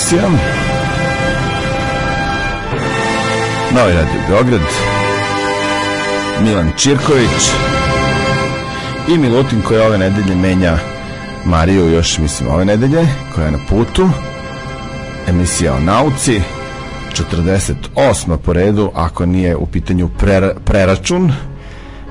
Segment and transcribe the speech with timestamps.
[0.00, 0.28] Galaksija.
[3.74, 4.60] Novi Radio Beograd.
[6.42, 7.50] Milan Čirković.
[9.08, 10.78] I Milutin koji ove nedelje menja
[11.44, 14.08] Mariju još, mislim, ove nedelje, koja je na putu.
[15.28, 16.40] Emisija o nauci.
[17.12, 18.36] 48.
[18.36, 21.32] po redu, ako nije u pitanju prera, preračun.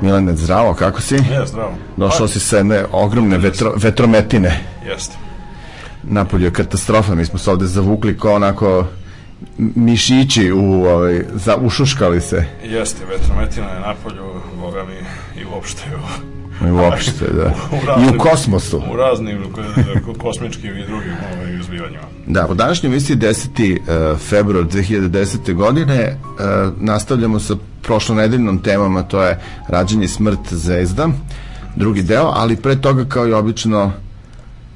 [0.01, 1.15] Milane, zdravo, kako si?
[1.15, 1.71] Ja, zdravo.
[1.97, 4.59] Došao si sa jedne ogromne vetro, vetrometine.
[4.85, 5.28] Jeste.
[6.03, 8.85] Napolju je katastrofa, mi smo se ovde zavukli kao onako
[9.57, 12.45] mišići u, ovaj, za, ušuškali se.
[12.63, 14.23] Jeste, vetrometina je napolju,
[14.55, 14.93] boga mi,
[15.41, 15.81] i uopšte
[16.61, 17.53] u I uopšte, da.
[17.77, 18.81] U raznim- I u kosmosu.
[18.93, 19.37] u raznim
[20.05, 22.03] ko- kosmičkim i drugim ovaj, izbivanjima.
[22.27, 23.79] Da, u današnjoj emisiji 10.
[24.13, 25.53] uh, februar 2010.
[25.53, 26.39] godine uh,
[26.77, 31.09] nastavljamo sa prošlonedeljnom temom, a to je rađenje smrt zvezda,
[31.75, 33.91] drugi deo, ali pre toga kao i obično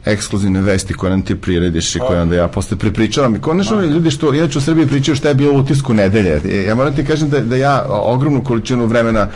[0.06, 3.88] ekskluzivne vesti koje nam ti prirediš i koje onda ja posle prepričavam i konačno ovi
[3.88, 6.64] ljudi što inače u Srbiji pričaju šta je bilo u utisku nedelje.
[6.68, 9.28] Ja moram ti kažem da, da ja ogromnu količinu vremena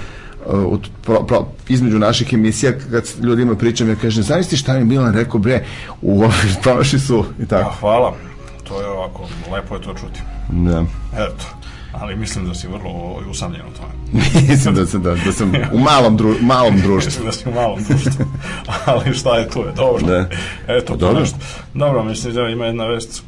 [0.45, 4.85] uh, u- pro, pro, između naših emisija kad ljudima pričam ja kažem zamisli šta mi
[4.85, 5.63] Milan rekao bre
[6.01, 6.31] u ovoj
[6.63, 7.75] prošli su i tako.
[7.79, 8.15] hvala,
[8.63, 9.23] to je ovako,
[9.53, 10.19] lepo je to čuti.
[10.49, 10.83] Da.
[11.13, 11.56] Eto,
[11.99, 14.21] ali mislim da si vrlo ovaj, usamljen u tome.
[14.49, 17.25] Mislim da sam, da, da sam u malom, dru, malom društvu.
[17.25, 18.25] Mislim da si u malom društvu.
[18.85, 20.07] ali šta je tu je, dobro.
[20.07, 20.29] Da.
[20.67, 21.15] Eto, Pa dobro.
[21.15, 21.37] to nešto.
[21.73, 23.23] Dobro, mislim da ima jedna vest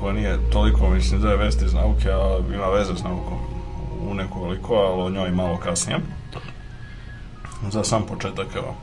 [0.00, 3.38] koja nije toliko, mislim da je vest iz nauke, a ima veze s naukom
[4.10, 5.98] u nekoliko, ali o njoj malo kasnije.
[7.72, 8.74] Za sam početak, evo,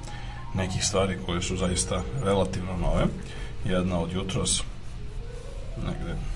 [0.54, 3.06] nekih stvari koje su zaista relativno nove.
[3.66, 4.64] Jedna od jutros,
[5.78, 6.28] negde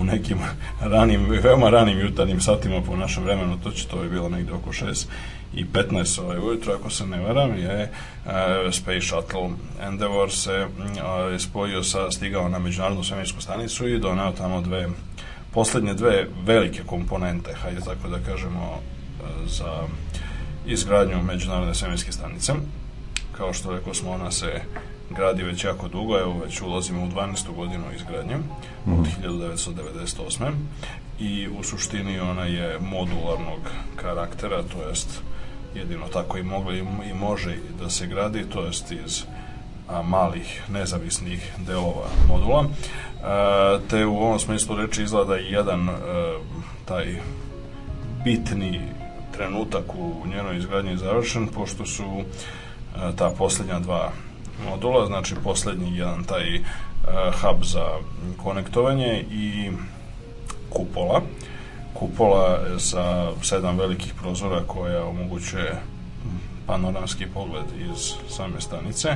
[0.00, 0.38] u nekim
[0.80, 4.70] ranim, veoma ranim jutarnjim satima po našem vremenu, to će to je bilo negde oko
[4.72, 5.06] 6
[5.54, 7.92] i 15 ovaj ujutro, ako se ne varam, je
[8.24, 8.32] uh,
[8.72, 9.50] Space Shuttle
[9.82, 14.88] Endeavour se uh, spojio sa, stigao na međunarodnu svemirsku stanicu i doneo tamo dve,
[15.52, 19.82] poslednje dve velike komponente, hajde tako da kažemo, uh, za
[20.66, 22.52] izgradnju međunarodne svemirske stanice.
[23.36, 24.62] Kao što rekao smo, ona se
[25.10, 27.54] gradi već jako dugo, evo već ulazimo u 12.
[27.56, 28.36] godinu izgradnje
[28.86, 30.52] od 1998.
[31.18, 33.60] I u suštini ona je modularnog
[33.96, 35.22] karaktera, to jest
[35.74, 39.22] jedino tako i mogla i, može da se gradi, to jest iz
[39.88, 42.64] a, malih nezavisnih delova modula.
[43.24, 45.94] A, te u ovom smislu reči izgleda i jedan a,
[46.84, 47.16] taj
[48.24, 48.80] bitni
[49.32, 54.12] trenutak u njenoj izgradnji završen, pošto su e, ta poslednja dva
[54.70, 56.60] modula, znači poslednji jedan taj e,
[57.42, 57.86] hub za
[58.42, 59.70] konektovanje i
[60.70, 61.20] kupola.
[61.94, 65.82] Kupola sa sedam velikih prozora koja omogućuje
[66.66, 69.08] panoramski pogled iz same stanice,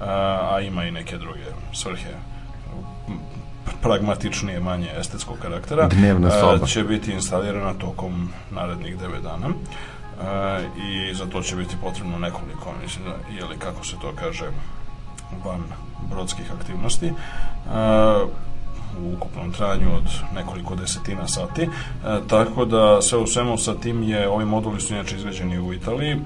[0.00, 2.14] a, a ima i neke druge svrhe
[3.82, 5.88] pragmatičnije, manje estetskog karaktera.
[5.88, 6.66] Dnevna a, soba.
[6.66, 9.48] će biti instalirana tokom narednih 9 dana.
[9.48, 14.44] E, i za to će biti potrebno nekoliko, mislim, ili kako se to kaže,
[15.44, 15.62] van
[16.10, 17.06] brodskih aktivnosti.
[17.06, 17.12] E,
[19.00, 21.62] u ukupnom trajanju od nekoliko desetina sati.
[21.62, 21.68] E,
[22.28, 26.10] tako da sve u svemu sa tim je, ovi moduli su inače izveđeni u Italiji
[26.10, 26.16] e,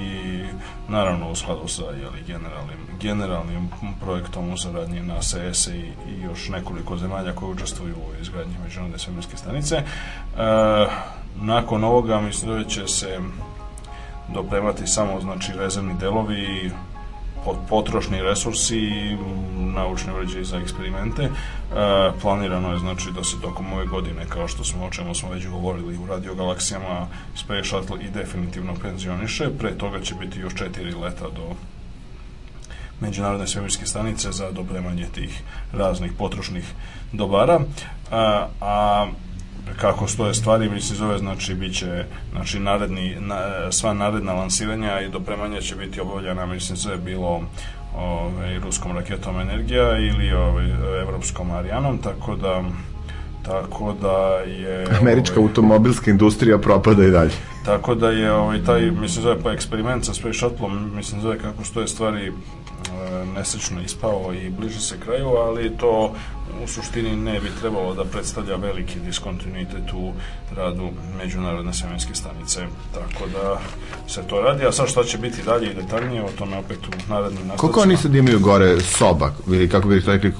[0.00, 0.42] i
[0.88, 3.68] naravno u skladu sa jeli, generalnim, generalnim
[4.00, 8.98] projektom u saradnji na CS i, i još nekoliko zemalja koje učestvuju u izgradnji međunarodne
[8.98, 9.76] svemirske stanice.
[9.76, 9.84] E,
[11.40, 13.18] nakon ovoga mislim da će se
[14.34, 16.70] dopremati samo znači rezervni delovi
[17.68, 19.16] potrošni resursi i
[19.56, 21.22] naučni uređaji za eksperimente.
[21.22, 21.30] E,
[22.22, 25.46] planirano je znači da se tokom ove godine, kao što smo o čemu smo već
[25.46, 29.50] govorili u Radio Galaksijama, Space Shuttle i definitivno penzioniše.
[29.58, 31.54] Pre toga će biti još četiri leta do
[33.00, 35.42] međunarodne svemirske stanice za dopremanje tih
[35.72, 36.72] raznih potrošnih
[37.12, 37.60] dobara.
[38.10, 39.06] A, a
[39.76, 43.36] kako stoje stvari, mi se zove, znači, bit će, znači, naredni, na,
[43.72, 47.40] sva naredna lansiranja i dopremanja će biti obavljena, mislim, se bilo
[47.96, 50.66] ovaj, ruskom raketom Energija ili ovaj,
[51.00, 52.62] evropskom Arianom, tako da
[53.42, 57.30] tako da je Američka ovaj, automobilska industrija propada i dalje.
[57.64, 61.64] tako da je ovaj taj mislim zove pa eksperiment sa Space Shuttle mislim zove kako
[61.64, 62.32] stoje stvari e,
[63.36, 66.14] nesrećno ispao i bliže se kraju, ali to
[66.64, 70.12] u suštini ne bi trebalo da predstavlja veliki diskontinuitet u
[70.56, 70.88] radu
[71.18, 72.60] međunarodne svemirske stanice.
[72.94, 73.60] Tako da
[74.08, 76.90] se to radi, a sad šta će biti dalje i detaljnije, o tome opet u
[76.90, 77.56] narednim nastavcima.
[77.56, 80.32] Koliko oni sad imaju gore soba, ili kako bi rekli,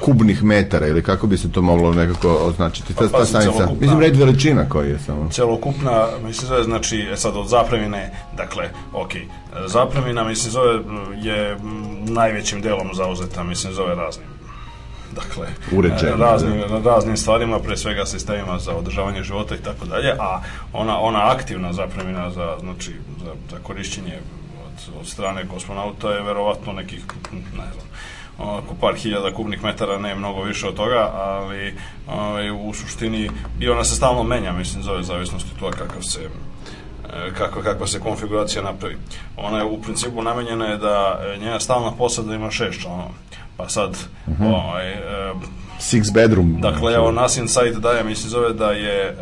[0.00, 2.94] kubnih metara, ili kako bi se to moglo nekako označiti?
[2.94, 5.28] Ta, Pa, ta stanica, mislim, red veličina koji je samo.
[5.30, 9.10] celokupna, mislim zove, znači, e sad od zapremine, dakle, ok,
[9.66, 10.80] zapremina, mislim zove,
[11.22, 11.56] je
[12.08, 14.41] najvećim delom zauzeta, mislim, zove raznim
[15.20, 20.40] dakle, Uređaj, raznim, raznim stvarima, pre svega sistemima za održavanje života i tako dalje, a
[20.72, 22.92] ona, ona aktivna zapremina za, znači,
[23.24, 24.14] za, za korišćenje
[24.66, 27.86] od, od strane kosmonauta je verovatno nekih, ne znam,
[28.38, 31.74] oko par hiljada kubnih metara, ne mnogo više od toga, ali
[32.08, 33.30] ovaj, u suštini
[33.60, 36.28] i ona se stalno menja, mislim, zove zavisnosti toga kakav se
[37.38, 38.96] kako, kakva se konfiguracija napravi.
[39.36, 43.10] Ona je u principu namenjena je da njena stalna posada ima šest članova.
[43.62, 44.54] Pa sad, uh -huh.
[44.54, 44.98] ovaj, e,
[45.80, 46.60] Six bedroom.
[46.60, 49.14] Dakle, evo, nas Insight daje, mislim, zove da je e,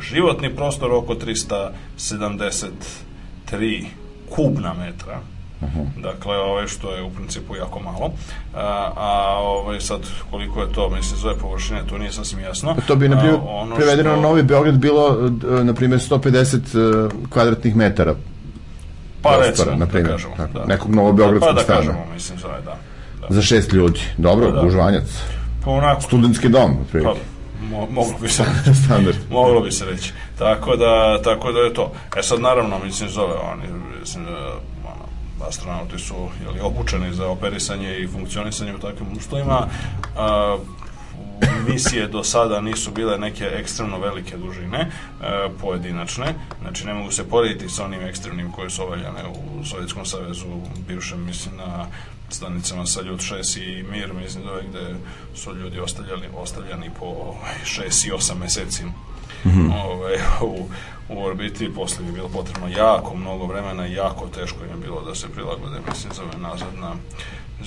[0.00, 3.84] životni prostor oko 373
[4.30, 5.20] kubna metra.
[5.60, 6.02] Uh -huh.
[6.02, 8.12] Dakle, ovaj, što je u principu jako malo.
[8.54, 10.00] A, a ovaj, sad,
[10.30, 12.74] koliko je to, mislim, zove površine, to nije sasvim jasno.
[12.74, 14.16] Pa to bi, na primjer, ono prevedeno što...
[14.16, 15.30] na Novi Beograd bilo,
[15.64, 18.14] na primjer, 150 kvadratnih metara
[19.22, 20.64] pa prostora, recimo, na primjer, da kažemo, tako, da.
[20.64, 21.78] nekog novobeogradskog pa, da stana.
[21.78, 22.76] kažemo, mislim, zove, da.
[23.28, 23.34] Da.
[23.34, 24.00] Za šest ljudi.
[24.18, 24.62] Dobro, da, da.
[24.62, 25.04] Gužvanjac.
[25.64, 26.00] Pa onako.
[26.00, 27.14] Studentski dom, pa,
[27.70, 28.44] mo, moglo bi se
[28.84, 29.16] standard.
[29.30, 30.12] moglo bi se reći.
[30.38, 31.92] Tako da, tako da je to.
[32.16, 33.62] E sad, naravno, mislim, zove, oni,
[34.00, 34.26] mislim,
[35.48, 39.66] astronauti su jeli, obučeni za operisanje i funkcionisanje u takvim uslovima.
[40.16, 40.56] A,
[41.68, 44.88] misije do sada nisu bile neke ekstremno velike dužine e,
[45.60, 49.20] pojedinačne, znači ne mogu se porediti sa onim ekstremnim koje su ovaljane
[49.60, 50.46] u Sovjetskom savezu,
[50.88, 51.86] bivšem mislim na
[52.28, 54.94] stanicama sa Ljud 6 i Mir, mislim da gde
[55.34, 57.34] su ljudi ostavljali, ostavljani po
[57.64, 58.92] 6 i 8 meseci mm
[59.44, 59.72] -hmm.
[59.84, 60.68] ovaj, u,
[61.08, 65.00] u orbiti, posle bi bilo potrebno jako mnogo vremena i jako teško im je bilo
[65.00, 66.94] da se prilagode, mislim, zove nazad na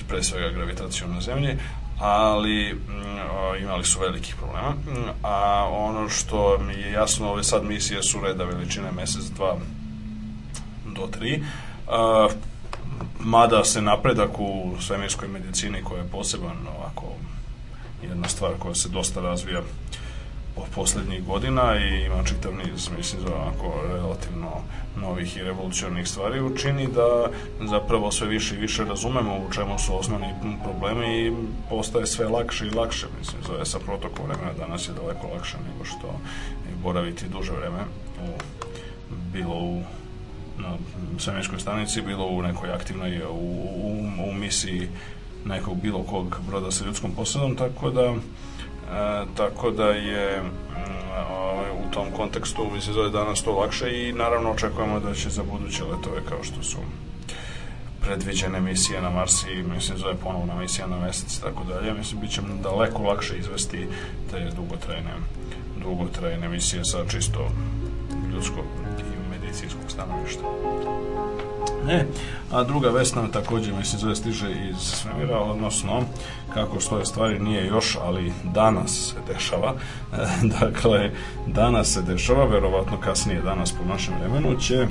[0.08, 1.58] pre svega gravitaciju na zemlji,
[1.98, 4.74] ali mm, imali su velikih problema.
[5.22, 9.56] A ono što mi je jasno, ove sad misije su reda veličine mesec, dva
[10.86, 11.42] do tri.
[13.20, 17.04] Mada se napredak u svemirskoj medicini koja je poseban ovako
[18.02, 19.62] jedna stvar koja se dosta razvija
[20.74, 24.50] poslednjih godina i ima čitav niz, mislim, za onako relativno
[24.96, 27.30] novih i revolucionarnih stvari učini da
[27.68, 30.26] zapravo sve više i više razumemo u čemu su osnovni
[30.62, 31.32] problemi i
[31.68, 35.84] postaje sve lakše i lakše, mislim, zove sa protokom vremena danas je daleko lakše nego
[35.84, 36.20] što
[36.82, 37.80] boraviti duže vreme
[38.22, 38.28] u,
[39.32, 39.82] bilo u
[41.18, 44.88] svemirskoj stanici, bilo u nekoj aktivnoj u, u, u misiji
[45.44, 48.14] nekog bilo kog broda sa ljudskom posadom, tako da
[48.92, 50.42] E, tako da je
[51.30, 55.30] ovaj, u tom kontekstu mislim da je danas to lakše i naravno očekujemo da će
[55.30, 56.76] za buduće letove kao što su
[58.00, 62.30] predviđene misije na Mars i mislim zove ponovna misija na mesec tako dalje, mislim bit
[62.30, 63.86] će daleko lakše izvesti
[64.30, 65.12] te dugotrajne
[65.82, 67.50] dugotrajne misije sa čisto
[68.32, 68.64] ljudskog
[68.98, 70.42] i medicinskog stanovišta.
[71.86, 72.06] Ne,
[72.52, 76.02] a druga vest nam takođe, mislim, zove stiže iz svemira, odnosno,
[76.54, 79.74] kako stoje stvari nije još, ali danas se dešava.
[80.60, 81.10] dakle,
[81.46, 84.86] danas se dešava, verovatno kasnije danas po našem vremenu će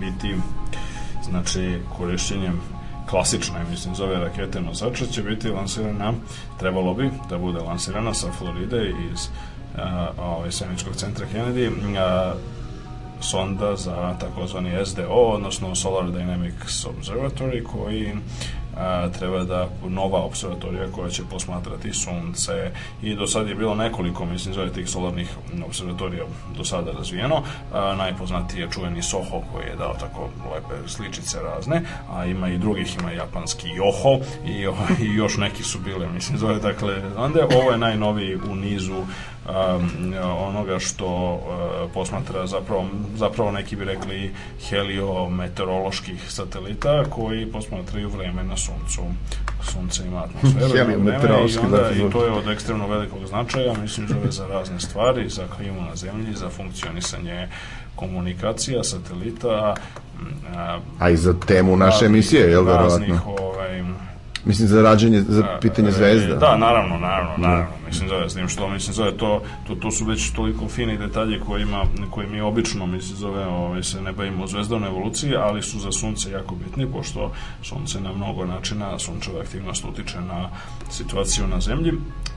[0.00, 0.36] biti,
[1.30, 2.60] znači, korišćenjem
[3.10, 6.12] klasične, mislim, zove rakete nosača, će biti lansirana,
[6.58, 9.80] trebalo bi da bude lansirana sa Floride iz uh,
[10.18, 12.38] ovaj, Semičkog centra Kennedy, uh,
[13.22, 18.12] sonda za takozvani SDO, odnosno Solar Dynamics Observatory, koji
[18.76, 22.70] a, treba da nova observatorija koja će posmatrati sunce
[23.02, 25.36] i do sad je bilo nekoliko, mislim, zove tih solarnih
[25.66, 26.24] observatorija
[26.56, 27.42] do sada razvijeno.
[27.72, 32.58] A, najpoznatiji je čuveni Soho koji je dao tako lepe sličice razne, a ima i
[32.58, 34.66] drugih, ima japanski Yoho i,
[35.06, 39.02] i još neki su bile, mislim, zove dakle, onda ovo je najnoviji u nizu
[39.48, 44.34] um, onoga što uh, posmatra zapravo, zapravo neki bi rekli
[44.68, 49.02] heliometeoroloških satelita koji posmatraju vreme na suncu
[49.72, 54.30] sunce ima atmosferu heliometeorološki i, onda, i to je od ekstremno velikog značaja mislim zove
[54.30, 57.48] za razne stvari za klimu na zemlji za funkcionisanje
[57.96, 59.74] komunikacija, satelita
[60.56, 63.20] a, a i za temu naše emisije, je li verovatno?
[63.40, 63.82] Ovaj,
[64.44, 66.34] Mislim za rađenje, za pitanje e, zvezda.
[66.34, 67.72] Da, naravno, naravno, naravno.
[67.86, 71.40] Mislim zove s tim što mislim zove to, to, to su već toliko fini detalji
[71.40, 75.92] kojima koji mi obično mislim zove ovaj se ne bavimo zvezdovnoj evoluciji, ali su za
[75.92, 77.32] sunce jako bitni pošto
[77.62, 80.48] sunce na mnogo načina sunčeva aktivnost utiče na
[80.90, 81.92] situaciju na zemlji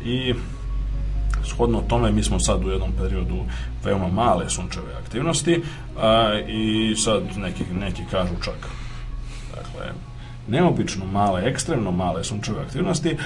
[0.06, 0.34] i
[1.44, 3.38] shodno tome mi smo sad u jednom periodu
[3.84, 5.64] veoma male sunčeve aktivnosti
[5.98, 8.70] a, i sad neki, neki kažu čak
[9.56, 9.94] dakle
[10.48, 13.18] neobično male, ekstremno male sunčeve aktivnosti,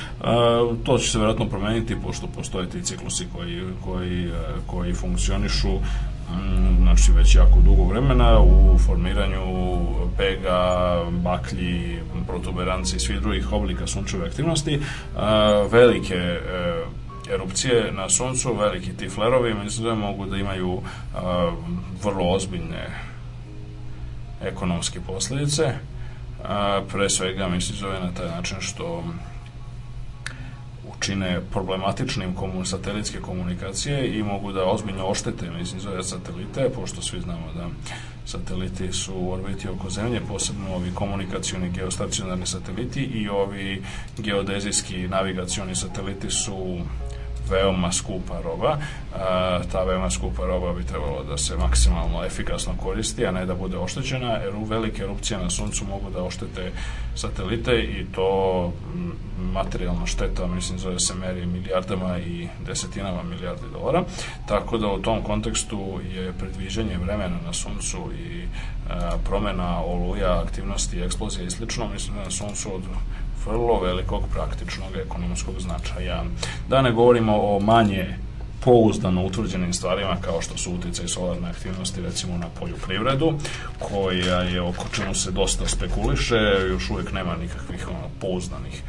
[0.83, 4.31] to će se vjerojatno promeniti pošto postoje ti ciklusi koji, koji,
[4.67, 9.41] koji funkcionišu mm, znači već jako dugo vremena u formiranju
[10.17, 14.79] pega, baklji, protuberanci i svih drugih oblika sunčeve aktivnosti.
[15.71, 16.39] Velike e,
[17.33, 20.81] erupcije na suncu, veliki ti flerovi, mislim da mogu da imaju
[22.03, 22.87] vrlo ozbiljne
[24.43, 25.73] ekonomske posljedice.
[26.91, 29.03] Pre svega, mislim, zove na taj način što
[30.99, 37.21] čine problematičnim komun, satelitske komunikacije i mogu da ozbiljno oštete, mislim, zove satelite, pošto svi
[37.21, 37.67] znamo da
[38.25, 43.83] sateliti su u orbiti oko Zemlje, posebno ovi komunikacioni geostacionarni sateliti i ovi
[44.17, 46.79] geodezijski navigacioni sateliti su
[47.49, 48.77] veoma skupa roba.
[49.15, 53.55] A, ta veoma skupa roba bi trebalo da se maksimalno efikasno koristi, a ne da
[53.55, 56.71] bude oštećena, jer u velike erupcije na suncu mogu da oštete
[57.15, 58.71] satelite i to
[59.53, 64.03] materijalna šteta, mislim, zove se meri milijardama i desetinama milijardi dolara.
[64.47, 68.47] Tako da u tom kontekstu je predviđanje vremena na suncu i
[68.89, 72.81] a, promena oluja, aktivnosti, eksplozije i slično, mislim da na suncu od
[73.45, 76.23] vrlo velikog praktičnog ekonomskog značaja.
[76.69, 78.15] Da ne govorimo o manje
[78.63, 83.33] pouzdano utvrđenim stvarima kao što su uticaj solarne aktivnosti recimo na poljoprivredu
[83.79, 86.35] koja je oko čemu se dosta spekuliše
[86.69, 88.83] još uvijek nema nikakvih ono, pouzdanih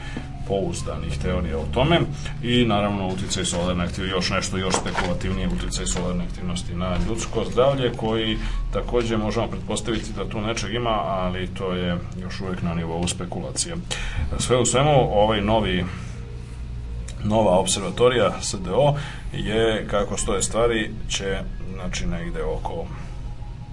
[0.50, 2.00] pouzdanih teorija o tome
[2.42, 7.92] i naravno uticaj solarne aktivnosti, još nešto još spekulativnije uticaj solarne aktivnosti na ljudsko zdravlje
[7.96, 8.38] koji
[8.72, 13.76] takođe možemo pretpostaviti da tu nečeg ima, ali to je još uvijek na nivou spekulacije.
[14.38, 15.84] Sve u svemu, ovaj novi
[17.24, 18.94] nova observatorija SDO
[19.32, 21.38] je, kako stoje stvari, će
[21.74, 22.86] znači negde oko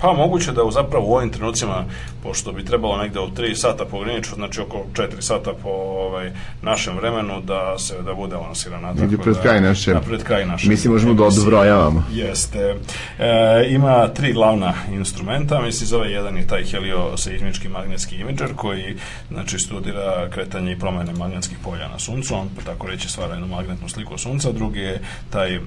[0.02, 1.86] Pa moguće da u zapravo u ovim trenucima,
[2.24, 6.32] pošto bi trebalo negde od 3 sata po graniču, znači oko 4 sata po ovaj,
[6.62, 8.94] našem vremenu, da se da bude lansirana.
[8.94, 9.94] Negde pred da, kraj naše.
[9.94, 10.70] Da, pred kraj naše.
[10.70, 12.04] Mislim, možemo da odbrojavamo.
[12.12, 12.76] Jeste.
[13.20, 18.96] E, ima tri glavna instrumenta, mislim, zove jedan je taj helioseizmički magnetski imager, koji
[19.32, 23.90] znači, studira kretanje i promene magnetskih polja na suncu, on tako reći stvara jednu magnetnu
[23.90, 25.60] sliku sunca, drugi je taj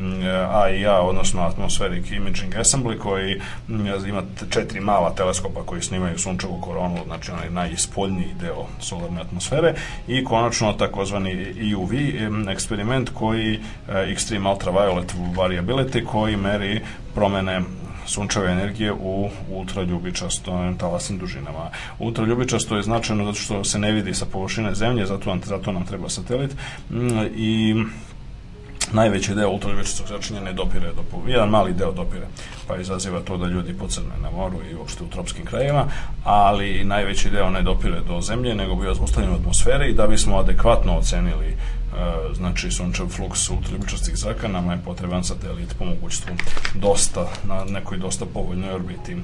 [0.52, 3.40] AIA, odnosno Atmospheric Imaging Assembly, koji
[4.08, 9.74] ima ima četiri mala teleskopa koji snimaju sunčevu koronu, znači onaj najispoljniji deo solarne atmosfere
[10.08, 11.92] i konačno takozvani EUV
[12.50, 16.80] eksperiment koji e, Extreme Ultraviolet Variability koji meri
[17.14, 17.60] promene
[18.06, 21.70] sunčeve energije u ultraljubičastom talasnim dužinama.
[21.98, 26.08] Ultraljubičasto je značajno zato što se ne vidi sa površine zemlje, zato zato nam treba
[26.08, 26.50] satelit
[27.34, 27.74] i
[28.92, 32.26] najveći deo ultravioletnog zračenja ne dopire do jedan mali deo dopire,
[32.68, 35.84] pa izaziva to da ljudi pocrne na moru i uopšte u tropskim krajevima,
[36.24, 40.38] ali najveći deo ne dopire do zemlje, nego bio ostavljen u atmosferi i da bismo
[40.38, 41.56] adekvatno ocenili e,
[42.34, 46.34] znači sunčev fluks ultraljubičastih zraka, nama je potreban satelit po mogućstvu
[46.74, 49.16] dosta, na nekoj dosta povoljnoj orbiti.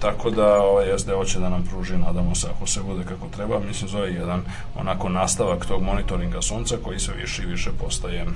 [0.00, 3.60] Tako da ovaj SDO će da nam pruži, nadamo se, ako se bude kako treba,
[3.60, 4.42] mislim zove jedan
[4.74, 8.26] onako nastavak tog monitoringa sunca koji sve više i više postaje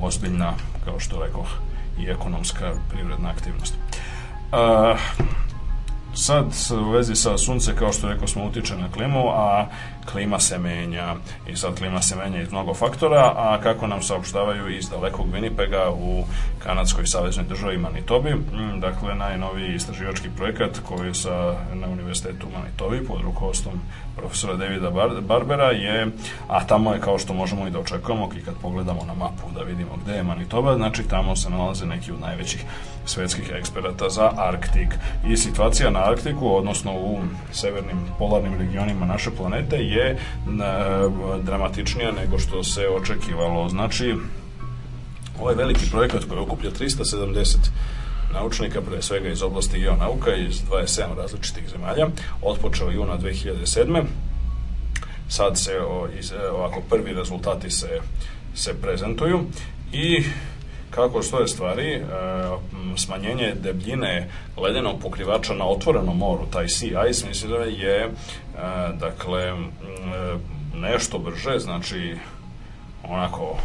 [0.00, 0.52] ozbiljna,
[0.84, 1.48] kao što rekoh,
[1.98, 3.74] i ekonomska privredna aktivnost.
[4.52, 5.00] Uh,
[6.14, 6.46] sad
[6.86, 9.66] u vezi sa sunce, kao što rekao smo, utiče na klimu, a
[10.12, 11.14] klima se menja
[11.48, 15.90] i sad klima se menja iz mnogo faktora, a kako nam saopštavaju iz dalekog Winnipega
[15.90, 16.24] u
[16.58, 23.06] kanadskoj saveznoj državi Manitobi, mm, dakle najnoviji istraživački projekat koji je sa, na univerzitetu Manitobi
[23.06, 23.80] pod rukovodstvom
[24.16, 26.06] profesora Davida Bar Barbera je,
[26.48, 29.62] a tamo je kao što možemo i da očekujemo i kad pogledamo na mapu da
[29.62, 32.64] vidimo gde je Manitoba, znači tamo se nalaze neki od najvećih
[33.06, 34.88] svetskih eksperata za Arktik.
[35.28, 37.18] I situacija na Arktiku, odnosno u
[37.52, 40.16] severnim polarnim regionima naše planete je e,
[41.42, 43.68] dramatičnija nego što se očekivalo.
[43.68, 44.14] Znači,
[45.40, 47.56] ovaj veliki projekat koji okuplja 370
[48.32, 52.08] naučnika, pre svega iz oblasti geonauka iz 27 različitih zemalja,
[52.42, 54.04] otpočeo juna 2007.
[55.28, 58.00] Sad se e, ovako prvi rezultati se,
[58.54, 59.40] se prezentuju
[59.92, 60.24] i
[60.90, 62.02] kako stoje stvari, e,
[62.96, 68.10] smanjenje debljine ledenog pokrivača na otvorenom moru, taj sea ice, mislim da je
[69.00, 69.52] dakle
[70.74, 72.16] nešto brže, znači
[73.08, 73.56] onako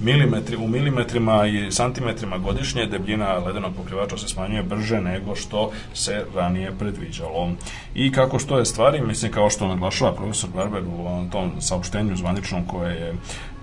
[0.00, 6.26] milimetri, u milimetrima i santimetrima godišnje debljina ledenog pokrivača se smanjuje brže nego što se
[6.34, 7.50] ranije predviđalo.
[7.94, 12.94] I kako stoje stvari, mislim kao što naglašava profesor Barber u tom saopštenju zvaničnom koje
[12.94, 13.14] je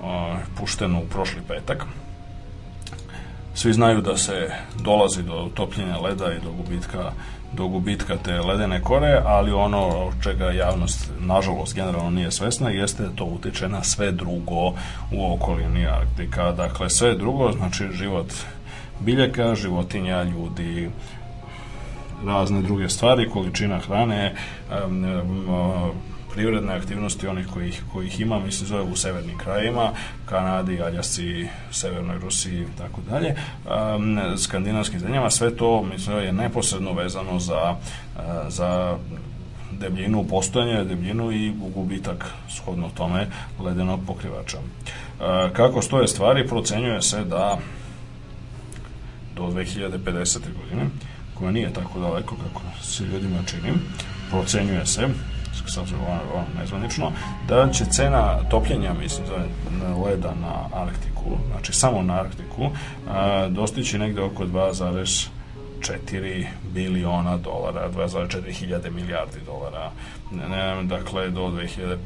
[0.04, 1.86] o, pušteno u prošli petak,
[3.56, 4.52] svi znaju da se
[4.84, 7.12] dolazi do topljenja leda i do gubitka
[7.54, 13.10] do gubitka te ledene kore, ali ono čega javnost nažalost generalno nije svesna jeste da
[13.10, 14.74] to utiče na sve drugo
[15.12, 16.52] u okolini Arktika.
[16.52, 18.34] Dakle, sve drugo, znači život
[19.00, 20.90] biljaka, životinja, ljudi,
[22.26, 24.34] razne druge stvari, količina hrane,
[24.88, 25.92] um, um,
[26.34, 29.92] privredne aktivnosti onih kojih, kojih ima, mislim zove u severnim krajima,
[30.26, 33.36] Kanadi, Aljasci, Severnoj Rusiji tako dalje,
[33.96, 37.76] um, skandinavskim zemljama, sve to mislim je neposredno vezano za,
[38.16, 38.98] uh, za
[39.72, 43.28] debljinu postojanja, debljinu i gubitak shodno tome
[43.60, 44.58] ledenog pokrivača.
[44.58, 47.58] Uh, kako stoje stvari, procenjuje se da
[49.36, 50.40] do 2050.
[50.62, 50.90] godine,
[51.34, 53.74] koja nije tako daleko kako se ljudima čini,
[54.30, 55.08] procenjuje se
[55.92, 57.12] ovo nezvanično,
[57.48, 59.36] da će cena topljenja, mislim, za
[60.06, 62.70] leda na Arktiku, znači samo na Arktiku,
[63.10, 69.92] a, dostići negde oko 2,4 biliona dolara, 2,4 hiljade milijardi dolara,
[70.32, 71.98] ne, dakle, do 2050.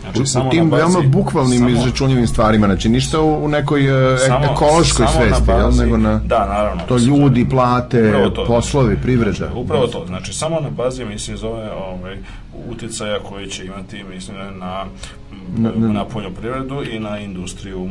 [0.00, 4.12] Znači, u, samo tim bazi, veoma bukvalnim samo, izračunjivim stvarima, znači ništa u, u nekoj
[4.12, 8.86] uh, samo, ekološkoj samo svesti, bazi, nego na da, naravno, to ljudi, plate, to, poslovi,
[8.86, 9.50] znači, privreda.
[9.54, 12.16] Upravo to, znači samo na bazi mislim zove ovaj,
[12.70, 14.84] uticaja koji će imati mislim na, na,
[15.56, 17.90] na, na poljoprivredu i na industriju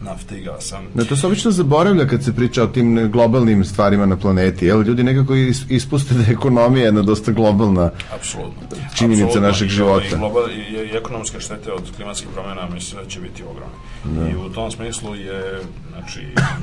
[0.00, 0.80] nafte i gasa.
[0.94, 4.66] Da, to se obično zaboravlja kad se priča o tim globalnim stvarima na planeti.
[4.66, 5.34] Jel, ljudi nekako
[5.68, 8.62] ispuste da je ekonomija jedna dosta globalna Apsolutno.
[8.94, 9.48] činjenica Apsolutno.
[9.48, 10.06] našeg života.
[10.06, 13.76] I, global, i, i ekonomske štete od klimatskih promjena mislim da će biti ogromne.
[14.04, 14.30] Da.
[14.30, 15.60] I u tom smislu je
[15.92, 16.20] znači,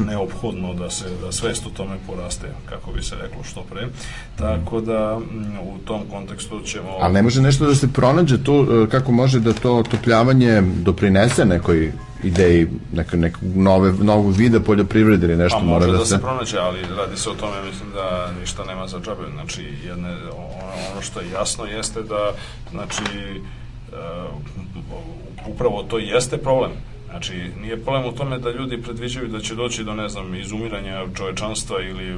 [0.09, 3.87] neophodno da se da svest o tome poraste, kako bi se reklo što pre.
[4.35, 5.19] Tako da
[5.63, 6.89] u tom kontekstu ćemo...
[7.01, 11.45] Ali ne može nešto da se pronađe tu, e, kako može da to otopljavanje doprinese
[11.45, 11.91] nekoj
[12.23, 16.19] ideji neke, neke nove, novog vida poljoprivrede ili nešto pa, mora da, da se...
[16.21, 19.23] pronađe, ali radi se o tome, mislim da ništa nema za džabe.
[19.33, 20.47] Znači, jedne, ono,
[20.91, 22.31] ono što je jasno jeste da,
[22.71, 23.03] znači,
[23.91, 26.71] uh, upravo to jeste problem
[27.13, 31.05] Znači, nije problem u tome da ljudi predviđaju da će doći do, ne znam, izumiranja
[31.15, 32.17] čovečanstva ili,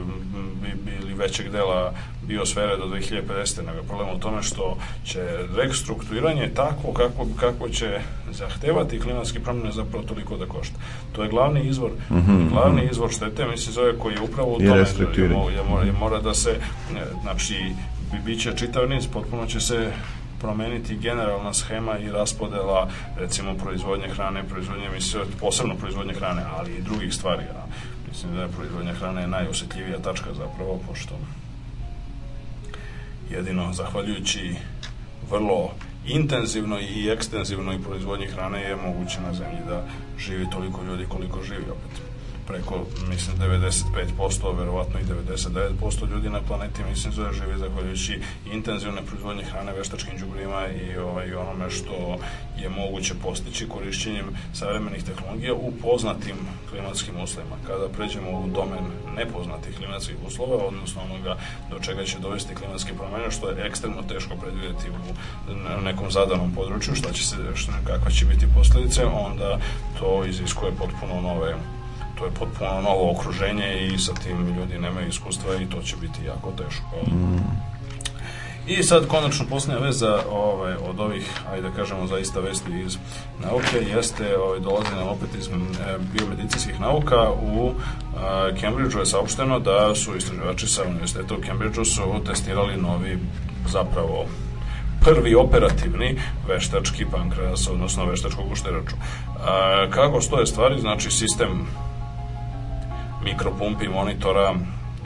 [1.01, 1.93] ili većeg dela
[2.27, 3.65] biosfere do 2050.
[3.65, 5.21] nego problem u tome što će
[5.55, 7.99] restrukturiranje takvo kako, kako će
[8.31, 10.75] zahtevati klimatski promjene zapravo toliko da košta.
[11.11, 12.49] To je glavni izvor, mm -hmm.
[12.49, 16.21] glavni izvor štete, misli zove koji je upravo u tome je, je, mora, je mora
[16.21, 16.55] da se,
[17.21, 17.55] znači,
[18.11, 19.91] bi, biće čitav niz, potpuno će se
[20.39, 26.81] promeniti generalna schema i raspodela recimo proizvodnje hrane, proizvodnje mislim, posebno proizvodnje hrane, ali i
[26.81, 27.43] drugih stvari.
[27.43, 27.65] A
[28.09, 31.15] mislim da je proizvodnja hrane je najosjetljivija tačka zapravo, pošto
[33.29, 34.55] jedino zahvaljujući
[35.29, 35.71] vrlo
[36.07, 39.85] intenzivnoj i ekstenzivnoj proizvodnji hrane je moguće na zemlji da
[40.19, 42.14] živi toliko ljudi koliko živi opet
[42.47, 48.19] preko, mislim, 95%, verovatno i 99% ljudi na planeti, mislim, zove živi zahvaljujući
[48.53, 52.17] intenzivne proizvodnje hrane, veštačkim džubrima i ovaj, onome što
[52.57, 56.35] je moguće postići korišćenjem savremenih tehnologija u poznatim
[56.69, 57.55] klimatskim uslovima.
[57.67, 58.85] Kada pređemo u domen
[59.17, 61.37] nepoznatih klimatskih uslova, odnosno onoga
[61.69, 66.95] do čega će dovesti klimatske promene, što je ekstremno teško predvidjeti u nekom zadanom području,
[66.95, 69.59] šta će se, šta, kakva će biti posledice, onda
[69.99, 71.55] to iziskuje potpuno nove
[72.19, 76.25] to je potpuno novo okruženje i sa tim ljudi nemaju iskustva i to će biti
[76.25, 77.11] jako teško.
[77.11, 77.75] Mm.
[78.67, 82.97] I sad konačno posljednja veza ovaj, od ovih, ajde da kažemo zaista vesti iz
[83.43, 85.51] nauke, jeste, ovaj, dolazi nam opet iz e,
[86.13, 87.71] biomedicinskih nauka, u
[88.17, 93.19] a, Cambridgeu je saopšteno da su istraživači sa univerziteta u Cambridgeu su testirali novi
[93.67, 94.25] zapravo
[95.03, 98.95] prvi operativni veštački pankreas, odnosno veštačku gušteraču.
[99.39, 101.67] A, kako stoje stvari, znači sistem
[103.25, 104.55] mikropumpi monitora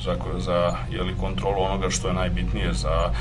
[0.04, 3.14] za, za jeli, kontrolu onoga što je najbitnije za e,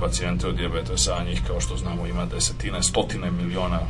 [0.00, 3.80] pacijente od dijabetesa, a njih kao što znamo ima desetine, stotine miliona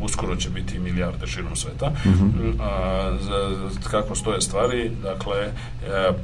[0.00, 1.90] uskoro će biti milijarde širom sveta.
[2.04, 2.54] Mm -hmm.
[2.60, 5.52] a, za, kako stoje stvari, dakle, e,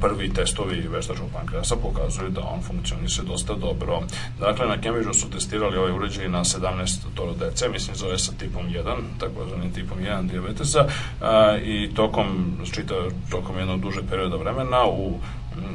[0.01, 4.01] prvi testovi veštačkog pankreasa pokazuju da on funkcioniše dosta dobro.
[4.39, 8.65] Dakle, na Cambridgeu su testirali ovaj uređaj na 17 toro dece, mislim zove sa tipom
[8.65, 10.85] 1, takozvani tipom 1 diabetesa,
[11.21, 12.95] a, i tokom, čita,
[13.29, 15.19] tokom jednog duže perioda vremena u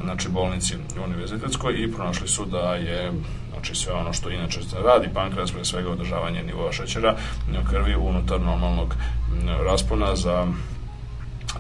[0.02, 3.12] znači bolnici univerzitetskoj i pronašli su da je
[3.52, 7.16] znači sve ono što inače radi pankreas, pre svega održavanje nivoa šećera
[7.70, 8.94] krvi unutar normalnog
[9.64, 10.46] raspona za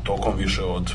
[0.04, 0.92] tokom više od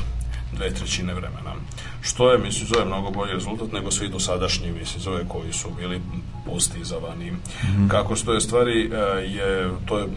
[0.52, 1.54] dve trećine vremena.
[2.00, 6.00] Što je, mislim, zove mnogo bolji rezultat nego svi dosadašnji, mislim, zove koji su bili
[6.46, 7.30] postizavani.
[7.30, 7.88] Mm -hmm.
[7.88, 10.08] Kako stoje stvari, e, je, to je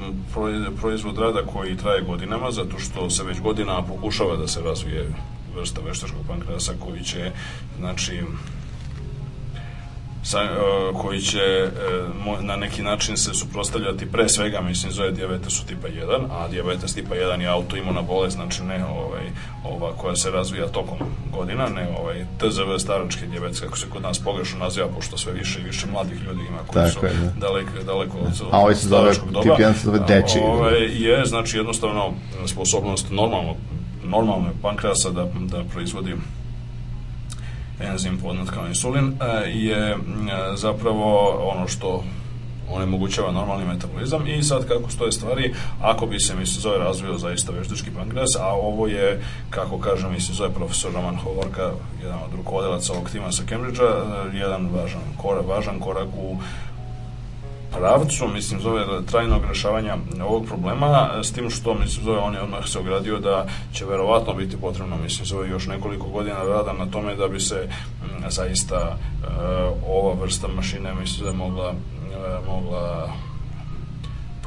[0.82, 5.14] proizvod rada koji traje godinama, zato što se već godinama pokušava da se razvije
[5.56, 7.32] vrsta veštačkog pankreasa koji će,
[7.78, 8.22] znači,
[10.26, 11.70] sa, uh, koji će
[12.28, 16.94] uh, na neki način se suprostavljati pre svega, mislim, zove diabetesu tipa 1, a diabetes
[16.94, 19.24] tipa 1 je autoimuna bolest, znači ne ovaj,
[19.64, 20.98] ova koja se razvija tokom
[21.32, 25.60] godina, ne ovaj TZV starački dijabetes, kako se kod nas pogrešno naziva, pošto sve više
[25.60, 27.48] i više mladih ljudi ima koji Tako su je, da.
[27.48, 30.40] daleko, daleko od A ovaj se zove, tip 1 se zove deči.
[30.44, 32.14] Ovaj, je, znači, jednostavno
[32.46, 33.56] sposobnost normalno,
[34.10, 36.16] normalno pankreasa da, da proizvodi
[37.80, 39.98] enzim poznat kao insulin e, je e,
[40.56, 42.04] zapravo ono što
[42.72, 44.28] onemogućava normalni metabolizam.
[44.28, 48.48] I sad kako stoje stvari, ako bi se mislim zove razvio zaista veštački pankreas, a
[48.54, 51.72] ovo je, kako kažem, mislim zove profesor Roman Hovorka,
[52.04, 56.38] jedan od rukovodilaca ovog tima sa Cambridgea, e, jedan važan korak, važan korak u
[57.78, 62.68] pravcu, mislim, zove trajnog rešavanja ovog problema, s tim što, mislim, zove, on je odmah
[62.68, 67.16] se ogradio da će verovatno biti potrebno, mislim, zove još nekoliko godina rada na tome
[67.16, 67.70] da bi se
[68.04, 69.28] m, zaista e,
[69.88, 73.10] ova vrsta mašine, mislim, zove, mogla, e, mogla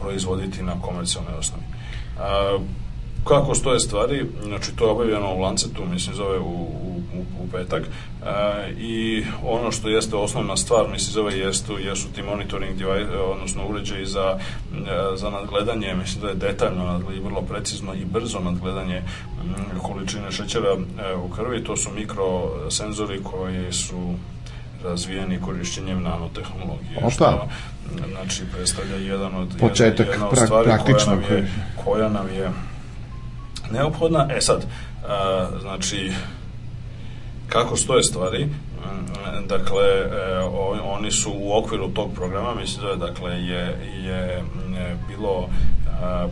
[0.00, 1.64] proizvoditi na komercijalnoj osnovi.
[3.28, 6.98] Kako stoje stvari, znači to je obavljeno u Lancetu, mislim zove u, u,
[7.40, 12.76] u, petak e, i ono što jeste osnovna stvar, mislim zove jestu, jesu ti monitoring
[12.76, 18.04] device, odnosno uređaji za, e, za nadgledanje, mislim da je detaljno nadgledanje, vrlo precizno i
[18.04, 24.14] brzo nadgledanje m, količine šećera e, u krvi, to su mikrosenzori koji su
[24.84, 26.98] razvijeni korišćenjem nanotehnologije.
[26.98, 27.10] Opa.
[27.10, 27.48] Što,
[28.12, 31.48] znači, predstavlja jedan od, Početak jedna od pra- stvari koja nam je,
[31.84, 32.50] koja nam je
[33.72, 34.28] neophodna.
[34.30, 34.66] E sad,
[35.60, 36.12] znači,
[37.48, 38.48] kako stoje stvari,
[39.46, 40.40] dakle, e,
[40.84, 44.74] oni su u okviru tog programa, mislim da je, dakle, je, je mm,
[45.08, 45.48] bilo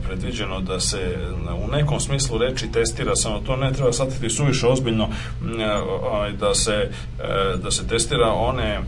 [0.07, 1.17] predviđeno da se
[1.65, 5.61] u nekom smislu reči testira, samo to ne treba shvatiti suviše ozbiljno, mm,
[6.03, 8.81] ovaj, da se, e, da se testira one e,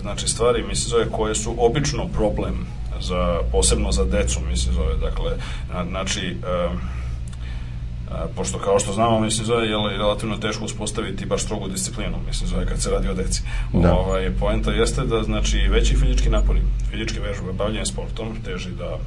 [0.00, 2.66] znači stvari, mislim zove, koje su obično problem
[3.00, 5.32] za, posebno za decu, mislim zove, dakle,
[5.72, 6.68] na- znači, e,
[8.10, 12.48] A, pošto kao što znamo, mislim, zove je relativno teško uspostaviti baš strogu disciplinu, mislim,
[12.48, 13.42] zove kad se radi o deci.
[13.72, 13.94] Da.
[13.94, 18.98] Ovaj, poenta jeste da, znači, veći fizički napori, fizičke vežbe, bavljanje sportom, teži da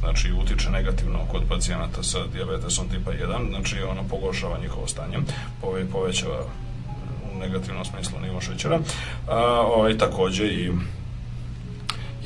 [0.00, 5.18] znači utiče negativno kod pacijenata sa dijabetesom tipa 1, znači ono pogoršava njihovo stanje,
[5.60, 6.44] pove, povećava
[7.32, 8.78] u negativnom smislu nivo šećera,
[9.28, 10.70] a ovaj, takođe i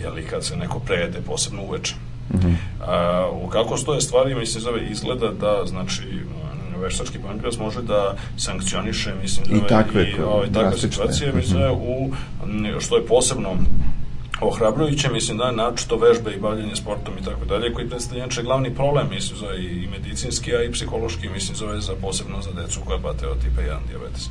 [0.01, 1.95] jeli kad se neko prejede posebno uveče.
[2.87, 6.03] A, u kako stoje stvari, mislim, zove izgleda da, znači,
[6.85, 11.71] veštački pankreas može da sankcioniše, mislim, I zove, takve i, ovaj, takve situacije, mislim, zove,
[11.71, 12.13] u,
[12.81, 13.57] što je posebno
[14.41, 18.75] ohrabrujuće, mislim da je naročito vežbe i bavljanje sportom i tako dalje, koji predstavlja glavni
[18.75, 22.99] problem, mislim, zove i medicinski, a i psihološki, mislim, zove za posebno za decu koja
[22.99, 24.29] pate od tipa 1 diabetes.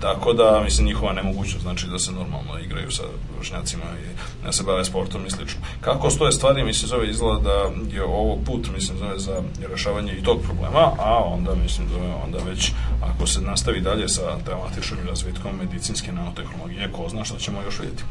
[0.00, 3.02] Tako da, mislim, njihova nemogućnost, znači da se normalno igraju sa
[3.38, 4.06] vršnjacima i
[4.44, 5.60] da se bave sportom i slično.
[5.80, 7.50] Kako stoje stvari, mislim, zove izgleda da
[7.96, 9.36] je ovo put, mislim, zove za
[9.70, 12.72] rešavanje i tog problema, a onda, mislim, zove onda već,
[13.04, 18.02] ako se nastavi dalje sa dramatičnim razvitkom medicinske nanotehnologije, ko zna šta ćemo još vidjeti.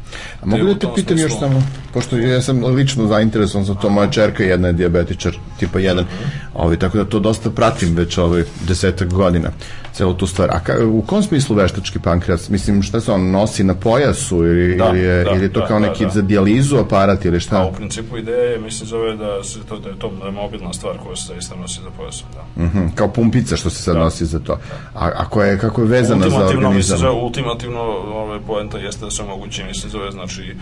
[0.41, 3.89] A mogu da te pitam još smislu- samo, pošto ja sam lično zainteresovan za to,
[3.89, 6.24] moja čerka jedna je dijabetičar tipa 1, Mhm.
[6.54, 9.50] ovaj, tako da to dosta pratim već ovaj desetak godina,
[9.93, 10.50] celu tu stvar.
[10.52, 12.50] A ka, u kom smislu veštački pankreas?
[12.50, 15.60] Mislim, šta se on nosi na pojasu ili, Da, ili, je, da, ili je to
[15.60, 16.10] da, kao da, neki da.
[16.10, 17.66] za dijalizu aparat ili A šta?
[17.66, 20.74] u principu ideja je, mislim, zove da, se to, da je to da je mobilna
[20.74, 22.64] stvar koja se zaista nosi za pojasom, da.
[22.64, 24.54] Mhm, kao pumpica što se sad nosi za to.
[24.96, 26.98] A, a koja je, kako je vezana za ultimativno, mislim, organizam?
[26.98, 27.82] zove, ultimativno
[28.14, 30.56] ove, poenta jeste da se omogući, mislim, zove, znači,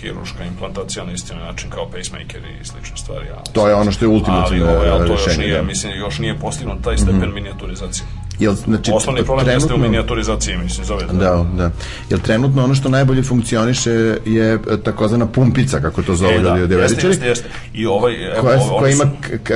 [0.00, 3.26] hiruška implantacija na isti način kao pacemaker i slične stvari.
[3.36, 5.62] Ali, To je ono što je ultimativno ali, ovaj, ali to još rešenje, nije, da.
[5.62, 8.06] mislim, još nije postignut taj stepen minijaturizacije.
[8.42, 11.12] Jel, znači, Osnovni problem jeste u trenutno- minijaturizaciji, mislim, zove da.
[11.12, 11.70] Da, da.
[12.10, 13.90] Jel trenutno ono što najbolje funkcioniše
[14.26, 17.08] je e, takozvana pumpica, kako to zove E, da, ljudi jeste, diabetičari?
[17.08, 17.48] jeste, jeste.
[17.74, 19.04] I ovaj, evo, koja, ovaj, koja ima
[19.44, 19.50] k,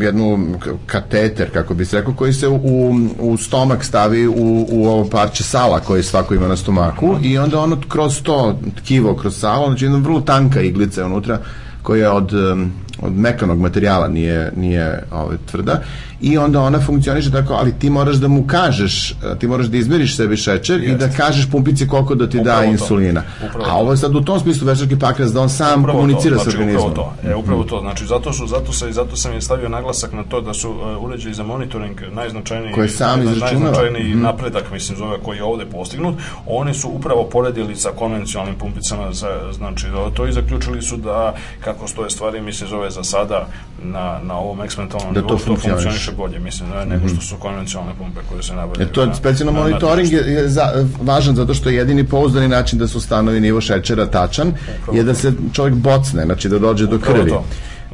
[0.00, 0.46] jednu
[0.86, 2.58] kateter, kako bi se rekao, koji se u,
[3.18, 4.34] u stomak stavi u,
[4.68, 9.16] u ovo parče sala koje svako ima na stomaku i onda ono kroz to tkivo,
[9.16, 11.38] kroz salo, znači jedna vrlo tanka iglica je unutra
[11.82, 12.32] koja je od,
[13.02, 15.82] od mekanog materijala, nije, nije ovaj, tvrda
[16.22, 19.76] i onda ona funkcioniše tako, ali ti moraš da mu kažeš, eh, ti moraš da
[19.76, 23.22] izmeriš sebi šećer i da kažeš pumpici koliko da ti Upravo da insulina.
[23.48, 26.36] Upravo A ovo je sad u tom smislu veštački pankreas da on sam Upravo komunicira
[26.36, 26.90] to, sa znači, organizmom.
[26.90, 27.80] Upravo to, e, upravo to.
[27.80, 31.04] Znači, zato, su, zato, se, zato sam je stavio naglasak na to da su uh,
[31.04, 36.14] uređaji za monitoring najznačajniji, Koje sam najznačajniji napredak, mislim, zove, koji je ovde postignut.
[36.46, 41.34] Oni su upravo poredili sa konvencionalnim pumpicama, za, znači, da to i zaključili su da,
[41.64, 43.46] kako stoje stvari, mislim, zove za sada
[43.84, 45.72] na, na ovom eksperimentalnom Da to nivou, to funkcioniše.
[45.74, 48.80] funkcioniše bolje, mislim, da, nego što su konvencionalne pumpe koje se nabavljaju.
[48.80, 50.66] Jer to je na- specijalno na- na monitoring je, za,
[51.02, 54.52] važan zato što je jedini pouzdani način da se ustanovi nivo šećera tačan
[54.92, 57.30] je da se čovjek bocne, znači da dođe do Upravo krvi.
[57.30, 57.44] to.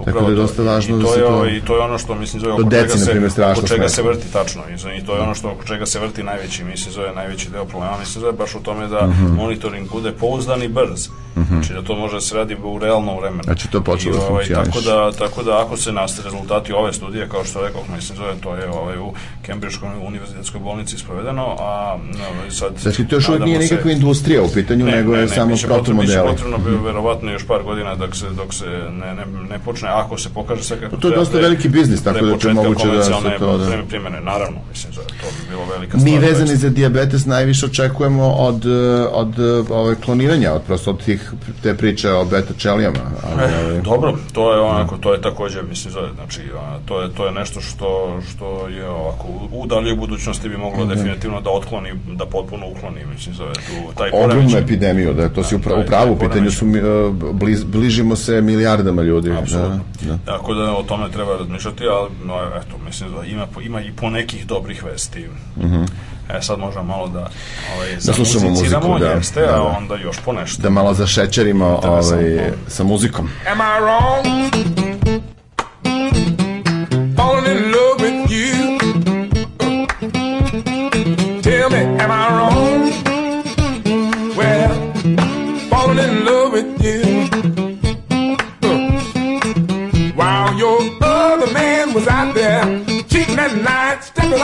[0.05, 2.41] Tako da je dosta važno da se je, to- I to je ono što, mislim,
[2.41, 4.63] zove, oko deci, čega, se, primjer, oko čega se vrti tačno.
[4.93, 7.99] I to je ono što oko čega se vrti najveći, mislim, zove najveći deo problema,
[7.99, 9.27] mislim, zove baš u tome da Mhm.
[9.27, 11.09] monitoring bude pouzdan i brz.
[11.49, 13.43] Znači da to može da se radi u realnom vremenu.
[13.43, 14.71] Znači, to počelo da ovaj, funkcioniše.
[14.71, 18.33] Tako da, tako da ako se nastave rezultati ove studije, kao što rekao, mislim, zove,
[18.37, 22.73] to je ovaj, u Cambridgeskoj univerzitetskoj bolnici sprovedeno, a no, sad...
[22.79, 26.07] Znači, to još uvijek nije nikakva industrija u pitanju, nego je samo biće potrebno- protomodeli.
[26.23, 29.88] Biće potrebno bi verovatno još par godina dok se, dok se ne, ne, ne počne,
[29.89, 33.03] ako se pokaže sve kako to je dosta veliki biznis, tako da će moguće da
[33.03, 33.67] se to, da.
[33.67, 36.23] prime- primene, naravno, mislim, to bi bilo velika Mi stvar.
[36.23, 38.69] vezani za dijabetes najviše očekujemo od, eh,
[39.05, 42.99] od eh, ove kloniranja, od prosto od tih, te priče o beta čelijama.
[43.25, 46.41] Ali, E, ovaj, dobro, to je onako, to je takođe, mislim, zove, znači,
[46.85, 47.89] to je, to je nešto što,
[48.29, 53.35] što je ovako, u, daljoj budućnosti bi moglo definitivno da otkloni, da potpuno ukloni, mislim,
[53.35, 53.61] zove, tu,
[53.95, 56.83] taj ogromnu epidemiju, da to si u pra- taj- u pravu, pitanju su, mi, eh,
[57.33, 59.31] bliz, bližimo se milijardama ljudi.
[59.33, 59.78] Apsolutno.
[60.01, 60.19] Da, da.
[60.27, 64.11] Tako da o tome treba razmišljati, ali no, eto, mislim da ima, ima i po
[64.11, 65.29] nekih dobrih vesti.
[66.31, 67.31] E, sad možemo malo da,
[67.77, 68.01] ovaj, Mhm.
[68.15, 69.07] slušamo muziku, da.
[69.07, 69.63] jeste, Da, a da.
[69.79, 70.63] onda još po nešto.
[70.63, 72.05] Da malo zašećerimo ovaj,
[72.67, 73.29] sa muzikom.
[73.47, 74.98] Am I wrong?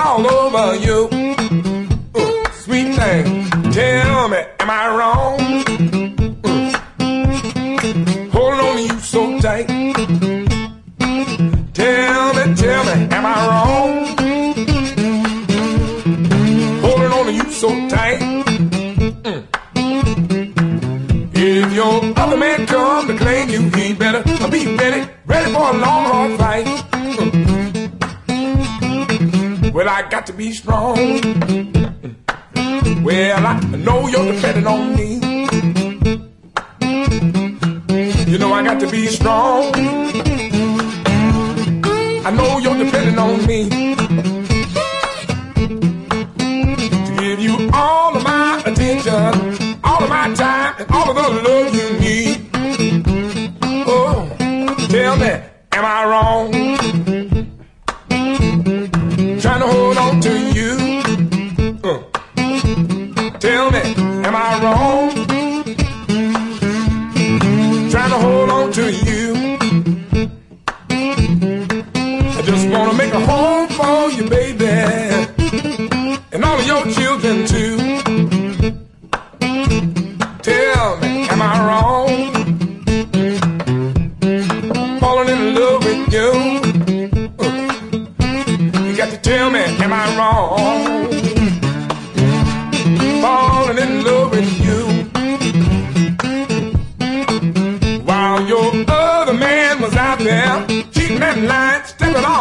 [0.04, 1.08] All over you.
[2.14, 3.24] Uh, Sweet thing,
[3.72, 5.38] tell me, am I wrong?
[8.34, 9.66] holding on to you so tight.
[11.72, 13.92] Tell me, tell me, am I wrong?
[16.84, 18.20] Holding on to you so tight.
[19.24, 19.42] Mm.
[21.34, 25.76] If your other man come to claim you, he better be ready, ready for a
[25.84, 26.73] long, hard fight.
[29.74, 30.94] Well, I got to be strong.
[33.02, 35.14] Well, I know you're depending on me.
[38.30, 39.72] You know I got to be strong.
[42.24, 43.68] I know you're depending on me
[47.08, 51.22] to give you all of my attention, all of my time, and all of the
[51.42, 52.48] love you need.
[53.88, 54.28] Oh,
[54.88, 55.32] tell me,
[55.72, 57.53] am I wrong?
[64.34, 65.10] Am I wrong?
[67.90, 69.34] trying to hold on to you.
[72.38, 74.66] I just want to make a home for you, baby,
[76.32, 77.76] and all of your children too.
[80.42, 82.32] Tell me, am I wrong?
[85.00, 86.30] Falling in love with you.
[88.88, 90.93] You got to tell me, am I wrong?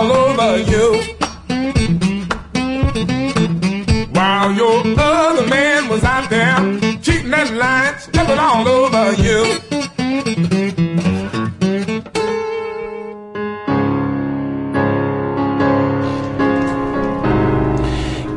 [0.04, 0.88] All over you.
[4.12, 6.56] While your other man was out there
[7.02, 9.42] cheating and lying, stepping all over you.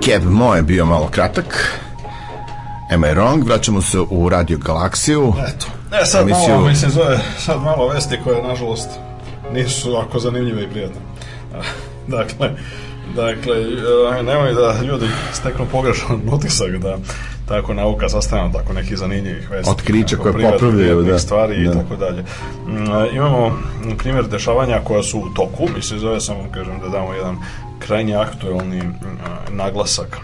[0.00, 1.78] Keb Mo je bio malo kratak.
[2.90, 3.44] Am I wrong?
[3.44, 5.32] Vraćamo se u Radio Galaksiju.
[5.48, 5.66] Eto.
[6.02, 8.88] E, sad Emisiju- malo, mislim, zove, sad malo vesti koje, nažalost,
[9.52, 11.00] nisu ako zanimljive i prijatne.
[12.16, 12.50] Dakle,
[13.16, 13.56] dakle,
[14.18, 16.96] e, nemoj da ljudi steknu pogrešan utisak da
[17.48, 19.70] tako nauka sastavljena tako nekih zanimljivih vesti.
[19.70, 21.18] Otkrića koje popravljaju, da.
[21.18, 21.72] stvari Da.
[21.72, 22.22] i tako dalje.
[22.66, 23.58] Mm, Imamo
[23.98, 27.36] primjer dešavanja koja su u toku, mislim, zove samo, kažem, da damo jedan
[27.78, 28.96] krajnje aktuelni mm,
[29.50, 30.18] naglasak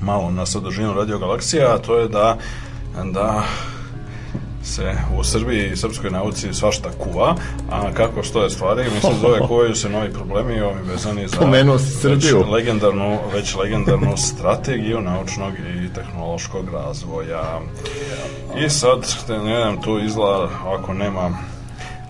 [0.00, 2.36] malo na sadržinu Radio Galaksija, a to je da
[3.04, 3.44] da
[4.70, 7.34] se u Srbiji i srpskoj nauci svašta kuva,
[7.70, 11.90] a kako stoje stvari, mislim zove kuvaju se novi problemi ovi vezani za Pomenuo si
[11.90, 12.38] Srbiju.
[12.38, 17.60] već legendarnu, već legendarnu strategiju naučnog i tehnološkog razvoja.
[18.64, 21.30] I sad, ne znam, tu izgleda ovako nema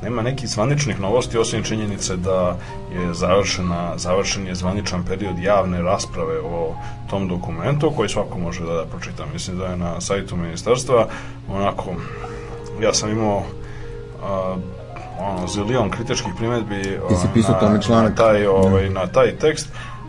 [0.02, 2.56] nema nekih zvaničnih novosti osim činjenice da
[2.92, 6.74] je završena, završen je zvaničan period javne rasprave o
[7.10, 9.26] tom dokumentu koji svako može da, da pročita.
[9.32, 11.08] Mislim da je na sajtu ministarstva
[11.48, 11.94] onako
[12.82, 13.42] ja sam imao
[14.22, 14.56] a,
[15.20, 16.32] ono, zilion kritičkih
[17.16, 17.56] si pisao
[17.88, 19.68] na, na taj, ovaj, na taj tekst.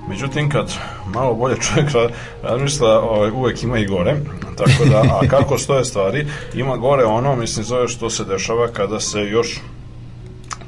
[0.09, 0.73] Međutim, kad
[1.13, 2.09] malo bolje čovjek ra-
[2.43, 4.15] razmišlja, ovaj, uvek ima i gore.
[4.57, 8.99] Tako da, a kako stoje stvari, ima gore ono, mislim, zove što se dešava kada
[8.99, 9.59] se još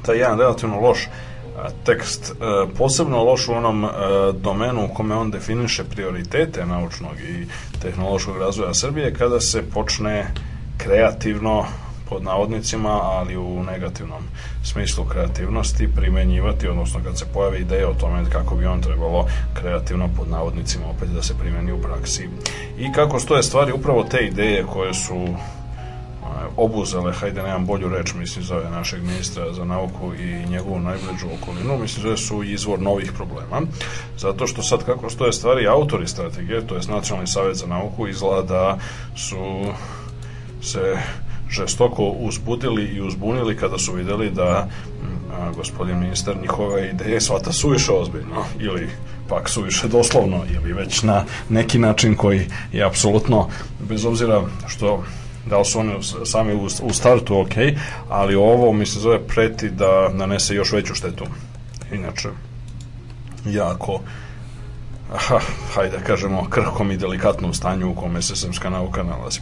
[0.02, 0.98] taj jedan relativno loš
[1.58, 2.34] a, tekst, e,
[2.78, 3.88] posebno loš u onom e,
[4.32, 7.46] domenu u kome on definiše prioritete naučnog i
[7.82, 10.26] tehnološkog razvoja Srbije kada se počne
[10.78, 11.64] kreativno
[12.08, 14.22] pod navodnicima, ali u negativnom
[14.62, 20.08] smislu kreativnosti primenjivati, odnosno kad se pojavi ideja o tome kako bi on trebalo kreativno
[20.16, 22.28] pod navodnicima opet da se primeni u praksi.
[22.78, 25.28] I kako stoje stvari, upravo te ideje koje su
[26.56, 31.78] obuzele, hajde nemam bolju reč, mislim, zove našeg ministra za nauku i njegovu najbližu okolinu,
[31.78, 33.60] mislim, zove su izvor novih problema,
[34.18, 38.42] zato što sad kako stoje stvari, autori strategije, to je Nacionalni savjet za nauku, izgleda
[38.42, 38.78] da
[39.16, 39.64] su
[40.62, 40.96] se
[41.50, 44.68] žestoko uzbudili i uzbunili kada su videli da
[45.32, 48.88] a, gospodin ministar njihove ideje svata suviše ozbiljno ili
[49.28, 53.48] pak suviše doslovno ili već na neki način koji je apsolutno
[53.88, 55.04] bez obzira što
[55.46, 55.92] da li su oni
[56.24, 57.54] sami u, u startu ok,
[58.08, 61.24] ali ovo mi se zove preti da nanese još veću štetu.
[61.92, 62.28] Inače,
[63.46, 64.00] jako
[65.14, 65.40] aha,
[65.74, 69.40] hajde da kažemo, krhkom i delikatnom stanju u kome se srpska nauka nalazi.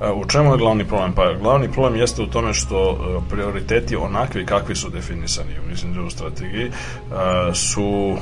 [0.00, 1.12] E, u čemu je glavni problem?
[1.12, 6.10] Pa glavni problem jeste u tome što e, prioriteti onakvi kakvi su definisani, mislim da
[6.10, 6.70] strategiji, e,
[7.54, 8.16] su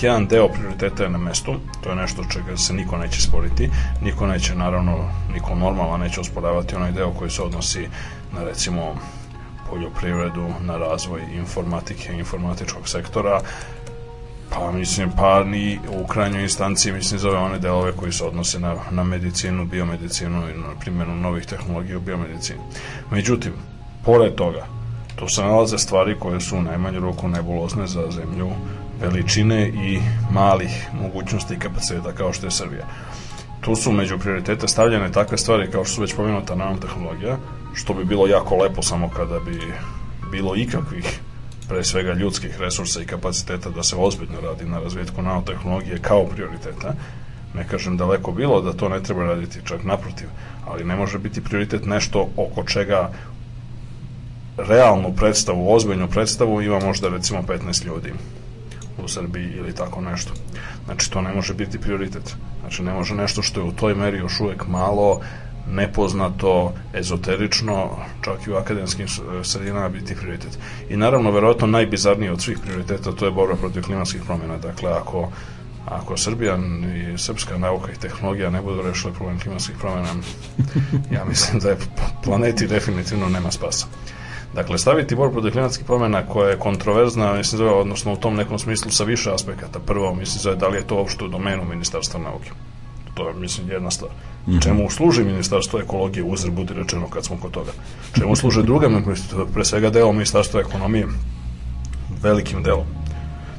[0.00, 3.70] jedan deo prioriteta je na mestu, to je nešto čega se niko neće sporiti,
[4.02, 7.88] niko neće, naravno, niko normalno neće osporavati onaj deo koji se odnosi
[8.32, 8.94] na, recimo,
[9.70, 13.40] poljoprivredu, na razvoj informatike, informatičkog sektora,
[14.54, 18.74] Pa mislim, pa ni u krajnjoj instanciji mislim zove one delove koji se odnose na,
[18.90, 22.58] na medicinu, biomedicinu i na primjenu novih tehnologija u biomedicini.
[23.10, 23.52] Međutim,
[24.04, 24.66] pored toga,
[25.16, 28.50] tu se nalaze stvari koje su u najmanju roku nebulozne za zemlju
[29.00, 32.86] veličine i malih mogućnosti i kapaciteta kao što je Srbija.
[33.60, 37.36] Tu su među prioritete stavljene takve stvari kao što su već pomenuta nanotehnologija,
[37.74, 39.72] što bi bilo jako lepo samo kada bi
[40.30, 41.20] bilo ikakvih
[41.68, 46.94] pre svega ljudskih resursa i kapaciteta da se ozbiljno radi na razvijetku nanotehnologije kao prioriteta.
[47.54, 50.28] Ne kažem daleko bilo da to ne treba raditi, čak naprotiv,
[50.66, 53.10] ali ne može biti prioritet nešto oko čega
[54.56, 58.12] realnu predstavu, ozbiljnu predstavu ima možda recimo 15 ljudi
[59.04, 60.32] u Srbiji ili tako nešto.
[60.84, 62.36] Znači to ne može biti prioritet.
[62.60, 65.20] Znači ne može nešto što je u toj meri još uvek malo,
[65.70, 69.06] nepoznato, ezoterično, čak i u akademskim
[69.42, 70.58] sredinama biti prioritet.
[70.88, 74.58] I naravno, verovatno najbizarniji od svih prioriteta to je borba protiv klimatskih promjena.
[74.58, 75.30] Dakle, ako
[75.88, 76.58] ako Srbija
[77.14, 80.08] i srpska nauka i tehnologija ne budu rešile problem klimatskih promjena,
[81.16, 81.76] ja mislim da je
[82.24, 83.86] planeti definitivno nema spasa.
[84.54, 88.58] Dakle, staviti borbu protiv klimatskih promjena koja je kontroverzna, mislim zove, odnosno u tom nekom
[88.58, 89.78] smislu sa više aspekata.
[89.78, 92.50] Prvo, mislim zove, da li je to uopšte u domenu Ministarstva nauke.
[93.14, 94.10] To je, mislim, jedna stvar.
[94.62, 97.72] Čemu služi Ministarstvo ekologije, uzr budi rečeno kad smo kod toga.
[98.18, 98.90] Čemu služe druga,
[99.54, 101.06] pre svega deo Ministarstva ekonomije,
[102.22, 102.86] velikim delom.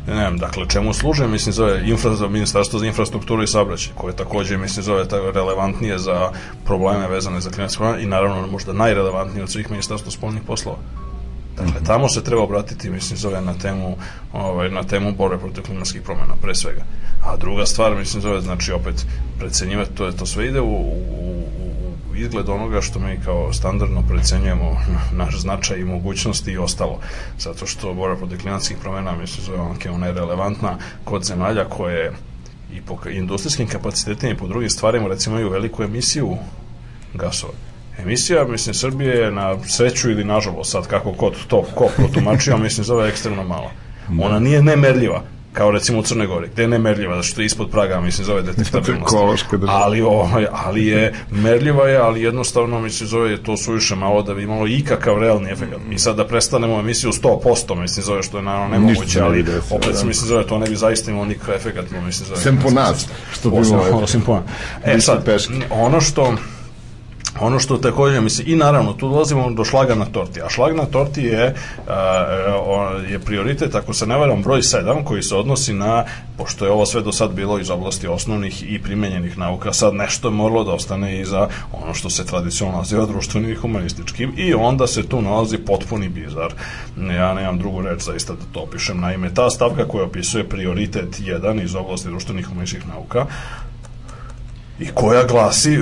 [0.07, 4.57] Ne, ne, dakle, čemu služe, mislim, zove infra, Ministarstvo za infrastrukturu i saobraćaj, koje takođe,
[4.57, 6.31] mislim, zove tako relevantnije za
[6.65, 10.77] probleme vezane za klimatske i naravno možda najrelevantnije od svih Ministarstva spolnih poslova.
[11.57, 13.97] Dakle, tamo se treba obratiti, mislim, zove na temu,
[14.33, 16.83] ovaj, na temu borbe protiv klimatskih promjena, pre svega.
[17.23, 19.05] A druga stvar, mislim, zove, znači, opet,
[19.39, 21.43] precenjivati, to, je, to sve ide u, u,
[22.11, 24.77] u izgled onoga što mi kao standardno precenjujemo
[25.21, 26.99] naš značaj i mogućnosti i ostalo.
[27.39, 29.59] Zato što borba protiv klimatskih promjena, mislim, zove,
[29.91, 32.11] ona je relevantna kod zemalja koje
[32.73, 36.37] i po industrijskim kapacitetima i po drugim stvarima, recimo, imaju veliku emisiju
[37.13, 37.53] gasova
[37.99, 42.83] Emisija, mislim, Srbije je na sreću ili nažalost, sad kako kod to ko protumačio, mislim,
[42.83, 43.71] zove ekstremno mala.
[44.19, 45.23] Ona nije nemerljiva,
[45.53, 48.41] kao recimo u Crnoj Gori, gde je nemerljiva, zato što je ispod praga, mislim, zove
[48.41, 49.15] detektabilnost.
[49.67, 54.43] ali, ovaj, ali je, merljiva je, ali jednostavno, mislim, zove to suviše malo da bi
[54.43, 55.71] imalo ikakav realni efekt.
[55.89, 59.93] Mi sad da prestanemo emisiju 100%, mislim, zove što je naravno nemoguće, ali ne opet,
[59.93, 60.03] da.
[60.03, 62.41] mislim, zove to ne bi zaista imalo nikakav efekt, mislim, zove.
[62.41, 63.99] Sem po nas, što bi imalo.
[64.03, 64.43] Osim po nas.
[64.85, 65.25] E, sad,
[65.69, 66.35] ono što,
[67.39, 70.85] Ono što takođe, mislim, i naravno, tu dolazimo do šlaga na torti, a šlag na
[70.85, 71.55] torti je,
[71.87, 76.05] a, je prioritet, ako se ne varam, broj 7, koji se odnosi na,
[76.37, 80.27] pošto je ovo sve do sad bilo iz oblasti osnovnih i primenjenih nauka, sad nešto
[80.27, 84.53] je moralo da ostane i za ono što se tradicionalno naziva društvenim i humanističkim i
[84.53, 86.53] onda se tu nalazi potpuni bizar.
[87.17, 88.99] Ja nemam drugu reč zaista da to opišem.
[88.99, 93.25] Naime, ta stavka koja opisuje prioritet 1 iz oblasti društvenih i humanističkih nauka,
[94.79, 95.79] i koja glasi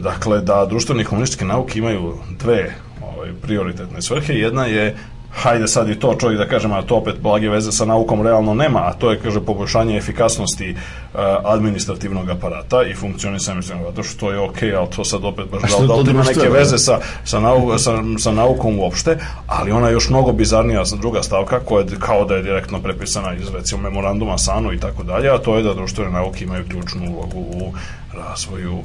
[0.00, 4.32] dakle da društvene i nauke imaju dve ovaj, prioritetne svrhe.
[4.32, 4.96] Jedna je
[5.36, 8.54] hajde sad i to čovjek da kažem, a to opet blage veze sa naukom realno
[8.54, 14.40] nema, a to je, kaže, poboljšanje efikasnosti uh, administrativnog aparata i funkcionisanja zato što je
[14.40, 17.78] ok, ali to sad opet baš da, da li ima neke veze sa, sa, nau,
[17.78, 22.24] sa, sa naukom uopšte, ali ona je još mnogo bizarnija druga stavka koja je kao
[22.24, 25.74] da je direktno prepisana iz recimo memoranduma SANU i tako dalje, a to je da
[25.74, 27.72] društvene nauke imaju ključnu ulogu u
[28.12, 28.78] razvoju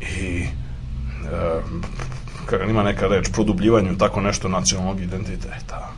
[0.00, 1.60] i e,
[2.46, 5.90] kako ima neka reč, produbljivanju tako nešto nacionalnog identiteta.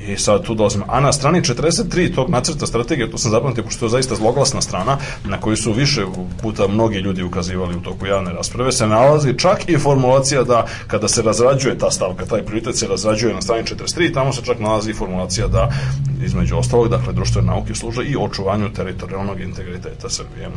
[0.00, 0.82] I sad tu dolazim.
[0.88, 4.98] A na strani 43 tog nacrta strategije, to sam zapamtio, pošto je zaista zloglasna strana,
[5.24, 6.04] na koju su više
[6.42, 11.08] puta mnogi ljudi ukazivali u toku javne rasprave, se nalazi čak i formulacija da kada
[11.08, 14.92] se razrađuje ta stavka, taj prioritet se razrađuje na strani 43, tamo se čak nalazi
[14.92, 15.70] formulacija da,
[16.24, 20.50] između ostalog, dakle, društvene nauke služe i očuvanju teritorijalnog integriteta Srbije.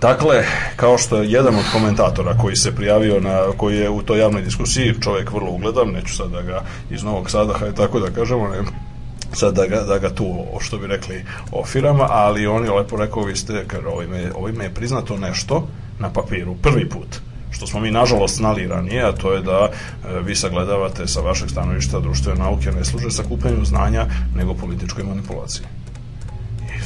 [0.00, 0.44] Dakle,
[0.76, 4.42] kao što je jedan od komentatora koji se prijavio na, koji je u toj javnoj
[4.42, 8.58] diskusiji, čovjek vrlo ugledan, neću sad da ga iz Novog Sada, tako da kažemo, ne,
[9.32, 13.22] sad da ga, da ga tu, što bi rekli, ofirama, ali on je lepo rekao,
[13.22, 15.68] vi ste, kaže, ovime, ovime je priznato nešto
[15.98, 17.08] na papiru, prvi put
[17.50, 21.50] što smo mi nažalost znali ranije, a to je da e, vi sagledavate sa vašeg
[21.50, 25.66] stanovišta društvene nauke ne služe sa kupljenju znanja, nego političkoj manipulaciji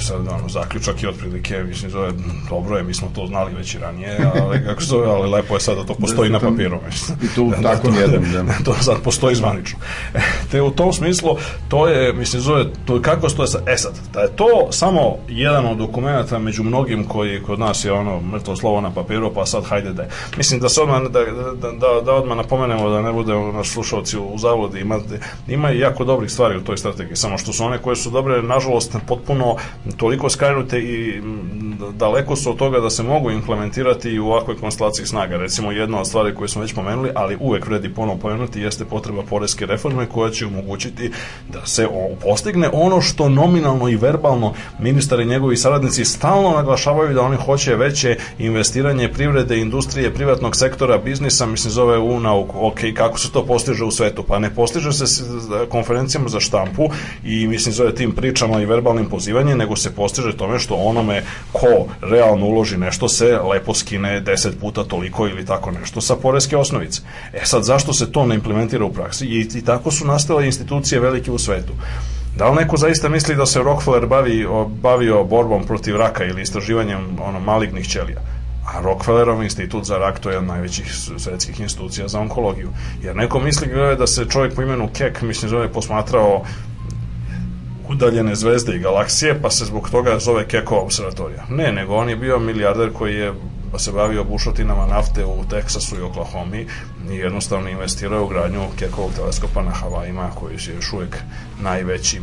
[0.02, 2.12] sad ono, zaključak je otprilike, mislim, zove,
[2.50, 5.60] dobro je, mi smo to znali već i ranije, ali, kako zove, ali lepo je
[5.60, 6.78] sad da to postoji da, na papiru.
[6.86, 7.18] Mislim.
[7.22, 8.64] I tu da, tako da, jedan, da.
[8.64, 9.78] To sad postoji zvanično.
[10.50, 11.36] Te u tom smislu,
[11.68, 15.66] to je, mislim, zove, to kako stoje sad, e sad, da je to samo jedan
[15.66, 19.64] od dokumenta među mnogim koji kod nas je ono mrtvo slovo na papiru, pa sad
[19.64, 20.08] hajde da je.
[20.36, 21.20] Mislim da se odmah, da,
[21.60, 24.98] da, da, da odmah napomenemo da ne bude naš slušalci u zavodi, ima,
[25.48, 28.96] ima jako dobrih stvari u toj strategiji, samo što su one koje su dobre, nažalost,
[29.06, 29.56] potpuno
[29.96, 31.22] toliko skrenute i
[31.94, 35.36] daleko su od toga da se mogu implementirati u ovakvoj konstelaciji snaga.
[35.36, 39.22] Recimo jedna od stvari koje smo već pomenuli, ali uvek vredi ponovo pomenuti, jeste potreba
[39.22, 41.10] poreske reforme koja će omogućiti
[41.48, 41.88] da se
[42.22, 47.76] postigne ono što nominalno i verbalno ministar i njegovi saradnici stalno naglašavaju da oni hoće
[47.76, 52.66] veće investiranje privrede, industrije, privatnog sektora, biznisa, mislim zove u nauku.
[52.66, 54.22] Ok, kako se to postiže u svetu?
[54.22, 55.24] Pa ne postiže se
[55.68, 56.88] konferencijama za štampu
[57.24, 61.22] i mislim zove tim pričama i verbalnim pozivanjem, nego se postiže tome što onome
[61.52, 66.56] ko realno uloži nešto se lepo skine 10 puta toliko ili tako nešto sa poreske
[66.56, 67.00] osnovice.
[67.32, 69.26] E sad, zašto se to ne implementira u praksi?
[69.26, 71.72] I, i tako su nastale institucije velike u svetu.
[72.36, 74.46] Da li neko zaista misli da se Rockefeller bavi,
[74.82, 78.20] bavio borbom protiv raka ili istraživanjem ono, malignih ćelija?
[78.66, 82.68] A Rockefellerov institut za rak to je od najvećih svetskih institucija za onkologiju.
[83.02, 83.68] Jer neko misli
[83.98, 86.44] da se čovjek po imenu Kek, mislim, zove posmatrao
[87.90, 91.46] udaljene zvezde i galaksije, pa se zbog toga zove Keko observatorija.
[91.50, 93.32] Ne, nego on je bio milijarder koji je
[93.78, 96.66] se bavio bušotinama nafte u Teksasu i Oklahoma i
[97.08, 101.16] jednostavno investirao u gradnju Kekovog teleskopa na Havajima, koji je još uvijek
[101.62, 102.20] najveći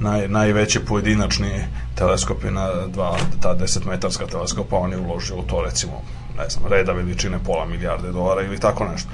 [0.00, 1.64] naj, najveći pojedinačni
[1.94, 6.02] teleskopi na dva, ta 10 metarska teleskopa, on je uložio u to recimo
[6.42, 9.08] ne znam, reda veličine pola milijarde dolara ili tako nešto.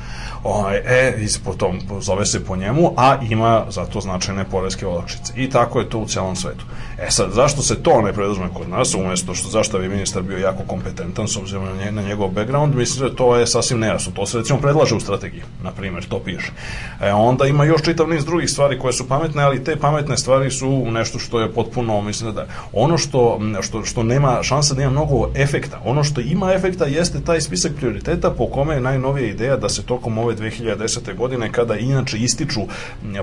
[0.45, 5.33] Ovaj, e, po tom, zove se po njemu, a ima zato značajne poreske olakšice.
[5.37, 6.65] I tako je to u celom svetu.
[6.99, 10.39] E sad, zašto se to ne preduzme kod nas, umesto što zašto bi ministar bio
[10.39, 14.13] jako kompetentan s obzirom na, nje, na njegov background, mislim da to je sasvim nejasno.
[14.13, 16.53] To se recimo predlaže u strategiji, na primjer, to piše.
[17.01, 20.51] E, onda ima još čitav niz drugih stvari koje su pametne, ali te pametne stvari
[20.51, 24.91] su nešto što je potpuno, mislim da ono što, što, što nema šansa da ima
[24.91, 29.57] mnogo efekta, ono što ima efekta jeste taj spisak prioriteta po kome je najnovija ideja
[29.57, 31.17] da se tokom ove 2010.
[31.17, 32.61] godine, kada inače ističu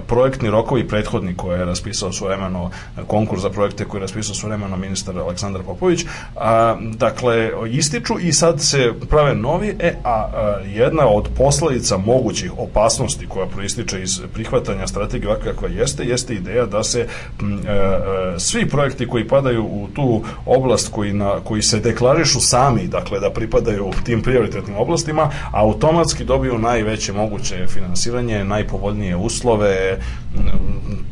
[0.08, 2.72] projektni rokovi prethodni koje je raspisao svojevremeno
[3.08, 8.62] konkurs za projekte koje je raspisao svojevremeno ministar Aleksandar Popović, a, dakle, ističu i sad
[8.62, 14.88] se prave novi, e, a, a jedna od posledica mogućih opasnosti koja proističe iz prihvatanja
[14.88, 17.08] strategije ovakva kakva jeste, jeste ideja da se
[17.42, 22.40] m, e, e, svi projekti koji padaju u tu oblast koji, na, koji se deklarišu
[22.40, 30.00] sami, dakle da pripadaju tim prioritetnim oblastima, automatski dobiju najveće moguće finansiranje, najpovoljnije uslove,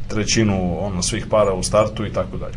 [0.08, 2.56] trećinu ono, svih para u startu i tako dalje.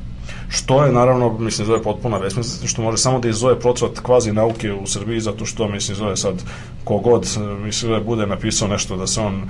[0.48, 4.72] Što je naravno, mislim, zove potpuna besmislica, što može samo da izove procvat kvazi nauke
[4.72, 6.42] u Srbiji, zato što, mislim, zove sad
[6.84, 9.48] kogod, mislim, da bude napisao nešto da se on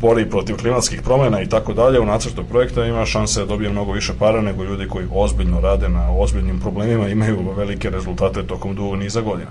[0.00, 3.92] bori protiv klimatskih promjena i tako dalje u nacrtu projekta ima šanse da dobije mnogo
[3.92, 8.98] više para nego ljudi koji ozbiljno rade na ozbiljnim problemima imaju velike rezultate tokom dugog
[8.98, 9.50] niza godina.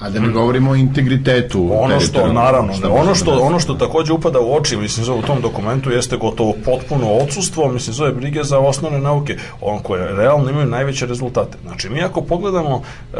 [0.00, 1.70] A da ne govorimo o integritetu.
[1.72, 5.04] ono što naravno šta ono može što da- ono što takođe upada u oči mislim
[5.04, 9.78] zove u tom dokumentu jeste gotovo potpuno odsustvo mislim zove brige za osnovne nauke on
[9.78, 12.82] koje realno imaju najveće rezultate znači mi ako pogledamo
[13.14, 13.16] e,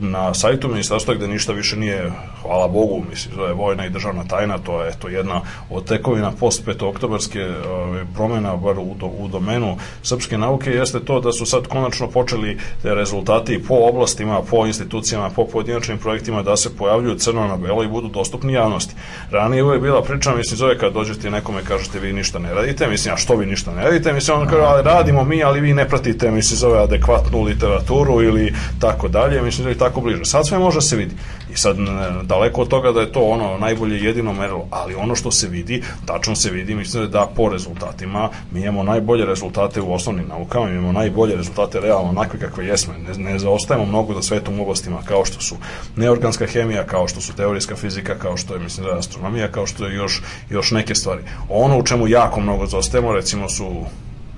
[0.00, 2.12] na sajtu ministarstva gde ništa više nije
[2.42, 6.64] hvala Bogu mislim zove vojna i državna tajna to je to jedna od tekovina post
[6.64, 11.66] petooktobarske ove, promena bar u, do, u domenu srpske nauke jeste to da su sad
[11.66, 17.46] konačno počeli te rezultati po oblastima, po institucijama, po pojedinačnim projektima da se pojavljuju crno
[17.46, 18.94] na belo i budu dostupni javnosti.
[19.30, 23.14] Ranije uvek bila priča, mislim, zove kad dođete nekome kažete vi ništa ne radite, mislim,
[23.14, 25.88] a što vi ništa ne radite, mislim, on kaže, ali radimo mi, ali vi ne
[25.88, 30.24] pratite, mislim, zove adekvatnu literaturu ili tako dalje, mislim, zove tako bliže.
[30.24, 31.14] Sad sve može da se vidi.
[31.52, 31.76] I sad,
[32.22, 35.82] daleko od toga da je to ono najbolje jedino merilo, ali ono što se vidi,
[36.06, 40.72] tačno se vidi, mislim da po rezultatima mi imamo najbolje rezultate u osnovnim naukama, mi
[40.72, 45.24] imamo najbolje rezultate realno onakve kakve jesmo, ne, ne zaostajemo mnogo za svetom oblastima kao
[45.24, 45.56] što su
[45.96, 49.66] neorganska hemija, kao što su teorijska fizika, kao što je mislim da je astronomija, kao
[49.66, 51.22] što je još, još neke stvari.
[51.48, 53.84] Ono u čemu jako mnogo zaostajemo, recimo su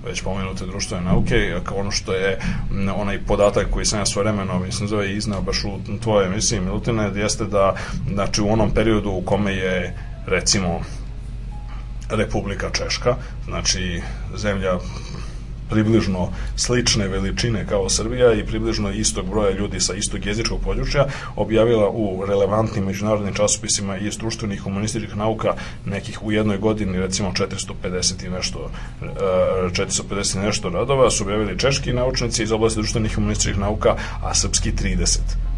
[0.05, 2.38] već pomenute društvene nauke, kao ono što je
[2.96, 7.44] onaj podatak koji sam ja svojevremeno mislim zove iznao baš u tvojoj emisiji Milutine, jeste
[7.44, 7.74] da
[8.12, 9.96] znači u onom periodu u kome je
[10.26, 10.80] recimo
[12.11, 14.03] Republika Češka, znači
[14.36, 14.78] zemlja
[15.70, 21.06] približno slične veličine kao Srbija i približno istog broja ljudi sa istog jezičkog područja
[21.36, 25.54] objavila u relevantnim međunarodnim časopisima iz društvenih humanističkih nauka
[25.84, 28.70] nekih u jednoj godini recimo 450 i nešto
[29.02, 29.06] e,
[29.70, 34.72] 450 i nešto radova su objavili češki naučnici iz oblasti društvenih humanističkih nauka, a srpski
[34.72, 35.49] 30.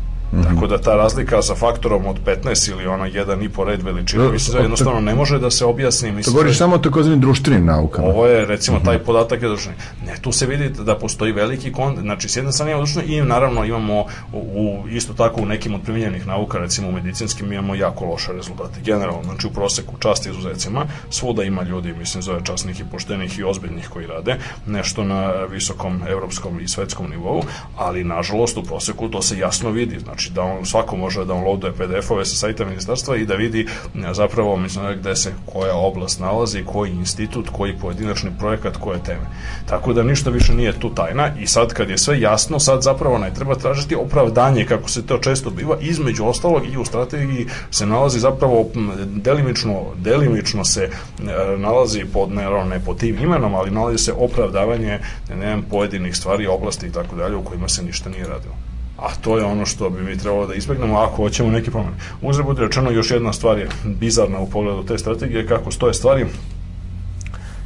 [0.44, 4.24] Tako da ta razlika sa faktorom od 15 ili ona jedan i po red veličine,
[4.24, 6.08] Da, mislim da jednostavno ne može da se objasni.
[6.08, 8.08] To Mislim, govoriš da- samo o takozvanim društvenim naukama.
[8.08, 9.78] Ovo je, recimo, taj podatak je društveni.
[10.06, 13.22] Ne, tu se vidi da postoji veliki kond, znači, s jedne strane imamo društveni i
[13.22, 17.74] naravno imamo u, u, isto tako u nekim od primjenjenih nauka, recimo u medicinskim, imamo
[17.74, 18.80] jako loše rezultate.
[18.84, 23.44] Generalno, znači u proseku čast izuzecima, svuda ima ljudi, mislim, zove časnih i poštenih i
[23.44, 27.42] ozbiljnih koji rade, nešto na visokom evropskom i svetskom nivou,
[27.76, 31.72] ali nažalost u proseku to se jasno vidi, znači da on svako može da downloaduje
[31.72, 36.64] PDF-ove sa sajta ministarstva i da vidi e, zapravo mislim gde se koja oblast nalazi,
[36.64, 39.26] koji institut, koji pojedinačni projekat, koje teme.
[39.66, 43.18] Tako da ništa više nije tu tajna i sad kad je sve jasno, sad zapravo
[43.18, 47.86] ne treba tražiti opravdanje kako se to često biva, između ostalog i u strategiji se
[47.86, 48.66] nalazi zapravo
[49.06, 54.98] delimično, delimično se e, nalazi pod, ne, ne pod tim imenom, ali nalazi se opravdavanje
[55.28, 58.71] ne, znam, pojedinih stvari, oblasti i tako dalje u kojima se ništa nije radilo.
[59.02, 61.96] A to je ono što bi mi trebalo da izbegnemo ako hoćemo neke promene.
[62.22, 66.26] Uzre budi rečeno, još jedna stvar je bizarna u pogledu te strategije, kako stoje stvari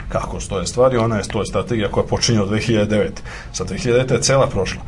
[0.08, 3.08] kako stoje stvari, ona je to je strategija koja počinje od 2009.
[3.52, 4.12] Sa 2009.
[4.12, 4.80] je cela prošla.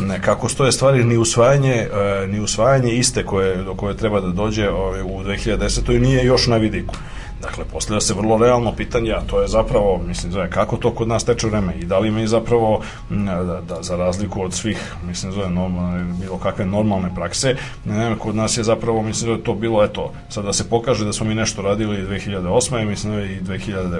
[0.00, 4.28] Ne, kako stoje stvari, ni usvajanje, e, ni usvajanje iste koje, do koje treba da
[4.28, 6.00] dođe ove, u 2010.
[6.00, 6.94] nije još na vidiku.
[7.42, 11.08] Dakle, postavlja se vrlo realno pitanje, a to je zapravo, mislim, zove, kako to kod
[11.08, 12.80] nas teče vreme i da li mi zapravo,
[13.10, 18.16] da, da, za razliku od svih, mislim, zove, normalne, bilo kakve normalne prakse, ne, ne,
[18.18, 21.26] kod nas je zapravo, mislim, je to bilo, eto, sad da se pokaže da smo
[21.26, 22.82] mi nešto radili 2008.
[22.82, 23.98] i mislim, je i 2009.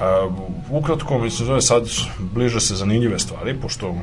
[0.00, 0.28] A,
[0.70, 1.82] ukratko, mislim, zove, sad
[2.18, 3.94] bliže se zanimljive stvari, pošto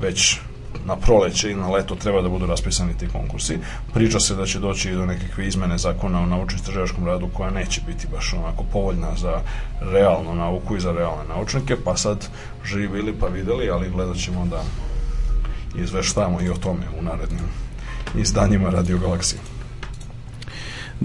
[0.00, 0.38] već
[0.84, 3.58] na proleće i na leto treba da budu raspisani ti konkursi.
[3.94, 7.80] Priča se da će doći i do nekakve izmene zakona o naučno-istraživačkom radu koja neće
[7.86, 9.40] biti baš onako povoljna za
[9.80, 12.28] realnu nauku i za realne naučnike, pa sad
[12.64, 14.62] živi bili pa videli, ali gledat ćemo da
[15.82, 17.48] izveštamo i o tome u narednim
[18.14, 19.53] izdanjima Radio Galaksije.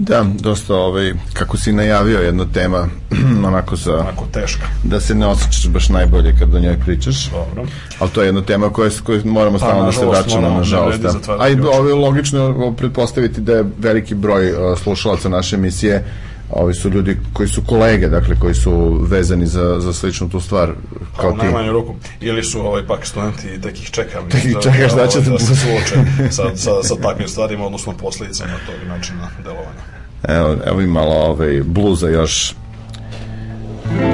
[0.00, 2.88] Da, dosta, ovaj, kako si najavio jedna tema,
[3.48, 4.66] onako za, Onako teška.
[4.84, 7.30] da se ne osjećaš baš najbolje kad o njoj pričaš.
[7.30, 7.66] Dobro.
[7.98, 10.58] Ali to je jedna tema koja, koja moramo Pa, stalno da se vraćamo, moramo, ne
[10.58, 11.00] nažalost.
[11.00, 11.12] Da.
[11.38, 16.04] A i je logično pretpostaviti da je veliki broj uh, slušalaca naše emisije
[16.52, 20.72] ovi su ljudi koji su kolege, dakle, koji su vezani za, za sličnu tu stvar
[21.16, 21.38] Pa kao u ti.
[21.38, 21.94] najmanju ruku.
[22.20, 24.30] Ili su ovaj, pak studenti i tek ih čekam.
[24.30, 25.94] Tek ih čekaš da će ovaj, da da se suoče
[26.30, 30.00] sa, sa, sa takvim stvarima, odnosno posledicama tog načina delovanja.
[30.28, 32.54] Evo, evo i malo ovaj, bluza još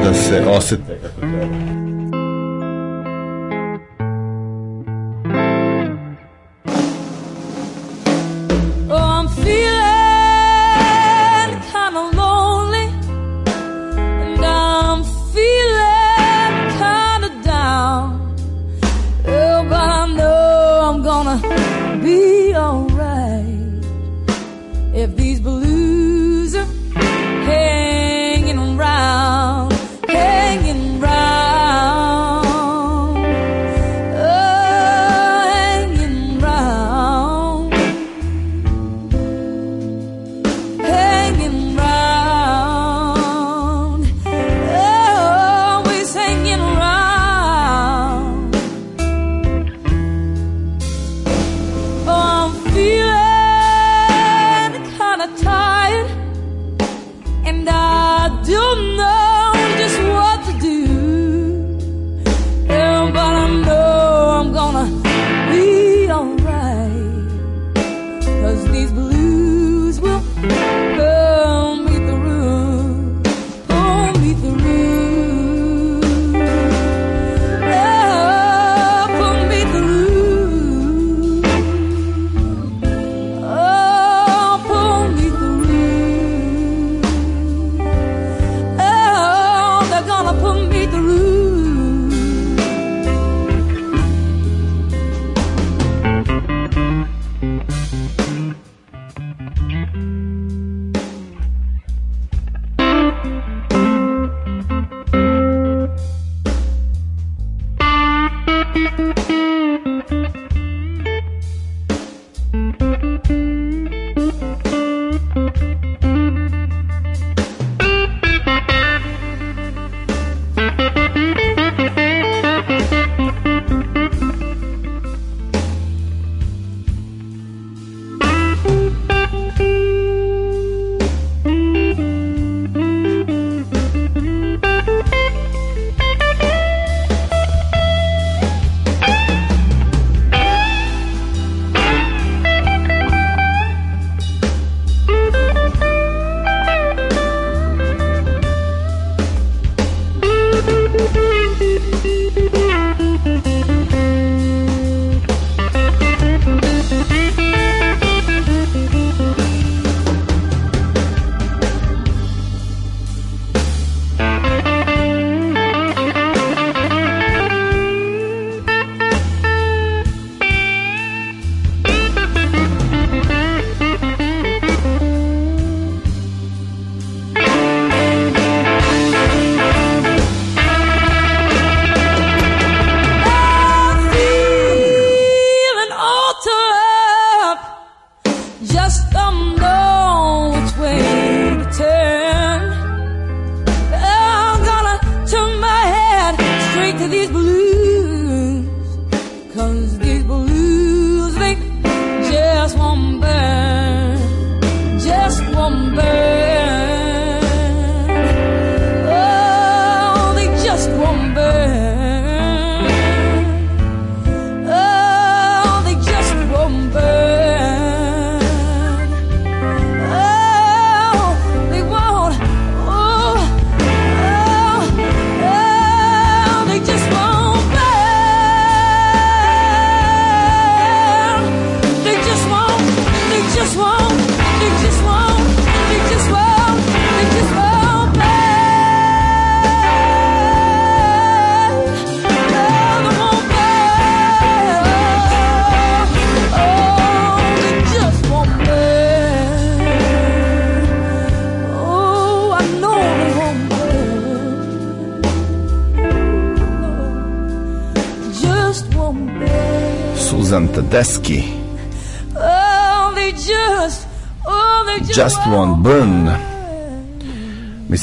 [0.05, 2.06] da se osete kako treba.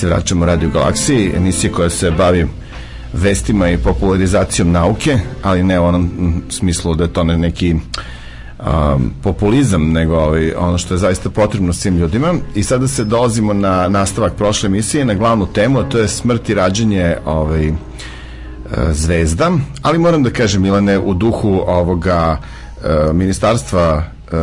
[0.04, 2.48] Se vraćamo Radio Galaksiji, emisija koja se bavi
[3.14, 9.14] vestima i popularizacijom nauke, ali ne u onom smislu da je to ne neki um,
[9.24, 12.34] populizam, nego ovaj, ono što je zaista potrebno svim ljudima.
[12.56, 16.50] I sada se dolazimo na nastavak prošle emisije, na glavnu temu, a to je smrt
[16.50, 17.74] i rađenje ovaj, e,
[18.92, 19.52] zvezda,
[19.82, 22.38] ali moram da kažem Milane u duhu ovoga
[22.84, 24.36] e, ministarstva e,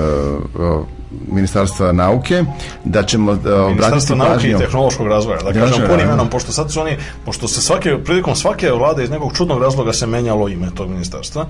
[1.28, 2.44] ministarstva nauke
[2.84, 6.12] da ćemo e, obratiti Ministarstvo nauke i tehnološkog razvoja, da Kažem, kažem punim da.
[6.12, 9.92] imenom, pošto sad su oni, pošto se svake, prilikom svake vlade iz nekog čudnog razloga
[9.92, 11.46] se menjalo ime tog ministarstva.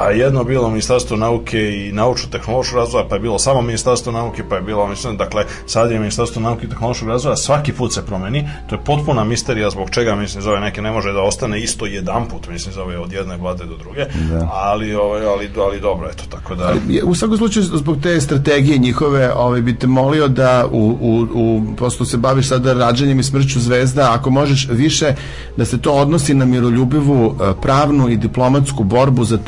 [0.00, 4.42] Pa je jedno bilo Ministarstvo nauke i naučno-tehnološkog razvoja, pa je bilo samo Ministarstvo nauke,
[4.48, 8.06] pa je bilo, mislim, dakle, sad je Ministarstvo nauke i tehnološkog razvoja, svaki put se
[8.06, 11.60] promeni, to je potpuna misterija zbog čega, mislim, za ove neke ne može da ostane
[11.60, 14.06] isto jedan put, mislim, za ove od jedne vlade do druge,
[14.52, 16.72] ali, ovaj, ali, ali dobro, eto, tako da...
[16.88, 21.26] Je, U svakom slučaju, zbog te strategije njihove, ovaj, bi te molio da u, u,
[21.34, 25.14] u, prosto se baviš sada rađanjem i smrću zvezda, ako možeš više,
[25.56, 29.38] da se to odnosi na miroljubivu eh, pravnu i diplomatsku borbu za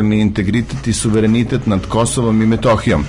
[0.00, 3.04] teritorijalni integritet i suverenitet nad Kosovom i Metohijom.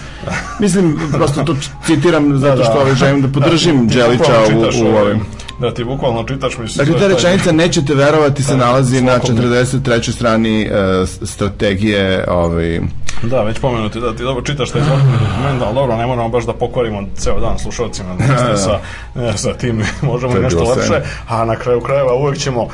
[0.59, 5.19] Mislim, prosto to citiram zato što ovaj, želim da podržim Đelića u, u ovaj, ovim...
[5.59, 6.87] Da ti bukvalno čitaš, mislim...
[6.87, 10.11] Dakle, ta rečenica nećete verovati se nalazi na svakom- 43.
[10.11, 10.69] strani
[11.05, 12.81] s- strategije ovaj,
[13.23, 16.45] Da, već pomenuti da ti dobro čitaš taj zakon dokument, ali dobro, ne moramo baš
[16.45, 18.79] da pokvarimo ceo dan slušalcima da, sa,
[19.15, 22.67] e, sa tim, možemo To i nešto lepše, a na kraju krajeva uvek ćemo,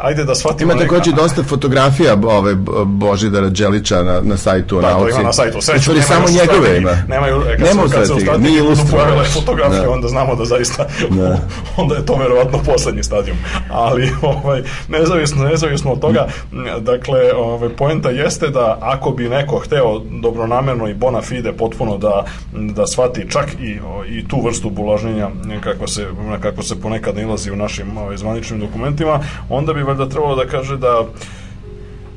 [0.00, 2.54] ajde da shvatimo Ima takođe dosta fotografija ove
[2.84, 5.14] Božidara Đelića na, na sajtu o Da, to nauci.
[5.14, 5.60] ima na sajtu.
[5.60, 6.90] Sreću, nemaju samo njegove ima.
[7.08, 9.90] Nemaju, e, kad, Nema kad se u nije budu pojavile fotografije, Da.
[9.90, 11.38] onda znamo da zaista, Da.
[11.82, 13.38] onda je to verovatno poslednji stadijum.
[13.70, 14.10] Ali,
[14.44, 16.26] ovaj, nezavisno, nezavisno od toga,
[16.80, 22.24] dakle, ovaj, poenta jeste da ako bi neko hteo dobronamerno i bona fide potpuno da,
[22.52, 26.06] da shvati čak i, i tu vrstu bulažnjenja kako se,
[26.42, 30.76] kako se ponekad nalazi u našim ovaj, zvaničnim dokumentima, onda bi valjda trebalo da kaže
[30.76, 31.06] da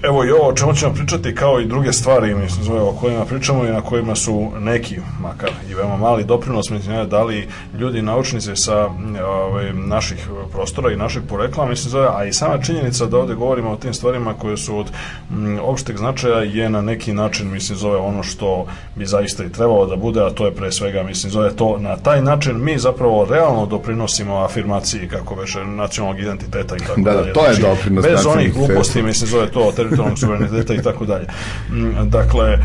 [0.04, 3.26] Evo i ovo o čemu ćemo pričati kao i druge stvari mislim, zove, o kojima
[3.26, 7.48] pričamo i na kojima su neki, makar i veoma mali doprinos mislim, dali
[7.80, 12.58] ljudi naučnici sa m, ovaj, naših prostora i našeg porekla, mislim zove, a i sama
[12.58, 14.92] činjenica da ovde govorimo o tim stvarima koje su od
[15.32, 19.86] m, opšteg značaja je na neki način mislim zove ono što bi zaista i trebalo
[19.86, 23.28] da bude, a to je pre svega mislim zove to na taj način mi zapravo
[23.30, 27.34] realno doprinosimo afirmaciji kako veše nacionalnog identiteta i tako Da, da, dalje.
[27.34, 31.28] to je Znači, doprinos Bez onih gluposti, mislim, zove to teritorijalnog suvereniteta i tako dalje.
[31.70, 32.58] Mm, Dakle,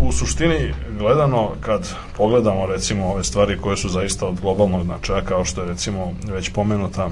[0.00, 5.44] u suštini gledano, kad pogledamo recimo ove stvari koje su zaista od globalnog značaja, kao
[5.44, 7.10] što je recimo već pomenuta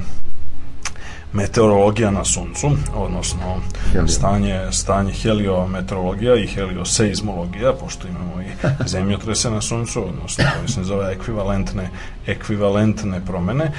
[1.32, 3.60] meteorologija na suncu, odnosno
[3.92, 4.08] Helio.
[4.08, 8.46] stanje, stanje heliometeorologija i helioseizmologija, pošto imamo i
[8.94, 11.90] zemljotrese na suncu, odnosno koji se zove ekvivalentne,
[12.26, 13.72] ekvivalentne promene, e,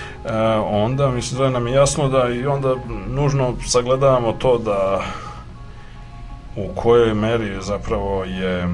[0.71, 2.75] onda mislim zove nam je jasno da i onda
[3.07, 5.01] nužno sagledavamo to da
[6.55, 8.67] u kojoj meri zapravo je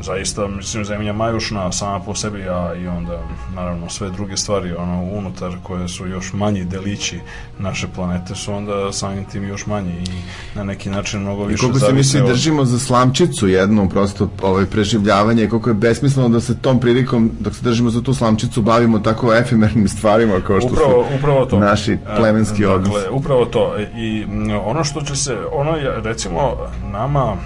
[0.00, 3.18] zaista mislim zemlja majušna sama po sebi a i onda
[3.54, 7.20] naravno sve druge stvari ono unutar koje su još manji delići
[7.58, 10.22] naše planete su onda samim tim još manji i
[10.54, 13.88] na neki način mnogo I više koliko se mi svi od- držimo za slamčicu jednu,
[13.88, 18.14] prosto ovaj, preživljavanje, koliko je besmisleno da se tom prilikom, dok se držimo za tu
[18.14, 21.58] slamčicu, bavimo tako efemernim stvarima kao što upravo, su upravo to.
[21.58, 22.92] naši E, plemenski odnosi.
[22.92, 23.74] Dakle, upravo to.
[23.96, 24.24] I
[24.64, 26.56] ono što će se, ono je, recimo,
[26.92, 27.36] nama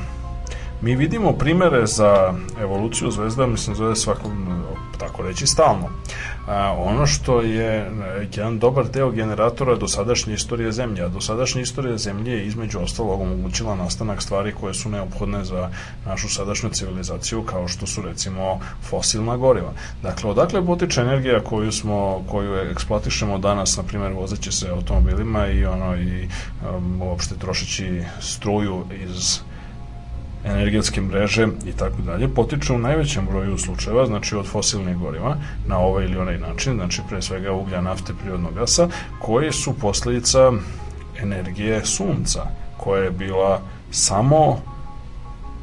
[0.80, 4.32] mi vidimo primere za evoluciju zvezda, mislim, zove svakog,
[4.98, 5.88] tako reći, stalno.
[6.48, 7.90] A, ono što je e,
[8.36, 13.76] jedan dobar deo generatora dosadašnje istorije Zemlje, a dosadašnja istorija Zemlje je između ostalog omogućila
[13.76, 15.70] nastanak stvari koje su neophodne za
[16.06, 19.72] našu sadašnju civilizaciju, kao što su recimo fosilna goriva.
[20.02, 25.64] Dakle, odakle potiče energija koju smo, koju eksploatišemo danas, na primjer, vozeći se automobilima i
[25.64, 26.28] ono i
[26.76, 29.40] um, uopšte trošeći struju iz
[30.48, 35.36] energetske mreže i tako dalje, potiču u najvećem broju slučajeva, znači od fosilnih goriva,
[35.66, 38.88] na ovaj ili onaj način, znači pre svega uglja, nafte, prirodnog gasa,
[39.18, 40.52] koji su posledica
[41.22, 42.42] energije sunca,
[42.76, 44.60] koja je bila samo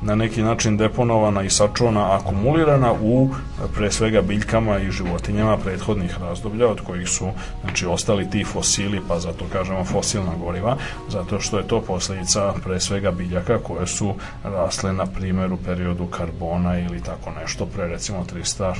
[0.05, 3.29] na neki način deponovana i sačuvana, akumulirana u
[3.75, 7.29] pre svega biljkama i životinjama prethodnih razdoblja od kojih su
[7.61, 10.77] znači ostali ti fosili, pa zato kažemo fosilna goriva,
[11.09, 16.05] zato što je to posledica pre svega biljaka koje su rasle na primjer u periodu
[16.05, 18.75] karbona ili tako nešto pre recimo 300-400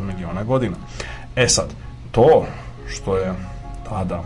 [0.00, 0.76] miliona godina.
[1.36, 1.68] E sad,
[2.10, 2.46] to
[2.88, 3.34] što je
[3.88, 4.22] tada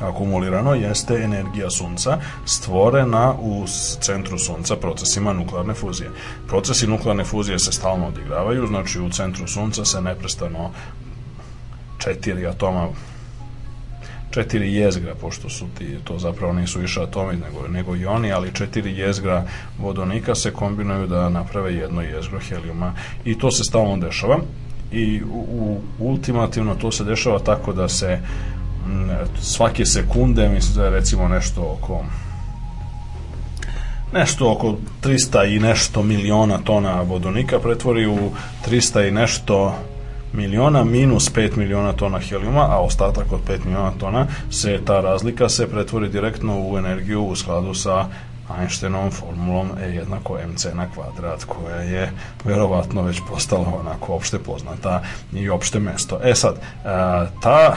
[0.00, 3.64] akumulirano jeste energija sunca stvorena u
[4.00, 6.10] centru sunca procesima nuklearne fuzije.
[6.48, 10.70] Procesi nuklearne fuzije se stalno odigravaju, znači u centru sunca se neprestano
[11.98, 12.88] četiri atoma
[14.34, 18.54] četiri jezgra, pošto su ti, to zapravo nisu više atomi, nego, nego i oni, ali
[18.54, 19.44] četiri jezgra
[19.78, 22.92] vodonika se kombinuju da naprave jedno jezgro helijuma
[23.24, 24.38] i to se stalno dešava
[24.92, 28.20] i u, u, ultimativno to se dešava tako da se m,
[29.40, 32.04] svake sekunde, mislim da je recimo nešto oko
[34.12, 38.30] nešto oko 300 i nešto miliona tona vodonika pretvori u
[38.66, 39.74] 300 i nešto
[40.32, 45.48] miliona minus 5 miliona tona helijuma, a ostatak od 5 miliona tona se ta razlika
[45.48, 48.06] se pretvori direktno u energiju u skladu sa
[48.60, 52.12] Einsteinovom formulom E jednako mc na kvadrat koja je
[52.44, 56.20] verovatno već postala onako opšte poznata i opšte mesto.
[56.24, 56.60] E sad,
[57.40, 57.76] ta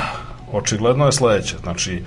[0.52, 2.04] očigledno je sledeće, znači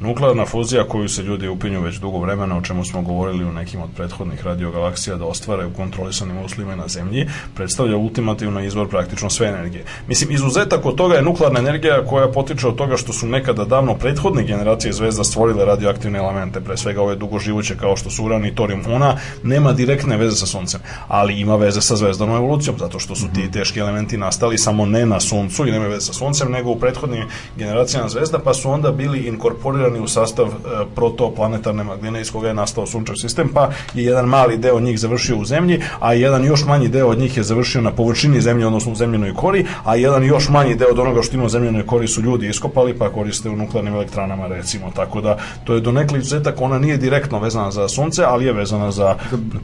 [0.00, 3.82] Nuklearna fuzija koju se ljudi upinju već dugo vremena, o čemu smo govorili u nekim
[3.82, 9.48] od prethodnih radiogalaksija da ostvare u kontrolisanim uslovima na Zemlji, predstavlja ultimativno izvor praktično sve
[9.48, 9.84] energije.
[10.08, 13.94] Mislim, izuzetak od toga je nuklearna energija koja potiče od toga što su nekada davno
[13.94, 18.54] prethodne generacije zvezda stvorile radioaktivne elemente, pre svega ove dugoživuće kao što su uran i
[18.54, 18.82] torijum.
[18.88, 23.26] Ona nema direktne veze sa Suncem, ali ima veze sa zvezdanom evolucijom, zato što su
[23.34, 26.78] ti teški elementi nastali samo ne na Suncu i nema veze sa Suncem, nego u
[26.78, 27.24] prethodnim
[27.56, 30.50] generacijama zvezda, pa su onda bili inkorporirani u sastav e,
[30.94, 35.36] protoplanetarne magline iz koga je nastao sunčev sistem, pa je jedan mali deo njih završio
[35.36, 38.92] u zemlji, a jedan još manji deo od njih je završio na površini zemlje, odnosno
[38.92, 42.08] u zemljenoj kori, a jedan još manji deo od onoga što ima u zemljenoj kori
[42.08, 44.90] su ljudi iskopali, pa koriste u nuklearnim elektranama, recimo.
[44.96, 48.52] Tako da, to je do nekli izuzetak, ona nije direktno vezana za sunce, ali je
[48.52, 49.14] vezana za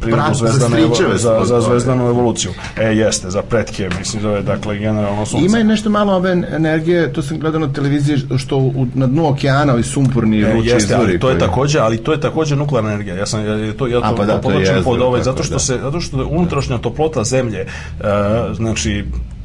[0.00, 0.78] prirodu za zvezdane,
[1.16, 2.52] za, za to, zvezdanu evoluciju.
[2.76, 5.46] E, jeste, za pretke, mislim je, dakle, generalno sunce.
[5.46, 9.28] Ima i nešto malo ove energije, to sam gledao na televiziji, što u, na dnu
[9.28, 9.82] okeana ovi
[10.14, 11.18] sumporni E, vrući jeste, ali izvori.
[11.18, 13.16] to je koji- takođe, ali to je takođe nuklearna energija.
[13.16, 14.50] Ja sam ja, to ja to, pa da, to
[14.84, 15.58] pod ovaj zato što da.
[15.58, 17.66] se zato što je unutrašnja toplota zemlje, e,
[18.54, 19.04] znači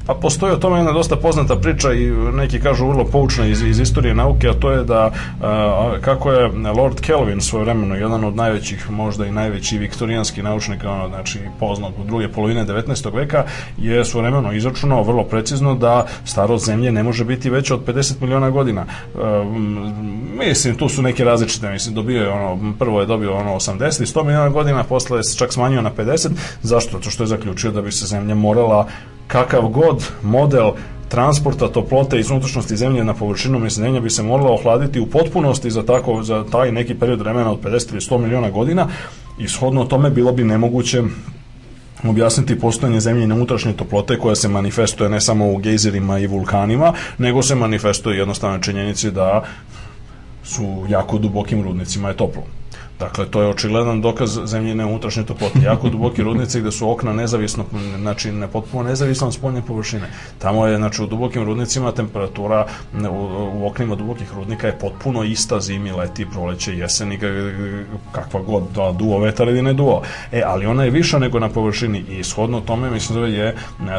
[0.09, 3.79] Pa postoji o tome jedna dosta poznata priča i neki kažu vrlo poučna iz, iz
[3.79, 6.47] istorije nauke, a to je da a, kako je
[6.77, 11.93] Lord Kelvin svoje vremeno, jedan od najvećih, možda i najveći viktorijanski naučnik, ono, znači poznat
[12.01, 13.15] u druge polovine 19.
[13.15, 13.43] veka,
[13.77, 18.21] je svoje vremeno izračunao vrlo precizno da starost zemlje ne može biti veća od 50
[18.21, 18.81] miliona godina.
[18.81, 19.17] E,
[20.45, 24.05] mislim, tu su neke različite, mislim, dobio je ono, prvo je dobio ono 80 i
[24.05, 26.29] 100 miliona godina, posle je čak smanjio na 50,
[26.61, 26.97] zašto?
[26.97, 28.87] Zato što je zaključio da bi se zemlja morala
[29.29, 30.71] kakav god model
[31.09, 35.83] transporta toplote iz unutrašnjosti zemlje na površinu zemlja bi se morala ohladiti u potpunosti za
[35.83, 38.87] tako za taj neki period vremena od 50 ili 100 miliona godina
[39.39, 41.03] i shodno tome bilo bi nemoguće
[42.03, 47.43] objasniti postojanje zemljine unutrašnje toplote koja se manifestuje ne samo u gejzerima i vulkanima, nego
[47.43, 49.43] se manifestuje jednostavno činjenici da
[50.43, 52.58] su jako dubokim rudnicima je toplo.
[52.99, 55.59] Dakle, to je očigledan dokaz zemljine unutrašnje toplote.
[55.63, 57.65] Jako duboki rudnici gde su okna nezavisno,
[57.99, 60.09] znači ne potpuno nezavisno od spoljne površine.
[60.39, 65.59] Tamo je, znači, u dubokim rudnicima temperatura u, u oknima dubokih rudnika je potpuno ista
[65.59, 67.19] zimi, leti, proleće, jeseni,
[68.11, 70.01] kakva god, da duo vetar ili ne duo.
[70.31, 73.55] E, ali ona je viša nego na površini i shodno tome, mislim da je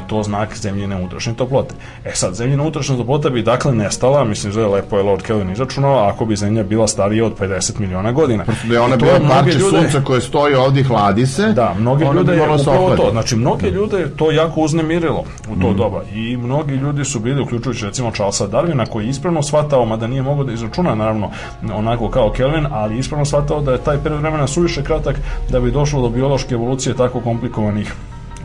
[0.09, 1.75] to znak zemljine unutrašnje toplote.
[2.05, 5.51] E sad, zemljina unutrašnja toplota bi dakle nestala, mislim da je lepo je Lord Kelvin
[5.51, 8.45] izračunao, ako bi zemlja bila starija od 50 miliona godina.
[8.69, 11.53] Da je ona To bila mnoge parče ljude- sunca koje stoji ovdje hladi se.
[11.53, 13.11] Da, mnogi ona ljude je upravo to.
[13.11, 16.03] Znači, mnogi ljude je to jako uznemirilo u to doba.
[16.15, 20.23] I mnogi ljudi su bili, uključujući recimo Charlesa Darwina, koji je ispravno shvatao, mada nije
[20.23, 21.31] mogao da izračuna, naravno,
[21.75, 25.17] onako kao Kelvin, ali ispravno shvatao da je taj period vremena suviše kratak
[25.51, 27.95] da bi došlo do biološke evolucije tako komplikovanih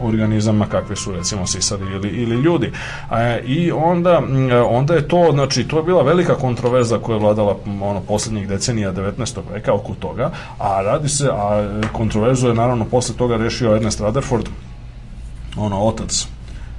[0.01, 2.71] organizama kakve su recimo sisari ili, ili ljudi.
[3.09, 7.21] A, I onda, m, onda je to, znači, to je bila velika kontroverza koja je
[7.21, 9.39] vladala ono, poslednjih decenija 19.
[9.53, 14.49] veka oko toga, a radi se, a kontroverzu je naravno posle toga rešio Ernest Rutherford,
[15.57, 16.27] ono, otac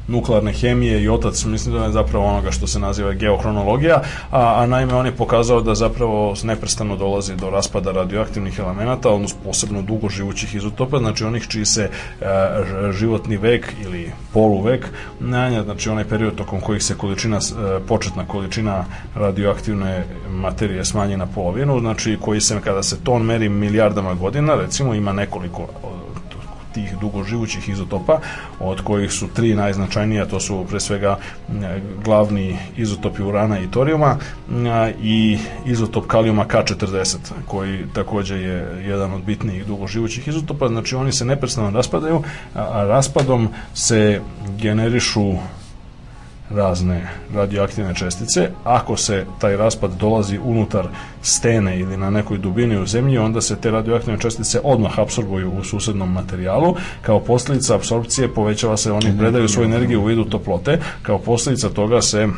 [0.09, 4.67] nuklearne hemije i otac, mislim da je zapravo onoga što se naziva geohronologija, a, a
[4.67, 10.09] naime on je pokazao da zapravo neprestano dolazi do raspada radioaktivnih elemenata, odnosno posebno dugo
[10.09, 12.27] živućih izotopa, znači onih čiji se e,
[12.93, 14.87] životni vek ili poluvek
[15.21, 18.85] menja, znači onaj period tokom kojih se količina, e, početna količina
[19.15, 24.95] radioaktivne materije smanji na polovinu, znači koji se kada se ton meri milijardama godina, recimo
[24.95, 25.67] ima nekoliko
[26.77, 28.21] tih dugoživućih izotopa,
[28.61, 31.17] od kojih su tri najznačajnija, to su pre svega
[31.49, 31.65] m,
[32.05, 34.17] glavni izotopi urana i torijuma
[34.51, 37.17] m, i izotop kalijuma K40,
[37.47, 42.23] koji takođe je jedan od bitnijih dugoživućih izotopa, znači oni se neprestano raspadaju,
[42.55, 44.21] a raspadom se
[44.59, 45.33] generišu
[46.51, 48.51] razne radioaktivne čestice.
[48.65, 50.87] Ako se taj raspad dolazi unutar
[51.23, 55.65] stene ili na nekoj dubini u zemlji, onda se te radioaktivne čestice odmah apsorbuju u
[55.65, 56.75] susednom materijalu.
[57.03, 60.79] Kao posljedica apsorpcije povećava se, oni predaju svoju energiju u vidu toplote.
[61.03, 62.29] Kao posljedica toga se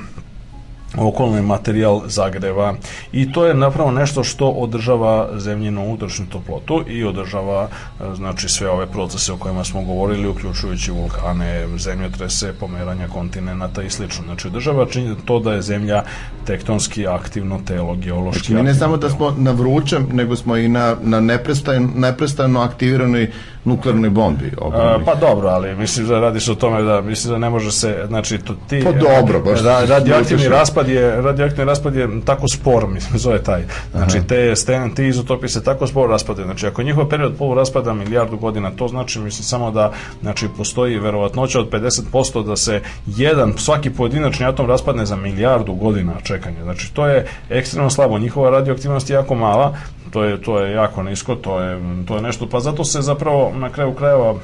[0.96, 2.74] okolni materijal zagreva
[3.12, 7.68] i to je napravo nešto što održava zemljinu unutrašnju toplotu i održava
[8.00, 13.90] e, znači sve ove procese o kojima smo govorili uključujući vulkane, zemljotrese, pomeranja kontinenta i
[13.90, 14.24] slično.
[14.24, 16.02] Znači održava čini to da je zemlja
[16.46, 20.56] tektonski aktivno telo, geološki Znači, mi ne aktivno samo da smo na vrućem, nego smo
[20.56, 23.30] i na, na neprestano, neprestano aktiviranoj
[23.64, 24.52] nuklearnoj bombi.
[24.60, 27.72] A, pa dobro, ali mislim da radi se o tome da mislim da ne može
[27.72, 32.08] se, znači to ti Pa dobro, baš ra, ti radioaktivni raspad je radioaktivni raspad je
[32.24, 33.62] tako spor, mislim zove taj.
[33.92, 36.46] Znači te stene, ti izotopi se tako sporo raspadaju.
[36.46, 39.92] Znači ako njihov period poluraspada milijardu godina, to znači mislim samo da
[40.22, 46.12] znači postoji verovatnoća od 50% da se jedan svaki pojedinačni atom raspadne za milijardu godina
[46.22, 46.62] čekanja.
[46.62, 48.18] Znači to je ekstremno slabo.
[48.18, 49.76] Njihova radioaktivnost je jako mala,
[50.10, 52.46] to je to je jako nisko, to je to je nešto.
[52.46, 54.34] Pa zato se zapravo na kraju krajeva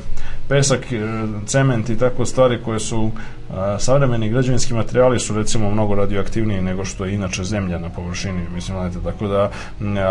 [0.49, 0.99] pesak, e,
[1.47, 3.11] cement i tako stvari koje su
[3.51, 8.43] a, savremeni građevinski materijali su recimo mnogo radioaktivniji nego što je inače zemlja na površini,
[8.55, 9.51] mislim, znate, tako da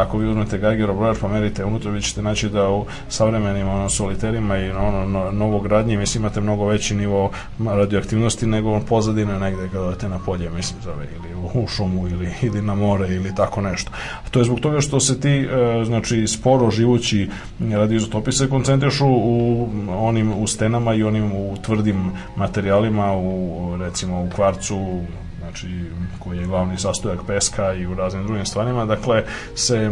[0.01, 3.89] ako vi uzmete Geigerov brojač pa merite unutra, vi ćete naći da u savremenim ono,
[3.89, 7.31] soliterima i ono, no, novogradnji, mislim, imate mnogo veći nivo
[7.65, 12.61] radioaktivnosti nego pozadine negde kada odete na polje, mislim, zove, ili u, šumu ili, ili
[12.61, 13.91] na more ili tako nešto.
[14.31, 17.29] To je zbog toga što se ti, e, znači, sporo živući
[17.59, 24.30] radioizotopi se koncentrišu u onim u stenama i onim u tvrdim materijalima, u recimo u
[24.36, 25.01] kvarcu,
[25.54, 25.86] znači
[26.20, 29.24] koji je glavni sastojak peska i u raznim drugim stvarima, dakle
[29.56, 29.91] se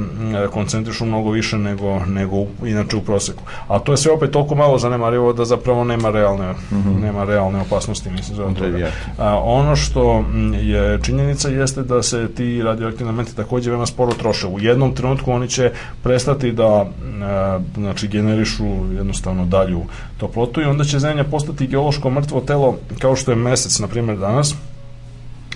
[0.52, 2.36] koncentrišu mnogo više nego, nego
[2.66, 3.44] inače u proseku.
[3.68, 6.54] A to je sve opet toliko malo zanemarivo da zapravo nema realne,
[7.02, 8.92] nema realne opasnosti, mislim, za toga.
[9.18, 10.26] A, ono što
[10.62, 14.48] je činjenica jeste da se ti radioaktivni elementi takođe veoma sporo troše.
[14.48, 15.72] U jednom trenutku oni će
[16.04, 16.86] prestati da
[17.24, 19.82] a, znači generišu jednostavno dalju
[20.18, 24.18] toplotu i onda će zemlja postati geološko mrtvo telo kao što je mesec na primjer
[24.18, 24.56] danas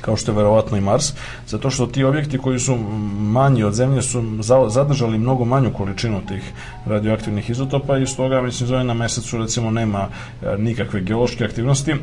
[0.06, 1.14] kao što je verovatno i Mars,
[1.48, 2.76] zato što ti objekti koji su
[3.20, 6.52] manji od Zemlje su za- zadržali mnogo manju količinu tih
[6.86, 10.08] radioaktivnih izotopa i stoga, mislim, zove na mesecu recimo nema
[10.44, 11.96] e, nikakve geološke aktivnosti, e,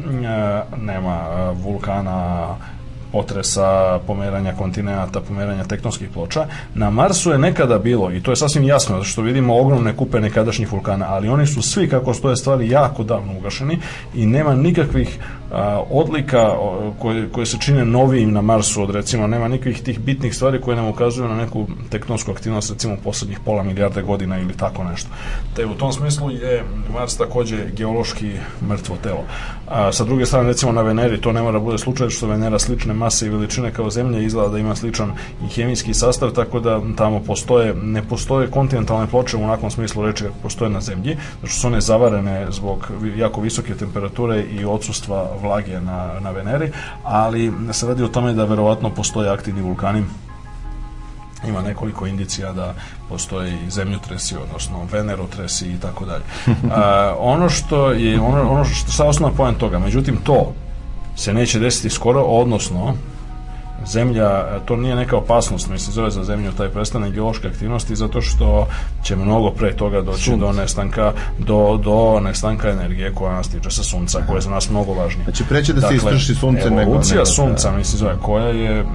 [0.76, 2.46] nema e, vulkana,
[3.12, 6.46] potresa, pomeranja kontinenta, pomeranja tektonskih ploča.
[6.74, 10.20] Na Marsu je nekada bilo, i to je sasvim jasno, zato što vidimo ogromne kupe
[10.20, 13.78] nekadašnjih vulkana, ali oni su svi, kako stoje stvari, jako davno ugašeni
[14.14, 15.18] i nema nikakvih
[15.52, 16.50] a, odlika
[16.98, 20.76] koje, koje se čine novijim na Marsu od recimo, nema nikakvih tih bitnih stvari koje
[20.76, 25.10] nam ukazuju na neku tektonsku aktivnost recimo poslednjih pola milijarde godina ili tako nešto.
[25.56, 28.32] Te u tom smislu je Mars takođe geološki
[28.68, 29.24] mrtvo telo.
[29.68, 32.58] A, sa druge strane recimo na Veneri to ne mora da bude slučaj što Venera
[32.58, 35.12] slične mase i veličine kao Zemlja izgleda da ima sličan
[35.44, 40.24] i hemijski sastav tako da tamo postoje ne postoje kontinentalne ploče u onakvom smislu reči
[40.24, 45.30] kako postoje na Zemlji, zato što su one zavarene zbog jako visoke temperature i odsustva
[45.42, 46.72] vlage na, na Veneri,
[47.04, 50.04] ali se radi o tome da verovatno postoje aktivni vulkani
[51.48, 52.74] ima nekoliko indicija da
[53.08, 56.22] postoje i zemljotresi, odnosno venerotresi i tako dalje.
[57.18, 60.52] Ono što je, ono, ono što je osnovna poen toga, međutim to
[61.16, 62.94] se neće desiti skoro, odnosno
[63.86, 68.66] zemlja, to nije neka opasnost, mislim, zove za zemlju taj prestanak geološke aktivnosti, zato što
[69.02, 73.82] će mnogo pre toga doći do nestanka, do, do nestanka energije koja nas tiče sa
[73.82, 75.24] sunca, koja je za nas mnogo važnija.
[75.24, 78.86] Znači, preće da se istroši sunce nego- evolucija nego- sunca, mislim, zove, koja je m,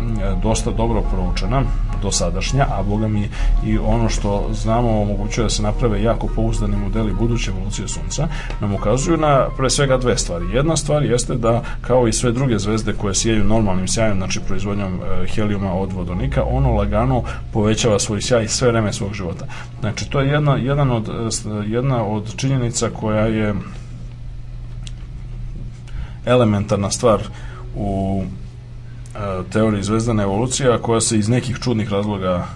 [0.43, 1.63] dosta dobro proučena,
[2.01, 3.29] dosadašnja, a boga mi
[3.65, 8.27] i ono što znamo omogućuje da se naprave jako pouzdani modeli buduće evolucije sunca,
[8.61, 10.45] nam ukazuju na pre svega dve stvari.
[10.53, 14.39] Jedna stvar jeste da kao i sve druge zvezde koje sijaju normalnim sjajem, znači
[14.77, 17.23] proizvodnjom e, helijuma od vodonika, ono lagano
[17.53, 19.45] povećava svoj sjaj sve vreme svog života.
[19.79, 23.53] Znači to je jedna, jedan od, e, jedna od činjenica koja je
[26.25, 27.21] elementarna stvar
[27.75, 28.23] u
[29.15, 29.19] e,
[29.51, 32.47] teoriji zvezdane evolucije, a koja se iz nekih čudnih razloga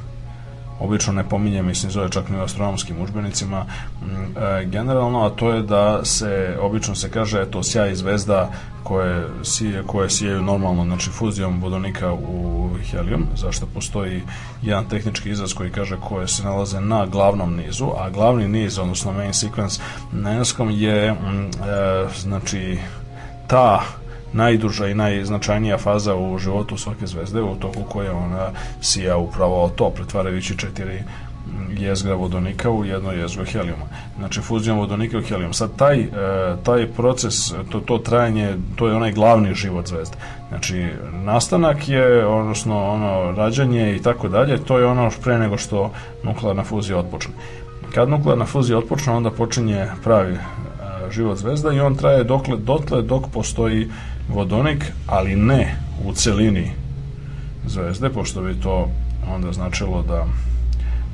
[0.82, 3.65] obično ne pominje, mislim, zove čak ni u astronomskim udžbenicima,
[4.01, 8.51] m, e, generalno, a to je da se, obično se kaže, eto, sjaj zvezda
[8.84, 14.21] koje, sije, koje sijaju normalno, znači fuzijom vodonika u helijum, zašto postoji
[14.61, 19.13] jedan tehnički izraz koji kaže koje se nalaze na glavnom nizu, a glavni niz, odnosno
[19.13, 19.79] main sequence
[20.11, 22.79] na engleskom je, m, e, znači,
[23.47, 23.84] ta
[24.34, 28.49] najduža i najznačajnija faza u životu svake zvezde u toku koje ona
[28.82, 31.03] sija upravo to, pretvarajući četiri
[31.77, 33.86] jezgra vodonika u jedno jezgro helijuma.
[34.17, 35.53] Znači fuzijom vodonika u helijum.
[35.53, 36.07] Sad taj, e,
[36.63, 40.17] taj proces, to, to trajanje, to je onaj glavni život zvezde.
[40.49, 40.88] Znači
[41.23, 45.91] nastanak je, odnosno ono rađanje i tako dalje, to je ono pre nego što
[46.23, 47.34] nuklearna fuzija otpočne.
[47.93, 50.39] Kad nuklearna fuzija otpočne, onda počinje pravi e,
[51.11, 53.89] život zvezda i on traje dokle, dotle dok postoji
[54.34, 55.75] vodonik, ali ne
[56.05, 56.71] u celini
[57.65, 58.89] zvezde, pošto bi to
[59.27, 60.25] onda značilo da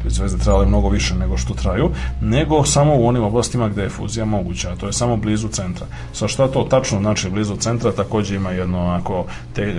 [0.03, 1.91] bi zvezde trajale mnogo više nego što traju,
[2.22, 5.86] nego samo u onim oblastima gde je fuzija moguća, a to je samo blizu centra.
[6.13, 9.74] Sa šta to tačno znači blizu centra, takođe ima jedno onako te, e,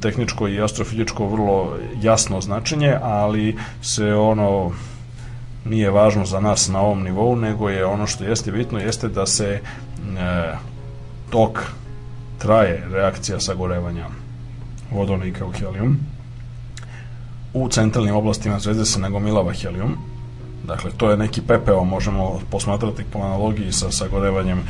[0.00, 4.70] tehničko i astrofizičko vrlo jasno značenje, ali se ono
[5.64, 9.26] nije važno za nas na ovom nivou, nego je ono što jeste bitno, jeste da
[9.26, 9.60] se e,
[11.30, 11.62] tok
[12.38, 14.06] traje reakcija sagorevanja
[14.90, 15.98] vodonika u helijum.
[17.54, 19.96] U centralnim oblastima zvezde se nagomilava helijum,
[20.68, 24.62] Dakle, to je neki pepeo, možemo posmatrati po analogiji sa sagorevanjem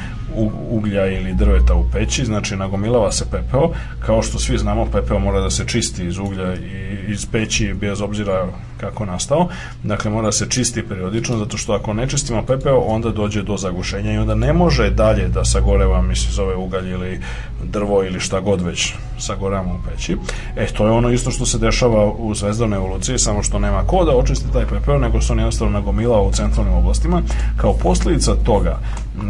[0.71, 3.71] uglja ili drveta u peći, znači nagomilava se pepeo,
[4.07, 8.01] kao što svi znamo, pepeo mora da se čisti iz uglja i iz peći bez
[8.01, 8.47] obzira
[8.81, 9.49] kako nastao,
[9.83, 14.13] dakle mora se čisti periodično, zato što ako ne čistimo pepeo, onda dođe do zagušenja
[14.13, 17.21] i onda ne može dalje da sagoreva, misli zove ugalj ili
[17.65, 20.17] drvo ili šta god već sagorevamo u peći.
[20.57, 24.05] E, to je ono isto što se dešava u zvezdanoj evoluciji, samo što nema ko
[24.05, 27.23] da očisti taj pepeo, nego se on jednostavno nagomilao u centralnim oblastima.
[27.57, 28.79] Kao posljedica toga,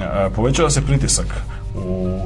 [0.03, 1.26] e, povećava se pritisak
[1.87, 2.18] u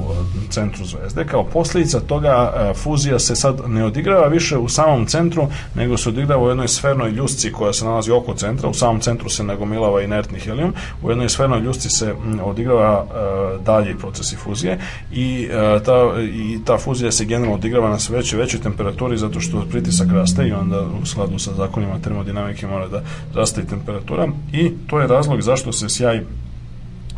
[0.49, 1.25] centru zvezde.
[1.25, 6.09] Kao posljedica toga e, fuzija se sad ne odigrava više u samom centru, nego se
[6.09, 8.69] odigrava u jednoj sfernoj ljusci koja se nalazi oko centra.
[8.69, 10.73] U samom centru se nagomilava inertni helijum.
[11.03, 14.79] U jednoj sfernoj ljusci se odigrava e, dalji procesi fuzije
[15.11, 19.39] i, e, ta, i ta fuzija se generalno odigrava na sve većoj većoj temperaturi zato
[19.39, 24.27] što pritisak raste i onda u skladu sa zakonima termodinamike mora da raste i temperatura
[24.53, 26.21] i to je razlog zašto se sjaj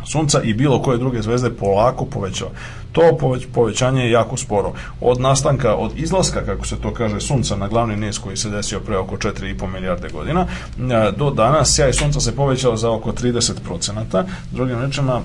[0.06, 2.50] sunca i bilo koje druge zvezde polako povećava.
[2.92, 4.72] To poveć, povećanje je jako sporo.
[5.00, 8.80] Od nastanka, od izlaska, kako se to kaže, sunca na glavni niz koji se desio
[8.80, 10.46] pre oko 4,5 milijarde godina,
[10.78, 14.24] e, do danas sjaj sunca se povećao za oko 30%.
[14.50, 15.20] Drugim rečima,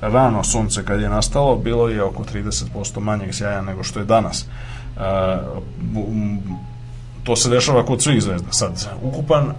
[0.00, 4.42] rano sunce kad je nastalo bilo je oko 30% manjeg sjaja nego što je danas.
[4.42, 5.38] E,
[7.24, 8.52] to se dešava kod svih zvezda.
[8.52, 9.52] Sad, ukupan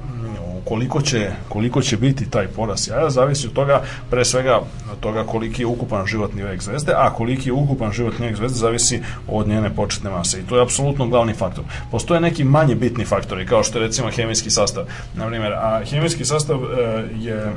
[0.66, 5.24] koliko će, koliko će biti taj porast jaja zavisi od toga, pre svega od toga
[5.24, 9.47] koliki je ukupan životni vek zvezde, a koliki je ukupan životni vek zvezde zavisi od
[9.47, 11.64] njene početne mase i to je apsolutno glavni faktor.
[11.91, 14.84] Postoje neki manje bitni faktori, kao što je recimo hemijski sastav.
[15.16, 17.53] Na primjer, a hemijski sastav e, je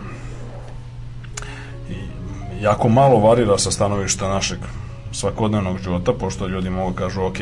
[2.61, 4.59] jako malo varira sa stanovišta našeg
[5.13, 7.37] svakodnevnog života, pošto ljudi mogu kažu, ok,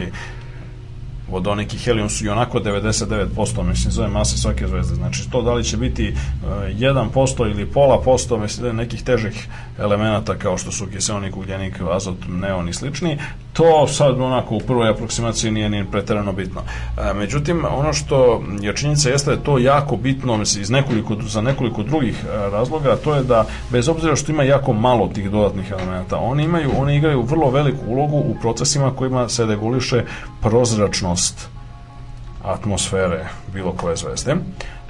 [1.30, 4.94] vodonik i helium su i onako 99%, mislim, zove mase svake zvezde.
[4.94, 9.48] Znači, to da li će biti uh, 1% ili pola posto, mislim, da nekih težih
[9.78, 13.18] elemenata kao što su kiselnik, ugljenik, azot, neon i slični,
[13.52, 16.60] to sad onako u prvoj aproksimaciji nije ni preterano bitno.
[16.98, 21.16] E, međutim, ono što je činjenica jeste da je to jako bitno mislim, iz nekoliko,
[21.22, 25.30] za nekoliko drugih e, razloga, to je da bez obzira što ima jako malo tih
[25.30, 30.04] dodatnih elementa, oni imaju, oni igraju vrlo veliku ulogu u procesima kojima se reguliše
[30.42, 31.48] prozračnost
[32.44, 34.36] atmosfere bilo koje zvezde.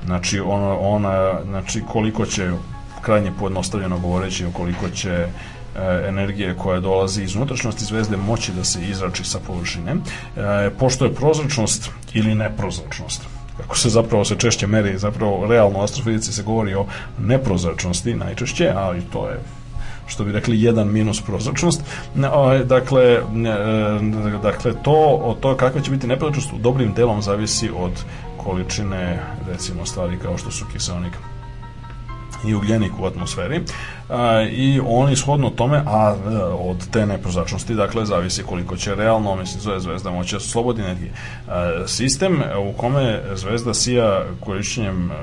[0.04, 2.50] Znači, ona, ona, znači koliko će
[3.02, 5.26] krajnje pojednostavljeno govoreći koliko će
[6.08, 11.14] energije koja dolazi iz unutrašnjosti zvezde moći da se izrači sa površine, e, pošto je
[11.14, 13.22] prozračnost ili neprozračnost
[13.60, 16.86] kako se zapravo se češće meri, zapravo realno u astrofizici se govori o
[17.18, 19.40] neprozračnosti najčešće, ali to je
[20.06, 21.82] što bi rekli jedan minus prozračnost.
[22.64, 23.20] Dakle, e,
[24.42, 27.92] dakle to od toga kakva će biti neprozračnost u dobrim delom zavisi od
[28.36, 31.12] količine recimo stvari kao što su kiselnik
[32.47, 33.61] i ugljenik u atmosferi
[34.09, 39.36] a, i oni shodno tome, a e, od te neprozračnosti, dakle, zavisi koliko će realno,
[39.36, 41.12] mislim, zove zvezda moći da slobodi energije.
[41.49, 45.14] A, sistem u kome zvezda sija korišćenjem e,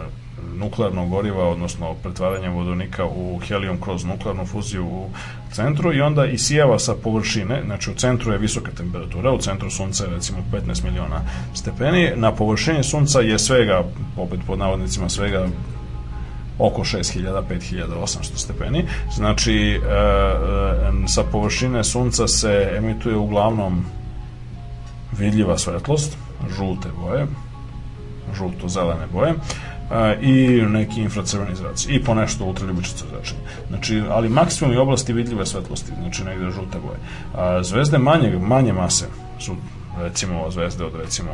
[0.58, 5.10] nuklearnog goriva, odnosno pretvaranjem vodonika u helijum kroz nuklearnu fuziju u
[5.52, 10.04] centru i onda isijava sa površine, znači u centru je visoka temperatura, u centru sunca
[10.04, 11.22] je recimo 15 miliona
[11.54, 13.84] stepeni, na površini sunca je svega,
[14.18, 15.48] opet pod navodnicima svega
[16.60, 18.86] oko 6000, 5800 stepeni.
[19.14, 23.86] Znači, e, e, sa površine sunca se emituje uglavnom
[25.18, 26.18] vidljiva svetlost,
[26.58, 27.28] žute boje,
[28.34, 29.34] žuto-zelene boje,
[29.92, 33.42] e, i neki infracrveni zraci i po nešto ultraljubičasto zračenje.
[33.68, 37.00] Znači, ali maksimum oblasti vidljive svetlosti, znači negde žute boje.
[37.36, 39.06] A, zvezde manje, manje mase
[39.40, 39.56] su
[39.98, 41.32] recimo zvezde od recimo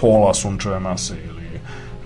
[0.00, 1.45] pola sunčeve mase ili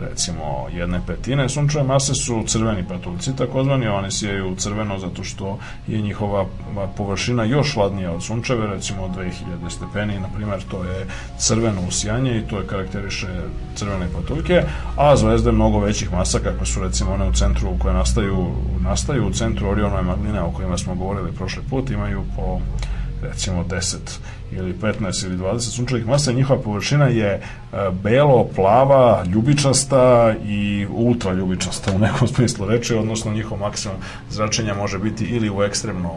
[0.00, 1.48] recimo jedne petine.
[1.48, 6.46] Sunčeve mase su crveni patuljci takozvani, oni sijaju crveno zato što je njihova
[6.96, 11.06] površina još hladnija od sunčeve, recimo 2000 stepeni, na primjer to je
[11.38, 13.28] crveno usijanje i to je karakteriše
[13.74, 14.62] crvene patuljke,
[14.96, 18.46] a zvezde mnogo većih masa kakve su recimo one u centru koje nastaju,
[18.80, 22.60] nastaju u centru Orionove magline o kojima smo govorili prošli put, imaju po
[23.22, 23.96] recimo 10
[24.52, 27.40] ili 15 ili 20 sunčevih masa, njihova površina je e,
[28.02, 33.96] belo, plava, ljubičasta i ultra ljubičasta u nekom smislu reči, odnosno njihov maksimum
[34.30, 36.10] zračenja može biti ili u ekstremno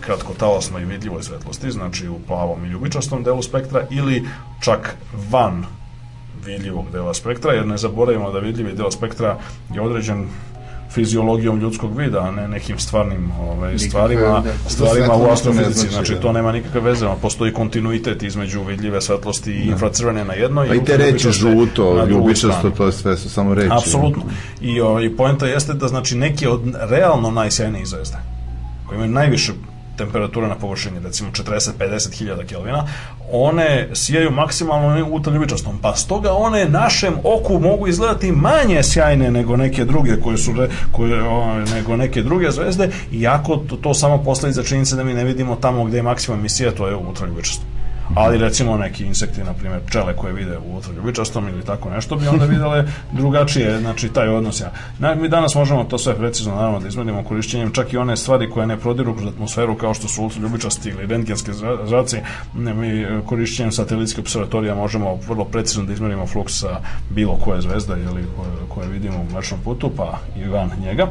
[0.00, 4.24] kratkotalasnoj i vidljivoj svetlosti, znači u plavom i ljubičastom delu spektra, ili
[4.60, 4.96] čak
[5.30, 5.64] van
[6.44, 9.38] vidljivog dela spektra, jer ne zaboravimo da vidljivi deo spektra
[9.74, 10.28] je određen
[10.94, 15.78] fiziologijom ljudskog vida, a ne nekim stvarnim ovaj, stvarima, da, stvarima u astrofizici.
[15.78, 19.72] Znači, znači, to nema nikakve veze, postoji kontinuitet između vidljive svetlosti i da.
[19.72, 20.68] infracrvene na jednoj.
[20.68, 23.70] Pa i te reči žuto, ljubičasto, to je sve su samo reči.
[23.72, 24.22] Apsolutno.
[24.60, 28.18] I, o, I poenta jeste da znači neki od realno najsjajnijih zvezda,
[28.86, 29.52] koji imaju najviše
[29.96, 32.86] temperatura na površini, recimo 40-50 hiljada kelvina,
[33.32, 39.84] one sijaju maksimalno ultraljubičastom, pa stoga one našem oku mogu izgledati manje sjajne nego neke
[39.84, 40.52] druge koje su
[40.92, 45.24] koje, o, nego neke druge zvezde, iako to, to samo posledica činjenice da mi ne
[45.24, 47.81] vidimo tamo gde je maksimum emisija, to je ultraljubičasto.
[48.14, 52.28] Ali recimo neki insekti, na primjer pčele koje vide u ultraljubičastom ili tako nešto bi
[52.28, 54.72] onda videle drugačije, znači taj odnos ja.
[54.98, 58.50] Na, mi danas možemo to sve precizno naravno da izmerimo korišćenjem čak i one stvari
[58.50, 62.16] koje ne prodiru kroz atmosferu kao što su ultraljubičasti ili rentgenske zra- zraci,
[62.54, 66.80] mi e, korišćenjem satelitske observatorija možemo vrlo precizno da izmerimo fluks sa
[67.10, 71.06] bilo koje zvezde ili koje, koje vidimo u mlečnom putu, pa i van njega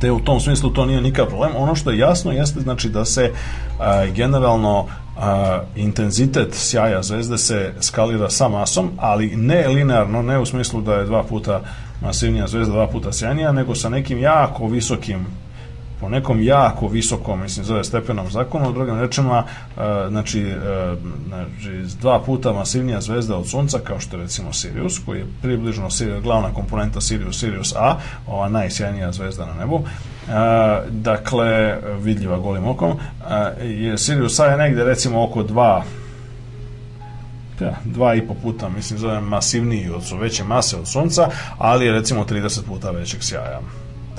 [0.00, 1.50] te u tom smislu to nije nikakav problem.
[1.56, 3.32] Ono što je jasno jeste znači da se
[3.78, 4.86] a, generalno
[5.20, 10.94] a, intenzitet sjaja zvezde se skalira sa masom, ali ne linearno, ne u smislu da
[10.94, 11.60] je dva puta
[12.02, 15.26] masivnija zvezda, dva puta sjajnija, nego sa nekim jako visokim
[16.00, 19.44] po nekom jako visokom, mislim, zove stepenom zakonu, drugim rečima,
[19.76, 20.96] e, znači, e,
[21.28, 25.88] znači, dva puta masivnija zvezda od Sunca, kao što je recimo Sirius, koji je približno
[26.22, 29.84] glavna komponenta Sirius, Sirius A, ova najsjajnija zvezda na nebu,
[30.30, 32.90] e, dakle, vidljiva golim okom,
[33.60, 35.84] e, je Sirius A je negde recimo oko dva
[37.60, 41.28] ja, dva i po puta, mislim, zove masivniji od su veće mase od sunca,
[41.58, 43.60] ali je recimo 30 puta većeg sjaja.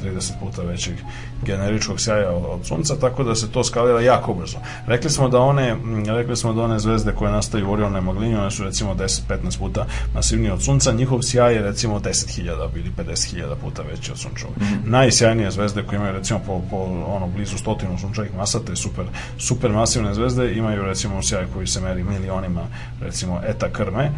[0.03, 0.95] 30 puta većeg
[1.41, 4.57] generičkog sjaja od, sunca, tako da se to skalira jako brzo.
[4.88, 5.76] Rekli smo da one,
[6.07, 9.86] rekli smo da one zvezde koje nastaju u Orionoj maglini, one su recimo 10-15 puta
[10.14, 14.57] masivnije od sunca, njihov sjaj je recimo 10.000 ili 50.000 puta veći od sunčevog.
[14.57, 14.90] Mm -hmm.
[14.90, 19.06] Najsjajnije zvezde koje imaju recimo po, po ono blizu stotinu sunčevih masa, te super,
[19.38, 22.61] super masivne zvezde, imaju recimo sjaj koji se meri milionima
[23.02, 24.11] recimo eta krme,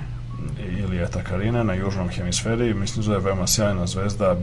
[0.77, 4.35] ili eta karine na južnom hemisferi, mislim da je veoma sjajna zvezda,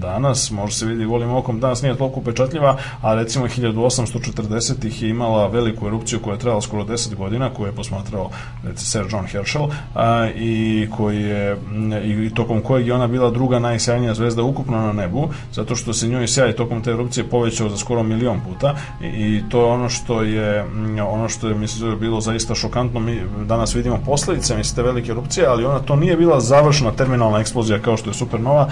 [0.00, 5.46] danas, može se vidi golim okom, danas nije toliko upečatljiva, a recimo 1840-ih je imala
[5.46, 8.30] veliku erupciju koja je trajala skoro 10 godina, koju je posmatrao
[8.64, 11.56] recimo, Sir John Herschel a, i koji je
[12.04, 16.08] i tokom kojeg je ona bila druga najsjajnija zvezda ukupno na nebu, zato što se
[16.08, 19.88] njoj sjaj tokom te erupcije povećao za skoro milion puta i, i to je ono
[19.88, 20.64] što je
[21.08, 23.00] ono što je mislim bilo zaista šokantno.
[23.00, 27.40] Mi danas vidimo posledice mislim te velike erupcije, ali ona to nije bila završna terminalna
[27.40, 28.68] eksplozija kao što je supernova,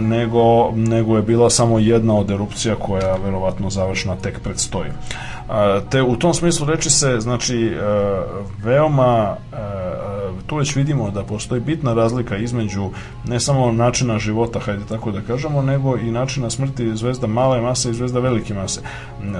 [0.00, 4.90] nego nego je bila samo jedna od erupcija koja verovatno završna tek predstoji.
[5.90, 7.80] Te u tom smislu reči se, znači, e,
[8.62, 9.56] veoma e,
[10.46, 12.90] tu već vidimo da postoji bitna razlika između
[13.26, 17.90] ne samo načina života, hajde tako da kažemo, nego i načina smrti zvezda male mase
[17.90, 18.80] i zvezda velike mase.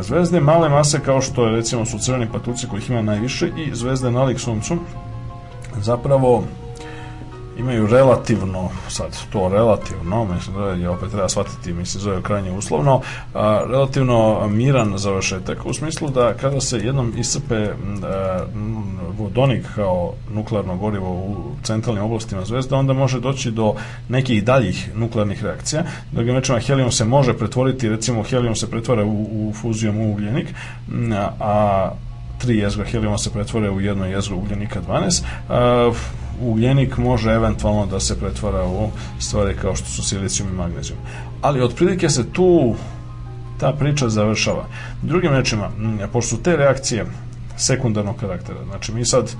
[0.00, 4.10] Zvezde male mase, kao što je recimo su crveni patuci kojih ima najviše i zvezde
[4.10, 4.76] nalik suncu,
[5.80, 6.44] zapravo
[7.58, 13.00] imaju relativno, sad to relativno, mislim da je opet treba shvatiti, mislim zove krajnje uslovno,
[13.34, 18.44] a, relativno miran završetak, u smislu da kada se jednom iscrpe a,
[19.18, 23.74] vodonik kao nuklearno gorivo u centralnim oblastima zvezda, onda može doći do
[24.08, 25.82] nekih daljih nuklearnih reakcija.
[26.12, 30.48] Drugim rečima, helijum se može pretvoriti, recimo helijum se pretvara u, u fuzijom u ugljenik,
[31.40, 31.90] a
[32.38, 35.22] tri jezgra helijuma se pretvore u jedno jezgro ugljenika 12.
[35.48, 35.92] A,
[36.42, 38.88] ugljenik može eventualno da se pretvara u
[39.18, 40.98] stvari kao što su silicijum i magnezijum.
[41.40, 42.74] Ali otprilike se tu
[43.60, 44.64] ta priča završava.
[45.02, 45.70] Drugim rečima,
[46.12, 47.06] pošto su te reakcije
[47.56, 49.34] sekundarnog karaktera, znači mi sad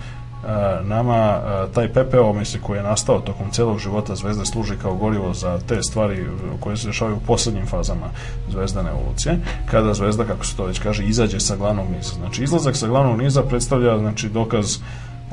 [0.84, 1.40] nama
[1.74, 5.82] taj PPO misli koji je nastao tokom celog života zvezde služi kao gorivo za te
[5.82, 6.26] stvari
[6.60, 8.06] koje se dešavaju u poslednjim fazama
[8.50, 9.38] zvezdane evolucije
[9.70, 13.18] kada zvezda kako se to već kaže izađe sa glavnog niza znači izlazak sa glavnog
[13.18, 14.78] niza predstavlja znači dokaz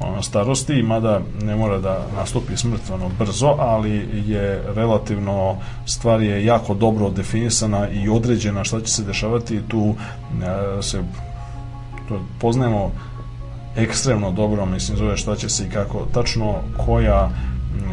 [0.03, 5.56] ono, starosti, mada ne mora da nastupi smrt ono, brzo, ali je relativno
[5.86, 9.95] stvar je jako dobro definisana i određena šta će se dešavati tu
[10.78, 11.03] e, se
[12.10, 12.91] to poznajemo
[13.76, 16.56] ekstremno dobro, mislim, zove šta će se i kako, tačno
[16.86, 17.30] koja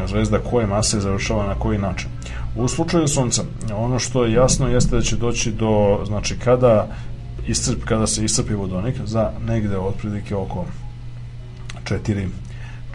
[0.06, 2.08] zvezda koje mase završava na koji način.
[2.56, 3.42] U slučaju Sunca,
[3.76, 6.88] ono što je jasno jeste da će doći do, znači, kada
[7.46, 10.64] iscrp, kada se iscrpi vodonik za negde otprilike oko
[11.88, 12.28] 4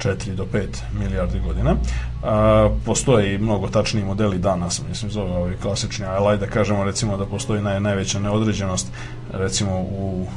[0.04, 0.68] 4 do 5
[1.00, 1.76] milijardi godina.
[2.24, 7.18] A, postoje i mnogo tačniji modeli danas, mislim zove ovi klasični, ali da kažemo recimo
[7.18, 8.88] da postoji naj, najveća neodređenost
[9.34, 10.28] recimo u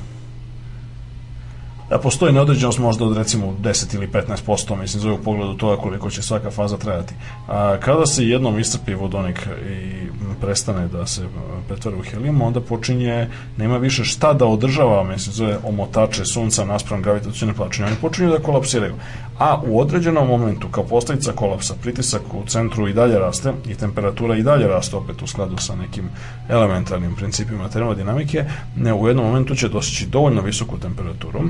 [1.90, 6.10] da postoji neodređenost možda od recimo 10 ili 15%, mislim, zove u pogledu toga koliko
[6.10, 7.14] će svaka faza trajati.
[7.48, 10.06] A, kada se jednom iscrpi vodonik i
[10.40, 11.28] prestane da se
[11.68, 17.02] pretvara u helijum, onda počinje, nema više šta da održava, mislim, zove omotače sunca naspram
[17.02, 18.94] gravitacijone plačine, oni počinju da kolapsiraju.
[19.38, 24.36] A u određenom momentu, kao posledica kolapsa, pritisak u centru i dalje raste i temperatura
[24.36, 26.08] i dalje raste opet u skladu sa nekim
[26.48, 28.44] elementarnim principima termodinamike,
[28.76, 31.40] ne, u jednom momentu će doseći dovoljno visoku temperaturu,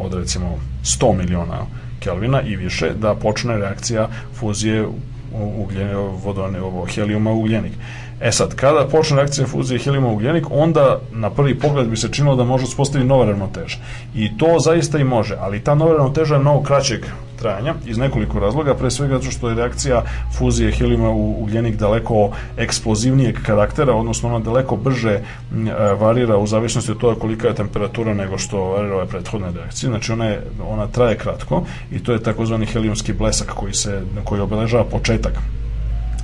[0.00, 1.66] od recimo 100 miliona
[2.00, 4.86] Kelvina i više da počne reakcija fuzije
[5.32, 7.72] ugljen, vodone, ovo, helijuma ugljenik.
[8.20, 12.36] E sad, kada počne reakcija fuzije helijuma ugljenik, onda na prvi pogled bi se činilo
[12.36, 13.78] da može uspostaviti nova ravnoteža.
[14.14, 17.06] I to zaista i može, ali ta nova ravnoteža je mnogo kraćeg
[17.38, 20.02] trajanja iz nekoliko razloga, pre svega zato što je reakcija
[20.38, 25.20] fuzije helijuma u ugljenik daleko eksplozivnijeg karaktera, odnosno ona daleko brže
[26.00, 29.90] varira u zavisnosti od toga kolika je temperatura nego što varira ove prethodne reakcije.
[29.90, 31.62] Znači ona, je, ona traje kratko
[31.92, 35.32] i to je takozvani helijumski blesak koji, se, koji obeležava početak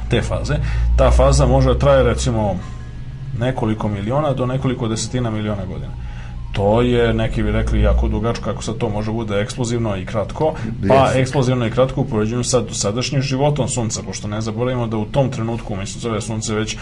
[0.09, 0.55] te faze.
[0.97, 2.57] Ta faza može da traje recimo
[3.39, 5.93] nekoliko miliona do nekoliko desetina miliona godina.
[6.55, 10.55] To je, neki bi rekli, jako dugačko, kako sad to može bude eksplozivno i kratko,
[10.89, 11.21] pa Jeste.
[11.21, 15.31] eksplozivno i kratko u poređenju sa sadašnjim životom Sunca, pošto ne zaboravimo da u tom
[15.31, 16.77] trenutku, mislim, zove Sunce već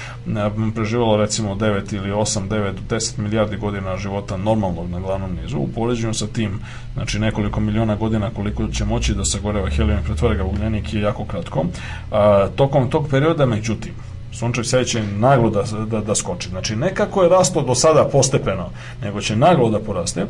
[0.74, 5.68] preživalo recimo 9 ili 8, 9, 10 milijardi godina života normalnog na glavnom nizu, u
[5.74, 6.60] poređenju sa tim,
[6.94, 10.94] znači nekoliko miliona godina koliko će moći da sagoreva helijum i pretvara ga u ugljenik
[10.94, 11.64] je jako kratko.
[12.10, 13.92] A, tokom tog perioda, međutim,
[14.32, 16.48] sunčev sjaj će naglo da, da, da skoči.
[16.48, 18.70] Znači, ne kako je rasto do sada postepeno,
[19.02, 20.26] nego će naglo da poraste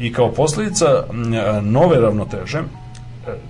[0.00, 1.04] i kao posljedica
[1.62, 2.62] nove ravnoteže,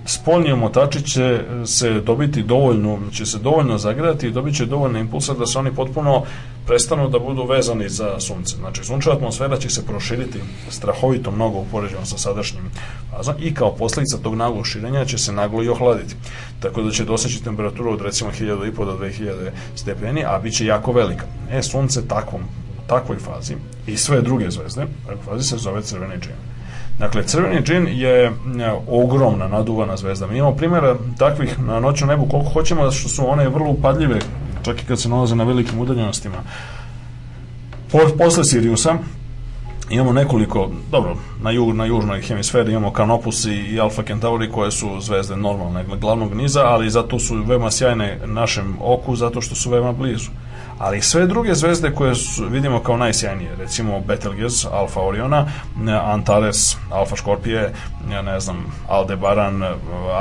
[0.05, 5.33] spoljni omotači će se dobiti dovoljno, će se dovoljno zagrati i dobit će dovoljno impulsa
[5.33, 6.23] da se oni potpuno
[6.67, 8.55] prestanu da budu vezani za sunce.
[8.55, 10.39] Znači, sunčeva atmosfera će se proširiti
[10.69, 12.63] strahovito mnogo u poređenju sa sadašnjim
[13.11, 16.15] fazom i kao posljedica tog naglog širenja će se naglo i ohladiti.
[16.59, 20.53] Tako da će doseći temperaturu od recimo 1000 i po do 2000 stepeni, a bit
[20.53, 21.25] će jako velika.
[21.51, 22.41] E, sunce takvom,
[22.87, 23.55] takvoj fazi
[23.87, 26.35] i sve druge zvezde, takvoj fazi se zove crveni džin.
[26.99, 28.31] Dakle, crveni džin je e,
[28.87, 30.27] ogromna naduvana zvezda.
[30.27, 34.19] Mi imamo primjera takvih na noćnom nebu koliko hoćemo, da što su one vrlo upadljive,
[34.67, 36.43] čak i kad se nalaze na velikim udaljenostima.
[37.91, 38.97] Po, posle Siriusa,
[39.89, 44.99] imamo nekoliko, dobro, na, jug, na južnoj hemisferi imamo Canopus i, Alpha Centauri koje su
[45.01, 49.91] zvezde normalne glavnog niza, ali zato su veoma sjajne našem oku, zato što su veoma
[49.91, 50.29] blizu.
[50.79, 55.45] Ali sve druge zvezde koje su, vidimo kao najsjajnije, recimo Betelgeuse, Alfa Oriona,
[56.03, 57.73] Antares, Alfa Škorpije,
[58.11, 59.63] ja ne znam, Aldebaran,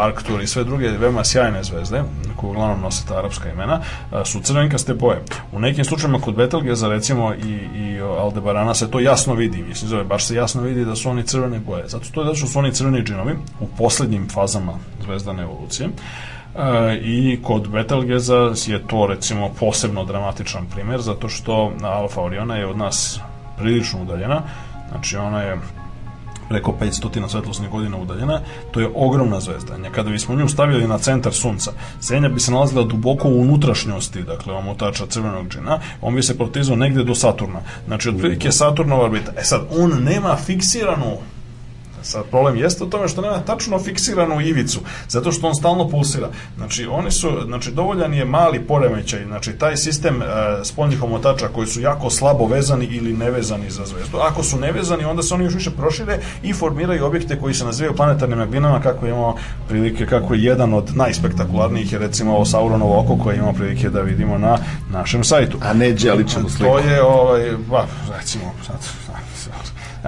[0.00, 2.02] Arctur i sve druge veoma sjajne zvezde,
[2.36, 3.80] koje uglavnom nose ta arapska imena,
[4.24, 5.22] su crvenkaste boje.
[5.52, 10.04] U nekim slučajima kod Betelgeza, recimo, i, i Aldebarana se to jasno vidi, mislim, zove,
[10.04, 11.88] baš se jasno vidi da su oni crvene boje.
[11.88, 14.72] Zato to je što su oni crveni džinovi u poslednjim fazama
[15.04, 15.88] zvezdane evolucije.
[16.58, 22.66] E, i kod Betelgeza je to recimo posebno dramatičan primjer zato što Alfa Oriona je
[22.66, 23.20] od nas
[23.58, 24.42] prilično udaljena
[24.90, 25.58] znači ona je
[26.48, 29.74] preko 500 svetlosnih godina udaljena, to je ogromna zvezda.
[29.94, 34.54] Kada bismo nju stavili na centar sunca, Zemlja bi se nalazila duboko u unutrašnjosti, dakle,
[34.54, 37.60] omotača crvenog džina, on bi se protizao negde do Saturna.
[37.86, 39.32] Znači, otprilike Saturnova orbita.
[39.38, 41.16] E sad, on nema fiksiranu
[42.06, 46.28] Sad problem jeste u tome što nema tačno fiksiranu ivicu, zato što on stalno pulsira.
[46.56, 50.26] Znači oni su, znači dovoljan je mali poremećaj, znači taj sistem e,
[50.64, 54.18] spoljnih omotača koji su jako slabo vezani ili nevezani za zvezdu.
[54.18, 57.96] Ako su nevezani, onda se oni još više prošire i formiraju objekte koji se nazivaju
[57.96, 59.34] planetarnim magnetama, kako imamo
[59.68, 64.00] prilike, kako je jedan od najspektakularnijih je recimo ovo Sauronovo oko koje imamo prilike da
[64.00, 64.58] vidimo na
[64.90, 65.58] našem sajtu.
[65.62, 66.72] A ne Đelićevu sliku.
[66.72, 67.86] To je, ovaj, ba,
[68.18, 68.76] recimo, sad,
[69.06, 69.16] sad,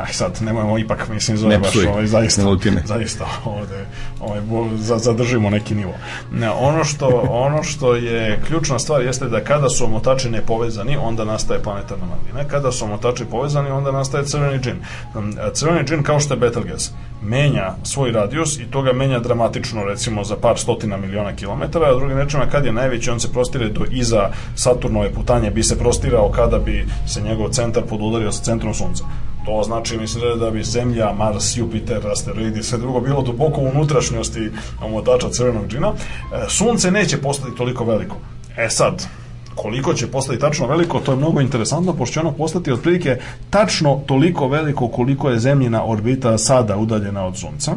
[0.07, 3.87] Aj sad, nemojmo ipak, mislim, zove Ne baš, ovaj, zaista, ne zaista, ovde,
[4.21, 5.93] ovaj, bo- za, zadržimo neki nivo.
[6.33, 11.25] Ne, ono, što, ono što je ključna stvar jeste da kada su omotači nepovezani, onda
[11.25, 12.49] nastaje planetarna magnina.
[12.49, 14.77] Kada su omotači povezani, onda nastaje crveni džin.
[15.15, 16.91] Um, Crveni džin, kao što je Betelgeuse,
[17.23, 21.95] menja svoj radijus i to ga menja dramatično, recimo, za par stotina miliona kilometara, a
[21.95, 26.31] drugim rečima, kad je najveći, on se prostire do iza Saturnove putanje, bi se prostirao
[26.31, 29.05] kada bi se njegov centar podudario sa centrom Sunca.
[29.49, 34.51] To znači, mislim da bi Zemlja, Mars, Jupiter, asteroidi, sve drugo bilo duboko u unutrašnjosti
[34.83, 35.89] omotača crvenog džina.
[35.89, 38.17] E, Sunce neće postati toliko veliko.
[38.57, 39.07] E sad,
[39.55, 43.17] koliko će postati tačno veliko, to je mnogo interesantno, pošto će ono postati otprilike
[43.51, 47.73] tačno toliko veliko koliko je Zemljina orbita sada udaljena od Sunca.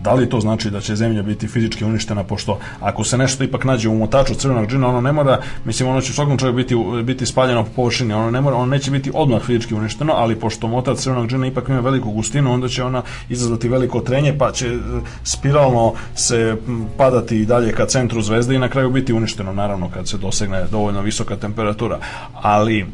[0.00, 3.64] Da li to znači da će zemlja biti fizički uništena, pošto ako se nešto ipak
[3.64, 7.02] nađe u motaču crvenog džina, ono ne mora, mislim, ono će u svakom čovjeku biti,
[7.04, 10.68] biti spaljeno po površini, ono, ne mora, ono neće biti odmah fizički uništeno, ali pošto
[10.68, 14.66] motač crvenog džina ipak ima veliku gustinu, onda će ona izazvati veliko trenje, pa će
[14.66, 14.78] e,
[15.24, 16.56] spiralno se
[16.96, 20.64] padati i dalje ka centru zvezde i na kraju biti uništeno, naravno, kad se dosegne
[20.70, 21.98] dovoljno visoka temperatura.
[22.34, 22.86] Ali,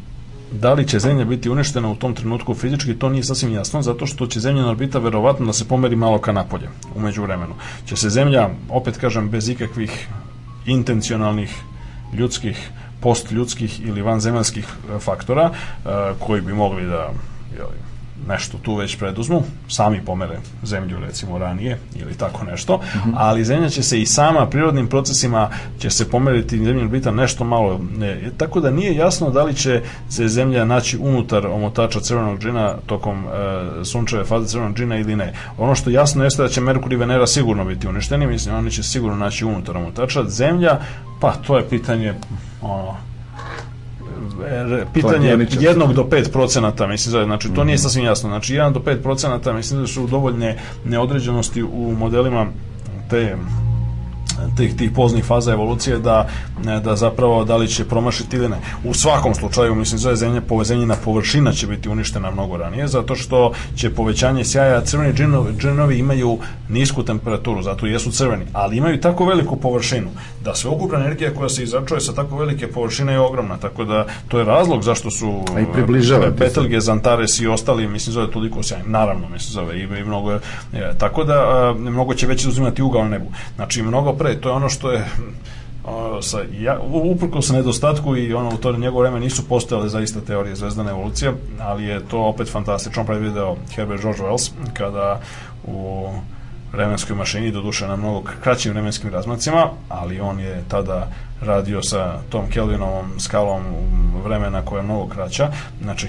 [0.52, 4.06] da li će zemlja biti uništena u tom trenutku fizički, to nije sasvim jasno, zato
[4.06, 7.54] što će zemljena orbita verovatno da se pomeri malo ka napolje, umeđu vremenu.
[7.86, 10.08] Će se zemlja, opet kažem, bez ikakvih
[10.66, 11.62] intencionalnih
[12.12, 12.70] ljudskih,
[13.00, 17.10] postljudskih ili vanzemaljskih e, faktora, e, koji bi mogli da
[17.56, 17.85] jeli,
[18.28, 22.80] nešto tu već preduzmu, sami pomere zemlju recimo ranije ili tako nešto,
[23.14, 27.80] ali zemlja će se i sama prirodnim procesima će se pomeriti zemlja orbita nešto malo,
[27.98, 32.74] ne, tako da nije jasno da li će se zemlja naći unutar omotača crvenog džina
[32.86, 35.32] tokom e, sunčeve faze crvenog džina ili ne.
[35.58, 38.82] Ono što jasno jeste da će Merkur i Venera sigurno biti uništeni, mislim oni će
[38.82, 40.24] sigurno naći unutar omotača.
[40.28, 40.78] Zemlja,
[41.20, 42.14] pa to je pitanje
[42.62, 42.96] ono,
[44.92, 45.64] pitanje djeličasto.
[45.64, 49.02] jednog do 5 procenata, mislim, zove, znači to nije sasvim jasno, znači 1 do 5
[49.02, 52.46] procenata, mislim da su dovoljne neodređenosti u modelima
[53.10, 53.36] te
[54.56, 56.28] tih, tih poznih faza evolucije da,
[56.84, 58.56] da zapravo da li će promašiti ili ne.
[58.84, 63.52] U svakom slučaju, mislim, zove zemlja, zemljina površina će biti uništena mnogo ranije, zato što
[63.76, 66.38] će povećanje sjaja, crveni džinovi, džinovi imaju
[66.68, 70.08] nisku temperaturu, zato jesu crveni, ali imaju tako veliku površinu
[70.44, 74.38] da sveukupna energija koja se izračuje sa tako velike površine je ogromna, tako da to
[74.38, 76.44] je razlog zašto su A i približava ti se.
[76.44, 78.88] Betelgeuse, Antares i ostali, mislim, zove toliko sjajni.
[78.88, 80.40] Naravno, mislim, zove i, i mnogo je,
[80.72, 83.26] je, tako da a, mnogo će već uzimati ugao na nebu.
[83.56, 85.04] Znači, mnogo pre, to je ono što je
[85.84, 90.20] o, sa, ja, uprko sa nedostatku i ono u to njegovo vreme nisu postojale zaista
[90.20, 95.20] teorije zvezdane evolucije, ali je to opet fantastično predvideo Herbert George Wells kada
[95.66, 96.08] u
[96.72, 101.08] vremenskoj mašini, doduše na mnogo kraćim vremenskim razmacima, ali on je tada
[101.40, 103.62] radio sa tom Kelvinovom skalom
[104.24, 105.50] vremena koja je mnogo kraća.
[105.82, 106.08] Znači,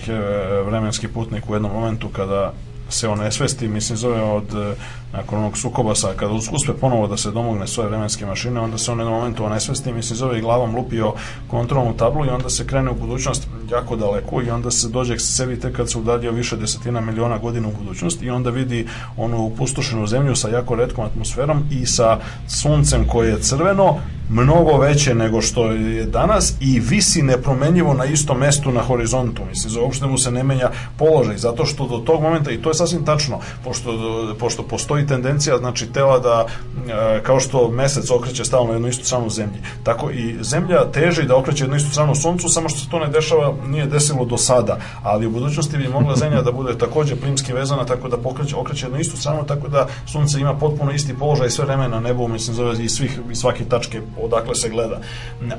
[0.65, 2.53] vremenski putnik u jednom momentu kada
[2.89, 4.75] se on nesvesti, mislim, zove od
[5.13, 8.91] nakon onog sukoba sa, kada uspe ponovo da se domogne svoje vremenske mašine, onda se
[8.91, 11.13] on jednom momentu onesvesti, mislim, zove i glavom lupio
[11.47, 15.21] kontrolnu tablu i onda se krene u budućnost jako daleko i onda se dođe k
[15.21, 19.45] sebi tek kad se udaljio više desetina miliona godina u budućnost i onda vidi onu
[19.45, 23.95] opustošenu zemlju sa jako redkom atmosferom i sa suncem koje je crveno,
[24.29, 29.45] mnogo veće nego što je danas i visi nepromenjivo na istom mestu na horizontu.
[29.45, 32.69] Mislim, za uopšte mu se ne menja položaj, zato što do tog momenta, i to
[32.69, 33.91] je sasvim tačno, pošto,
[34.39, 36.45] pošto postoji tendencija, znači, tela da,
[36.89, 41.35] e, kao što mesec okreće stalno jednu istu stranu zemlji, tako i zemlja teži da
[41.35, 44.77] okreće jednu istu stranu suncu, samo što se to ne dešava, nije desilo do sada,
[45.03, 48.85] ali u budućnosti bi mogla zemlja da bude takođe plimski vezana, tako da pokreće, okreće
[48.85, 52.55] jednu istu stranu, tako da sunce ima potpuno isti položaj sve vreme na nebu, mislim,
[52.55, 54.99] zove i svih, i svake tačke odakle se gleda.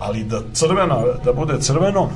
[0.01, 2.11] Ali da crvena, da bude crveno,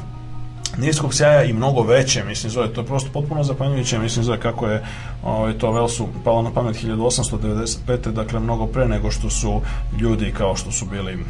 [0.79, 4.67] niskog sjaja i mnogo veće, mislim, zove, to je prosto potpuno zapanjujuće, mislim, zove, kako
[4.67, 4.85] je
[5.25, 8.13] ovaj, to Velsu palo na pamet 1895.
[8.13, 9.61] Dakle, mnogo pre nego što su
[10.01, 11.25] ljudi kao što su bili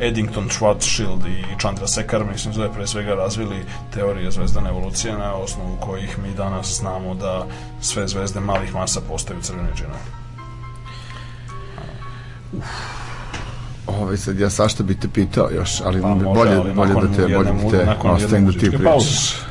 [0.00, 3.64] Eddington, Schwarzschild i Chandrasekhar, mislim, zove, pre svega razvili
[3.94, 7.46] teorije zvezdane evolucije na osnovu kojih mi danas znamo da
[7.80, 9.98] sve zvezde malih masa postaju crvene džine.
[13.88, 16.94] Ovaj sad ja sašta bi te pitao još, ali Pa, bi može, bolje, ali bolje
[16.94, 19.47] da te, bolje da te ostavim da ti pričaš.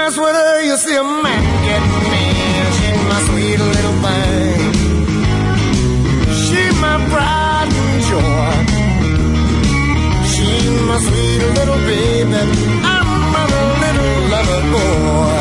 [0.00, 2.66] Mess with her, you see a man get mean.
[2.76, 4.60] She's my sweet little thing.
[6.42, 8.56] She my pride and joy.
[10.32, 10.48] She
[10.88, 12.42] my sweet little baby.
[12.96, 13.08] I'm
[13.42, 13.46] a
[13.82, 15.39] little lover boy.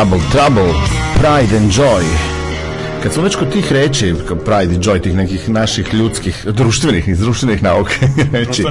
[0.00, 0.72] Double Trouble,
[1.14, 2.04] Pride and Joy.
[3.02, 7.08] Kad smo već kod tih reči, kao Pride i Joy, tih nekih naših ljudskih, društvenih,
[7.08, 7.92] iz društvenih nauka,
[8.32, 8.64] reči,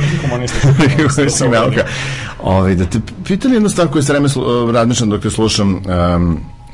[0.97, 1.83] Društvenih nauka,
[2.43, 5.81] ovaj, da te pitam jednu stvar koju se vreme slu- razmišljam dok te slušam, um,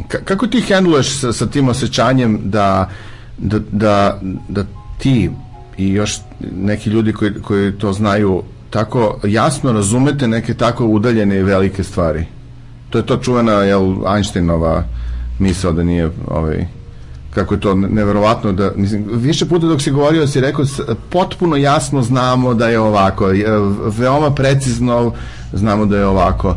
[0.08, 2.90] ka- kako ti hendluješ sa, sa tim osjećanjem da,
[3.38, 4.20] da, da,
[4.50, 4.66] da
[4.98, 5.30] ti
[5.78, 6.18] i još
[6.56, 12.26] neki ljudi koji, koji to znaju tako jasno razumete neke tako udaljene i velike stvari.
[12.96, 14.84] To je to čuvena jel, Einsteinova
[15.40, 16.68] misao da nije ovaj,
[17.34, 20.66] kako je to neverovatno da mislim više puta dok si govorio si rekao
[21.10, 23.26] potpuno jasno znamo da je ovako
[23.98, 25.14] veoma precizno
[25.54, 26.56] znamo da je ovako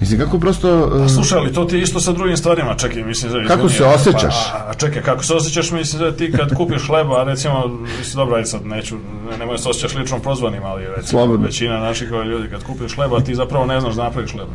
[0.00, 3.32] mislim kako prosto uh, Slušaj, ali to ti je isto sa drugim stvarima, čekaj, mislim,
[3.32, 4.50] Kako izvini, se osjećaš?
[4.52, 7.68] Pa, a, a čekaj, kako se osjećaš, mislim da ti kad kupiš hleba, recimo,
[7.98, 8.96] mislim, dobro, ajde sad, neću,
[9.30, 11.46] ne, nemoj se osjećaš lično prozvanim, ali recimo, Slobodno.
[11.46, 14.48] većina naših ovaj, ljudi, kad kupiš hleba, ti zapravo ne znaš da napraviš hleb.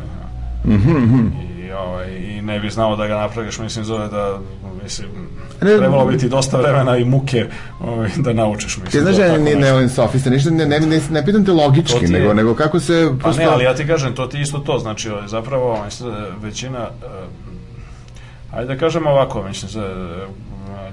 [0.66, 1.26] Mhm,
[1.58, 4.38] I, ovaj, I ne bi znao da ga napraviš, mislim, zove da,
[4.82, 5.08] mislim,
[5.62, 7.46] Ne- trebalo bi ti dosta vremena i muke
[7.80, 9.02] ovaj, da naučiš, ti mislim.
[9.04, 12.04] znaš to ja ne, ne volim sofiste, ništa, ne, ne, ne, ne pitam te logički,
[12.04, 13.42] je- nego, nego kako se Pa prosto...
[13.42, 16.78] ne, ali ja ti kažem, to ti isto to, znači ovaj, zapravo mislim da većina,
[16.78, 17.26] eh,
[18.52, 20.26] ajde da kažemo ovako, mislim da eh,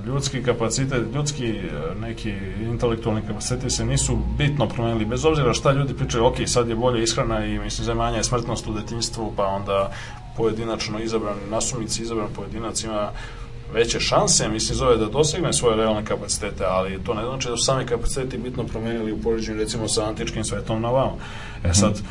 [0.06, 5.94] ljudski kapacitet, ljudski eh, neki intelektualni kapaciteti se nisu bitno promenili, bez obzira šta ljudi
[5.94, 9.46] pričaju, ok, sad je bolje ishrana i mislim da manja je smrtnost u detinjstvu, pa
[9.46, 9.92] onda
[10.38, 13.10] pojedinačno izabran, nasumici izabran pojedinac ima
[13.74, 17.66] veće šanse, mislim, zove da dosegne svoje realne kapacitete, ali to ne znači da su
[17.66, 21.18] sami kapaciteti bitno promenili u poređenju recimo sa antičkim svetom na vamo.
[21.64, 22.02] E sad,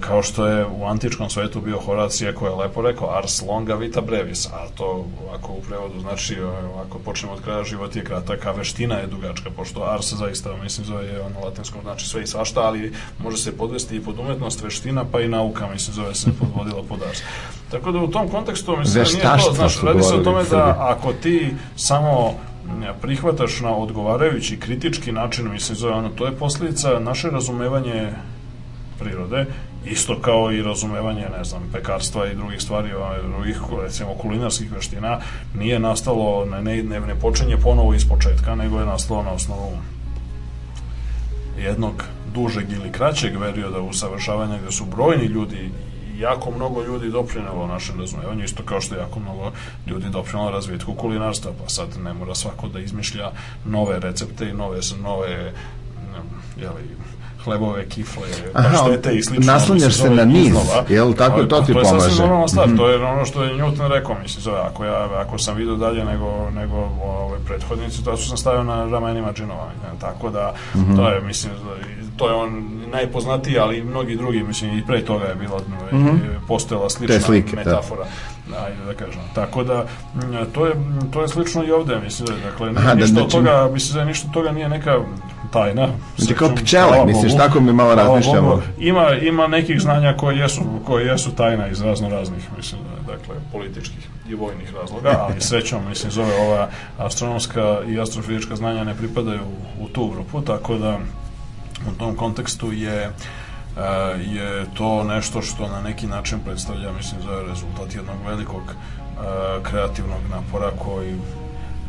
[0.00, 4.00] kao što je u antičkom svetu bio Horacije koji je lepo rekao ars longa vita
[4.00, 8.46] brevis, a to ovako u prevodu znači o, ovako počnemo od kraja život je kratak,
[8.46, 12.26] a veština je dugačka, pošto ars zaista, mislim, zove je ono latinskom znači sve i
[12.26, 16.30] svašta, ali može se podvesti i pod umetnost, veština, pa i nauka, mislim, zove se
[16.38, 17.22] podvodila pod ars.
[17.70, 20.76] Tako da u tom kontekstu, mislim, da nije to, znaš, radi se o tome da
[20.78, 22.34] ako ti samo
[23.02, 28.12] prihvataš na odgovarajući kritički način, mislim, zove ono, to je posljedica naše razumevanje
[29.00, 29.46] prirode,
[29.84, 35.18] isto kao i razumevanje, ne znam, pekarstva i drugih stvari, ovaj, drugih, recimo, kulinarskih veština,
[35.54, 39.72] nije nastalo, ne, ne, ne, počinje ponovo iz početka, nego je nastalo na osnovu
[41.58, 42.04] jednog
[42.34, 45.70] dužeg ili kraćeg perioda usavršavanja gde su brojni ljudi
[46.20, 49.52] jako mnogo ljudi doprinelo našem razumevanju, isto kao što jako mnogo
[49.86, 53.30] ljudi doprinelo razvitku kulinarstva, pa sad ne mora svako da izmišlja
[53.64, 55.52] nove recepte i nove, nove
[56.60, 56.82] jeli,
[57.44, 58.22] hlebove, kifle,
[58.54, 59.52] paštete i slično.
[59.52, 60.84] naslanjaš se na niz, iznova.
[60.88, 62.00] jel, tako, Ali, to ti To je pomaže.
[62.00, 62.76] sasvim normalna stvar, Mhm.
[62.76, 66.04] to je ono što je Newton rekao, mislim, zove, ako, ja, ako sam vidio dalje
[66.04, 69.68] nego, nego ove prethodnici, to su sam stavio na ramenima džinova,
[70.00, 70.96] tako da, Mhm.
[70.96, 71.52] to je, mislim,
[72.16, 72.50] to je on
[72.88, 75.60] najpoznatiji, ali i mnogi drugi, mislim, i pre toga je bila,
[76.48, 77.20] postojala slična Mhm.
[77.20, 77.62] Te slike, da.
[77.62, 78.04] metafora.
[78.58, 79.20] Ajde da kažem.
[79.34, 79.84] Tako da,
[80.14, 80.72] m, to je,
[81.12, 83.94] to je slično i ovde, mislim, da, dakle, Aha, da, ništa od znači- toga, mislim
[83.94, 84.98] da ništa od toga nije neka
[85.52, 85.88] tajna.
[86.16, 88.62] Znači, kao pčele, misliš, tako mi malo razmišljamo.
[88.78, 94.08] Ima, ima nekih znanja koje jesu, koje jesu tajna iz razno raznih, mislim, dakle, političkih
[94.28, 96.68] i vojnih razloga, ali srećom, mislim, zove ova
[96.98, 100.98] astronomska i astrofizička znanja ne pripadaju u, u tu grupu, tako da
[101.88, 103.10] u tom kontekstu je e,
[104.32, 108.74] je to nešto što na neki način predstavlja, mislim, za rezultat jednog velikog e,
[109.62, 111.14] kreativnog napora koji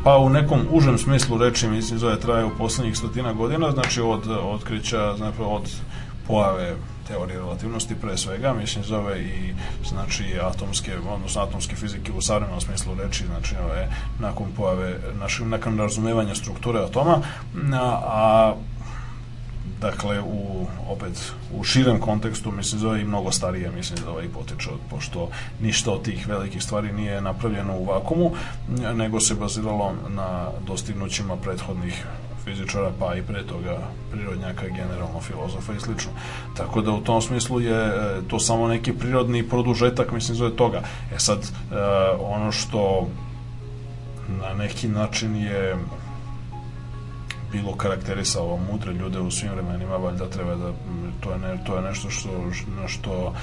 [0.04, 4.28] pa u nekom užem smislu reči, mislim, zove traje u poslednjih stotina godina, znači od
[4.28, 5.70] otkrića, znači od
[6.28, 6.76] pojave
[7.08, 9.54] teorije relativnosti pre svega, mislim zove i
[9.90, 13.88] znači atomske, odnosno atomske fizike u savremenom smislu reči, znači ove,
[14.20, 17.22] nakon pojave, našeg, nakon razumevanja strukture atoma,
[17.74, 18.54] a, a
[19.82, 24.70] dakle u opet u širem kontekstu mislim zove i mnogo starije mislim da ovaj potiče
[24.70, 25.30] od pošto
[25.62, 28.32] ništa od tih velikih stvari nije napravljeno u vakumu
[28.96, 32.06] nego se baziralo na dostignućima prethodnih
[32.44, 33.78] fizičara, pa i pre toga
[34.12, 36.12] prirodnjaka, generalno filozofa i slično.
[36.58, 40.82] Tako da u tom smislu je e, to samo neki prirodni produžetak, mislim, zove toga.
[41.16, 41.76] E sad, e,
[42.20, 43.08] ono što
[44.42, 45.76] na neki način je
[47.52, 50.72] bilo karakterisalo mudre ljude u svim vremenima, valjda treba da
[51.20, 52.30] to je, ne, to je nešto što,
[52.82, 53.34] na što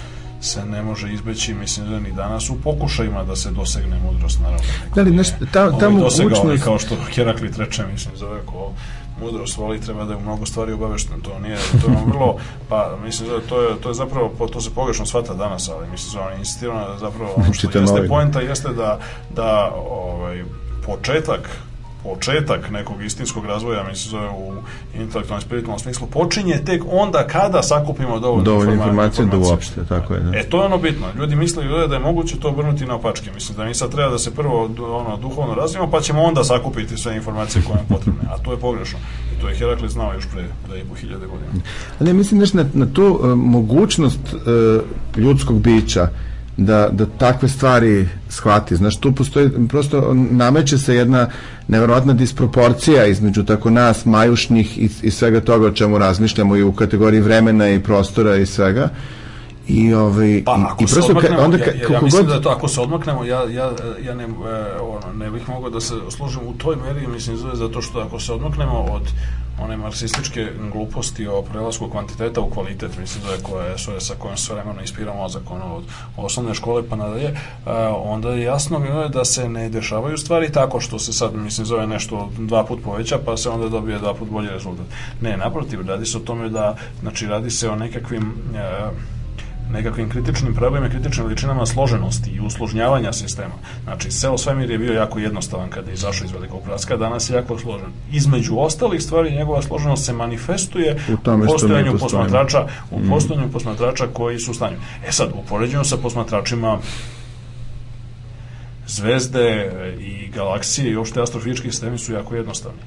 [0.40, 4.66] se ne može izbeći, mislim da ni danas u pokušajima da se dosegne mudrost, naravno.
[4.94, 6.44] Da li nešto, ta, ta Ovaj dosegao, mogućnost...
[6.44, 8.72] ali kao što Heraklit reče, mislim, zove ko
[9.20, 11.20] mudrost voli, treba da je u mnogo stvari obavešten.
[11.20, 12.36] To nije, to je vrlo,
[12.68, 15.90] pa mislim da to je, to je zapravo, po- to se pogrešno shvata danas, ali
[15.90, 18.98] mislim da on insistira da zapravo ono što jeste poenta jeste da,
[19.34, 20.44] da ovaj,
[20.86, 21.50] početak
[22.02, 24.52] početak nekog istinskog razvoja, mislim zove u
[24.94, 30.14] intelektualnom spiritualnom smislu, počinje tek onda kada sakupimo dovoljno, Dovoljno informa- informacije da uopšte, tako
[30.14, 30.38] je, da.
[30.38, 31.06] E, to je ono bitno.
[31.18, 33.30] Ljudi misle da je moguće to obrnuti na opačke.
[33.34, 36.96] Mislim da mi sad treba da se prvo ono, duhovno razvijemo, pa ćemo onda sakupiti
[36.96, 38.20] sve informacije koje nam potrebne.
[38.30, 38.98] A to je pogrešno.
[39.36, 41.50] I to je Herakles znao još pre da i po hiljade godina.
[42.00, 44.20] Ne, mislim znaš, na, na tu e, mogućnost
[45.16, 46.08] e, ljudskog bića
[46.58, 48.76] da, da takve stvari shvati.
[48.76, 51.28] Znaš, tu postoji, prosto nameće se jedna
[51.68, 56.72] neverovatna disproporcija između tako nas, majušnih i, i svega toga o čemu razmišljamo i u
[56.72, 58.88] kategoriji vremena i prostora i svega.
[59.68, 62.26] I, ovaj, Pa, ako i se prosto odmaknemo, onda ja, ka, ja, ja kako mislim
[62.26, 62.34] god...
[62.34, 63.72] da to ako se odmaknemo, ja, ja,
[64.04, 64.28] ja ne, e,
[64.80, 68.20] ono, ne bih mogao da se služim u toj meri, mislim, zove zato što ako
[68.20, 69.02] se odmaknemo od
[69.60, 74.36] one marksističke gluposti o prelasku kvantiteta u kvalitet, mislim da je koja SOS sa kojom
[74.36, 75.84] se vremeno inspira mozak ono, od
[76.16, 77.34] osnovne škole pa nadalje,
[78.04, 82.30] onda je jasno da se ne dešavaju stvari tako što se sad, mislim, zove nešto
[82.38, 84.86] dva put poveća, pa se onda dobije dva put bolji rezultat.
[85.20, 88.90] Ne, naprotiv, radi se o tome da, znači, radi se o nekakvim e,
[89.72, 93.54] nekakvim kritičnim problemima, kritičnim veličinama složenosti i usložnjavanja sistema.
[93.84, 97.34] Znači, ceo svemir je bio jako jednostavan kada je izašao iz velikog praska, danas je
[97.34, 97.88] jako složen.
[98.12, 104.06] Između ostalih stvari, njegova složenost se manifestuje U tome mi postojanju posmatrača, u postojanju posmatrača
[104.12, 104.76] koji su u stanju.
[105.08, 106.78] E sad, u poređenju sa posmatračima
[108.86, 112.80] zvezde i galaksije i uopšte astrofizički sistemi su jako jednostavni.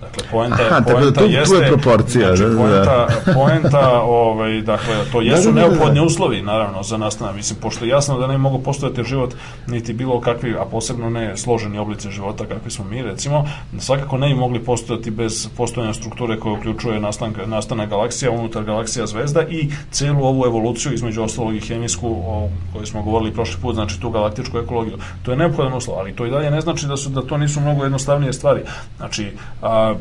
[0.00, 1.66] Dakle, poenta, Aha, da poenta tu- tu je jeste...
[1.68, 2.84] proporcija, Znači, da, da, da.
[2.84, 5.68] poenta, poenta, ovaj, dakle, to jesu da, da, da.
[5.68, 7.34] neophodni uslovi, naravno, za nastanak.
[7.36, 9.34] Mislim, pošto je jasno da ne mogu postojati život
[9.66, 13.44] niti bilo kakvi, a posebno ne složeni oblici života kakvi smo mi, recimo,
[13.78, 19.06] svakako ne bi mogli postojati bez postojanja strukture koja uključuje nastanak, nastanak galaksija, unutar galaksija
[19.06, 23.74] zvezda i celu ovu evoluciju, između ostalog i hemijsku, o kojoj smo govorili prošli put,
[23.74, 24.98] znači tu galaktičku ekologiju.
[25.22, 27.60] To je neophodan uslov, ali to i dalje ne znači da su da to nisu
[27.60, 28.60] mnogo jednostavnije stvari.
[28.96, 29.98] Znači, a, uh,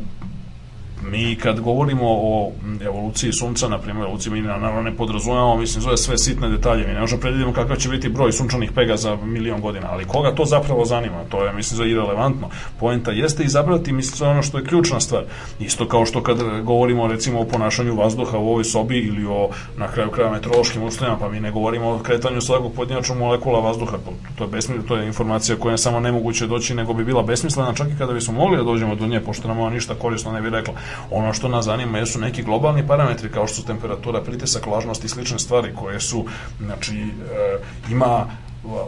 [1.11, 2.51] mi kad govorimo o
[2.81, 6.93] evoluciji sunca, na primjer, evoluciji mi naravno ne podrazumevamo, mislim, zove sve sitne detalje, mi
[6.93, 10.45] ne možemo predvidimo kakav će biti broj sunčanih pega za milion godina, ali koga to
[10.45, 12.49] zapravo zanima, to je, mislim, zove irelevantno.
[12.79, 15.23] Poenta jeste izabrati, mislim, ono što je ključna stvar.
[15.59, 19.87] Isto kao što kad govorimo, recimo, o ponašanju vazduha u ovoj sobi ili o, na
[19.87, 23.97] kraju kraja, meteorološkim uslovima, pa mi ne govorimo o kretanju svakog pojedinačnog molekula vazduha,
[24.35, 27.73] to je besmisleno, to je informacija koja je samo nemoguće doći, nego bi bila besmislena,
[27.73, 30.41] čak i kada bismo mogli da dođemo do nje, pošto nam ona ništa korisno ne
[30.41, 30.73] bi rekla.
[31.11, 35.09] Ono što nas zanima jesu neki globalni parametri kao što su temperatura, pritisak, vlažnost i
[35.09, 36.25] slične stvari koje su,
[36.59, 37.57] znači, e,
[37.91, 38.25] ima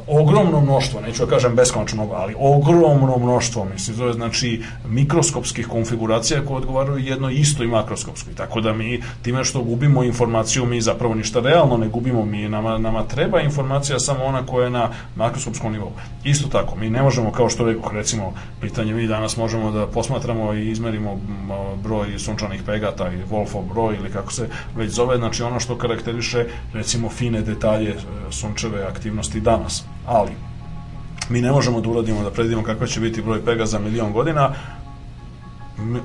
[0.07, 6.45] ogromno mnoštvo, neću da kažem beskonačno mnogo, ali ogromno mnoštvo, mislim, zove znači mikroskopskih konfiguracija
[6.45, 8.33] koje odgovaraju jednoj istoj makroskopskoj.
[8.35, 12.77] Tako da mi time što gubimo informaciju, mi zapravo ništa realno ne gubimo, mi nama,
[12.77, 15.91] nama treba informacija samo ona koja je na makroskopskom nivou.
[16.23, 20.53] Isto tako, mi ne možemo, kao što rekao, recimo, pitanje mi danas možemo da posmatramo
[20.53, 21.19] i izmerimo
[21.83, 26.45] broj sunčanih pegata i Wolfov broj ili kako se već zove, znači ono što karakteriše
[26.73, 27.95] recimo fine detalje e,
[28.31, 29.83] sunčeve aktivnosti danas.
[30.07, 30.31] Ali,
[31.29, 34.53] mi ne možemo da uradimo da predvidimo kakva će biti broj pega za milion godina,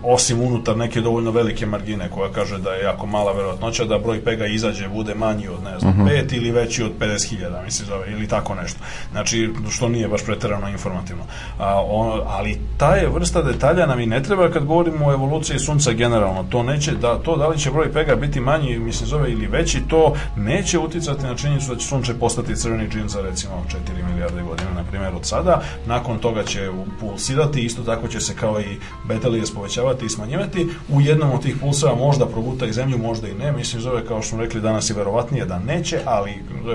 [0.03, 4.25] osim unutar neke dovoljno velike margine koja kaže da je jako mala verovatnoća da broj
[4.25, 8.29] pega izađe bude manji od ne znam 5 ili veći od 50.000 mislim zove ili
[8.29, 8.79] tako nešto.
[9.13, 11.25] Znači što nije baš preterano informativno.
[11.59, 15.59] A, on, ali ta je vrsta detalja nam i ne treba kad govorimo o evoluciji
[15.59, 16.45] sunca generalno.
[16.51, 19.83] To neće da to da li će broj pega biti manji mislim zove ili veći
[19.89, 24.43] to neće uticati na činjenicu da će sunce postati crveni džin za recimo 4 milijarde
[24.43, 25.63] godina na primjer od sada.
[25.87, 26.71] Nakon toga će
[27.01, 28.79] pulsirati isto tako će se kao i
[29.09, 30.67] betelije povećavati i smanjivati.
[30.89, 33.53] U jednom od tih pulseva možda proguta i zemlju, možda i ne.
[33.53, 36.33] Mislim, zove, kao što smo rekli danas je verovatnije da neće, ali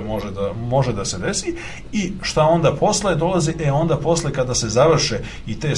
[0.08, 1.56] može, da, može da se desi.
[1.92, 3.54] I šta onda posle dolazi?
[3.60, 5.74] E, onda posle kada se završe i te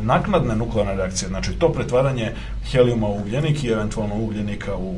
[0.00, 2.32] naknadne nuklearne reakcije, znači to pretvaranje
[2.70, 4.94] helijuma u ugljenik i eventualno ugljenika u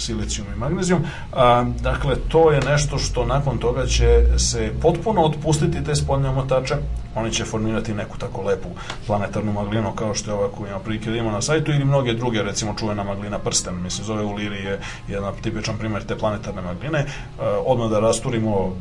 [0.00, 1.04] silicijum i magnezijum.
[1.32, 6.74] A, dakle, to je nešto što nakon toga će se potpuno otpustiti te spoljne omotače.
[7.14, 8.68] Oni će formirati neku tako lepu
[9.06, 12.14] planetarnu maglinu kao što je ova koju ima prilike da ima na sajtu ili mnoge
[12.14, 13.82] druge, recimo čuvena maglina prsten.
[13.82, 17.04] Mislim, zove u Liri je jedan tipičan primjer te planetarne magline.
[17.66, 18.76] Odmah da rasturimo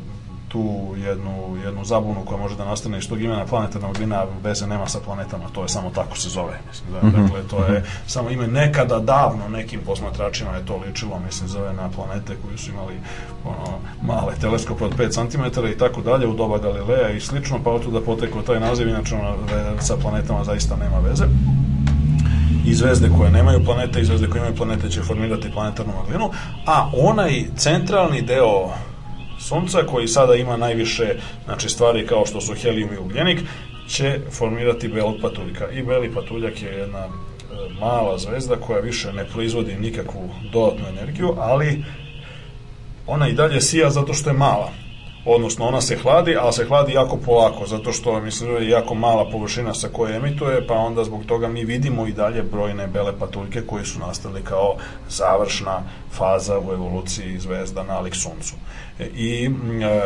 [0.49, 4.87] tu jednu, jednu zabunu koja može da nastane iz tog imena planetarna maglina veze nema
[4.87, 8.47] sa planetama, to je samo tako se zove mislim, da, dakle to je samo ime
[8.47, 12.93] nekada davno nekim posmatračima je to ličilo, mislim zove na planete koji su imali
[13.45, 17.71] ono, male teleskope od 5 cm i tako dalje u doba Galileja i slično, pa
[17.71, 19.35] od da potekao taj naziv, inače ono,
[19.79, 21.25] sa planetama zaista nema veze.
[22.65, 26.31] I zvezde koje nemaju planete i zvezde koje imaju planete će formirati planetarnu maglinu,
[26.65, 28.69] a onaj centralni deo
[29.39, 33.39] Sunca koji sada ima najviše znači stvari kao što su helijum i ugljenik
[33.87, 35.71] će formirati belog patuljka.
[35.71, 37.09] I beli patuljak je jedna e,
[37.79, 41.83] mala zvezda koja više ne proizvodi nikakvu dodatnu energiju, ali
[43.07, 44.71] ona i dalje sija zato što je mala.
[45.25, 48.95] Odnosno, ona se hladi, ali se hladi jako polako, zato što, mislim, da je jako
[48.95, 53.19] mala površina sa koje emituje, pa onda zbog toga mi vidimo i dalje brojne bele
[53.19, 54.75] patuljke koji su nastali kao
[55.09, 58.55] završna faza u evoluciji zvezda nalik suncu.
[58.99, 59.51] E, I,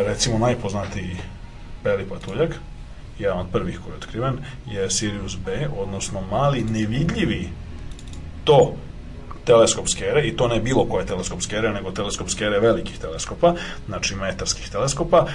[0.06, 1.18] recimo, najpoznatiji
[1.84, 2.56] beli patuljak,
[3.20, 7.50] jedan od prvih koji je otkriven, je Sirius B, odnosno mali nevidljivi
[8.44, 8.74] to
[9.46, 13.54] teleskop skere, i to ne bilo koje teleskop skere, nego teleskop skere velikih teleskopa,
[13.88, 15.26] znači metarskih teleskopa,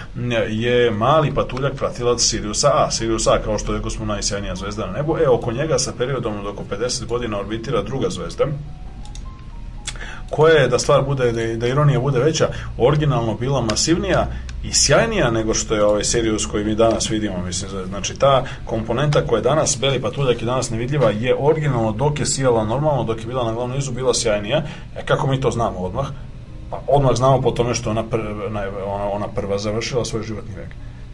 [0.49, 2.91] je mali patuljak pratilac Siriusa A.
[2.91, 6.41] Sirius A, kao što rekao smo, najsjajnija zvezda na nebu, e, oko njega sa periodom
[6.41, 8.45] od oko 50 godina orbitira druga zvezda,
[10.31, 12.49] koja je, da stvar bude, da, da ironija bude veća,
[12.79, 14.27] originalno bila masivnija
[14.65, 19.27] i sjajnija nego što je ovaj Sirius koji mi danas vidimo, mislim, znači ta komponenta
[19.27, 23.21] koja je danas, beli patuljak i danas nevidljiva, je originalno dok je sijala normalno, dok
[23.21, 24.63] je bila na glavnom nizu, bila sjajnija.
[24.97, 26.07] E, kako mi to znamo odmah?
[26.71, 28.47] Pa odmah znamo po tome što ona, prva,
[28.87, 30.69] ona, ona prva završila svoj životni vek.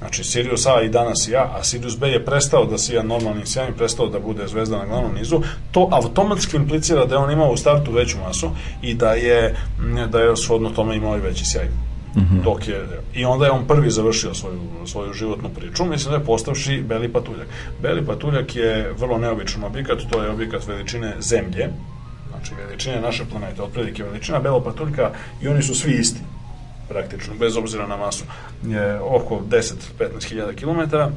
[0.04, 3.74] Znači, Sirius A i danas ja, a Sirius B je prestao da sija normalnim sjajem,
[3.74, 5.40] prestao da bude zvezda na glavnom nizu,
[5.70, 8.50] to automatski implicira da je on imao u startu veću masu
[8.82, 9.56] i da je,
[10.10, 11.64] da je shodno tome imao i veći sjaj.
[11.64, 12.42] Mm -hmm.
[12.44, 16.24] Dok je, I onda je on prvi završio svoju, svoju životnu priču, mislim da je
[16.24, 17.48] postavši Beli patuljak.
[17.82, 21.68] Beli patuljak je vrlo neobičan objekat, to je objekat veličine Zemlje,
[22.30, 25.10] znači veličine naše planete, otprilike veličina Belog patuljka
[25.42, 26.20] i oni su svi isti
[26.88, 28.24] praktično, bez obzira na masu,
[28.66, 31.10] je oko 10-15 hiljada kilometara,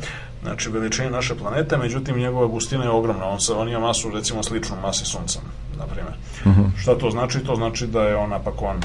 [0.43, 4.43] znači veličine naše planete, međutim njegova gustina je ogromna, on, sa, on ima masu recimo
[4.43, 5.39] sličnu masi Sunca,
[5.79, 6.13] na primjer.
[6.45, 6.81] Uh -huh.
[6.81, 7.39] Šta to znači?
[7.39, 8.77] To znači da je ona pak on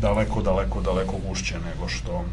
[0.00, 2.24] daleko, daleko, daleko gušće nego što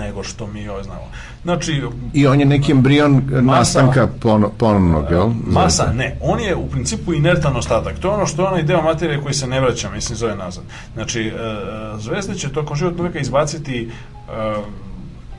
[0.00, 1.10] nego što mi joj znamo.
[1.42, 1.82] Znači,
[2.12, 5.30] I on je neki embrion nastanka pon, ponovnog, jel?
[5.46, 6.16] Masa, ne.
[6.20, 7.98] On je u principu inertan ostatak.
[7.98, 10.64] To je ono što je onaj deo materije koji se ne vraća, mislim, zove nazad.
[10.94, 11.32] Znači, e,
[11.98, 13.90] zvezde će tokom životnog veka izbaciti
[14.28, 14.80] e,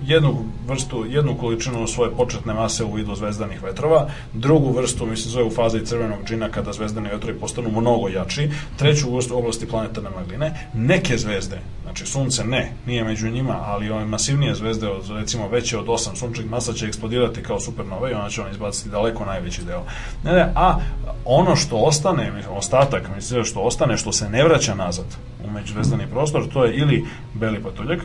[0.05, 5.45] jednu vrstu, jednu količinu svoje početne mase u vidu zvezdanih vetrova, drugu vrstu, mislim, zove
[5.45, 10.69] u fazi crvenog džina kada zvezdani vetrovi postanu mnogo jači, treću vrstu oblasti planetarne magline,
[10.73, 15.77] neke zvezde, znači sunce ne, nije među njima, ali ove masivnije zvezde, od, recimo veće
[15.77, 19.63] od 8 sunčevih masa će eksplodirati kao supernove i ona će on izbaciti daleko najveći
[19.63, 19.83] deo.
[20.23, 20.79] Ne, ne, a
[21.25, 25.05] ono što ostane, ostatak, mislim, što ostane, što se ne vraća nazad
[25.45, 27.99] u međuzvezdani prostor, to je ili beli patuljak,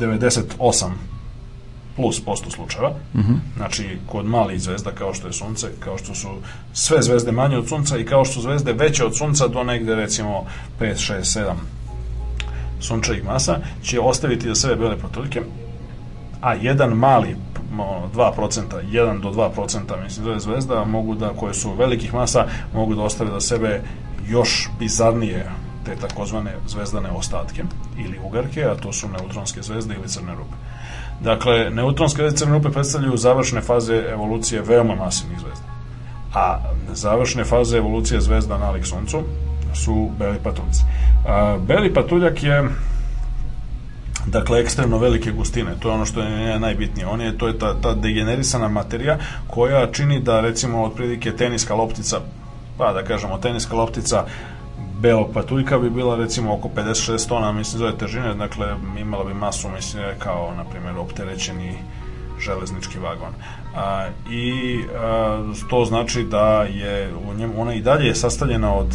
[0.00, 0.90] 98
[1.96, 2.90] plus posto slučajeva.
[3.14, 3.36] Mm -hmm.
[3.56, 6.28] Znači, kod malih zvezda kao što je Sunce, kao što su
[6.72, 9.94] sve zvezde manje od Sunca i kao što su zvezde veće od Sunca do negde
[9.94, 10.44] recimo
[10.80, 11.54] 5, 6, 7
[12.80, 15.42] sunčevih masa, će ostaviti za sebe bele patuljke,
[16.40, 17.36] a jedan mali
[18.14, 18.62] 2%,
[18.92, 23.02] 1 do 2% mislim da je zvezda mogu da, koje su velikih masa, mogu da
[23.02, 23.82] ostave za sebe
[24.28, 25.50] još bizarnije
[25.84, 27.62] te takozvane zvezdane ostatke
[27.98, 30.54] ili ugarke, a to su neutronske zvezde ili crne rupe.
[31.20, 35.64] Dakle, neutronske zvezde crne rupe predstavljaju završne faze evolucije veoma masivnih zvezda.
[36.34, 36.58] A
[36.92, 39.22] završne faze evolucije zvezda nalik suncu
[39.74, 40.82] su beli patuljci.
[41.26, 42.64] A, beli patuljak je
[44.26, 47.06] dakle ekstremno velike gustine, to je ono što je najbitnije.
[47.06, 52.20] On je to je ta ta degenerisana materija koja čini da recimo otprilike teniska loptica,
[52.78, 54.24] pa da kažemo teniska loptica
[55.00, 58.66] belog patuljka bi bila recimo oko 56 tona, mislim, zove težine, dakle
[58.98, 61.78] imala bi masu, mislim, kao, na primjer, opterećeni
[62.40, 63.32] železnički vagon.
[63.76, 68.94] A, I a, to znači da je u njemu, ona i dalje je sastavljena od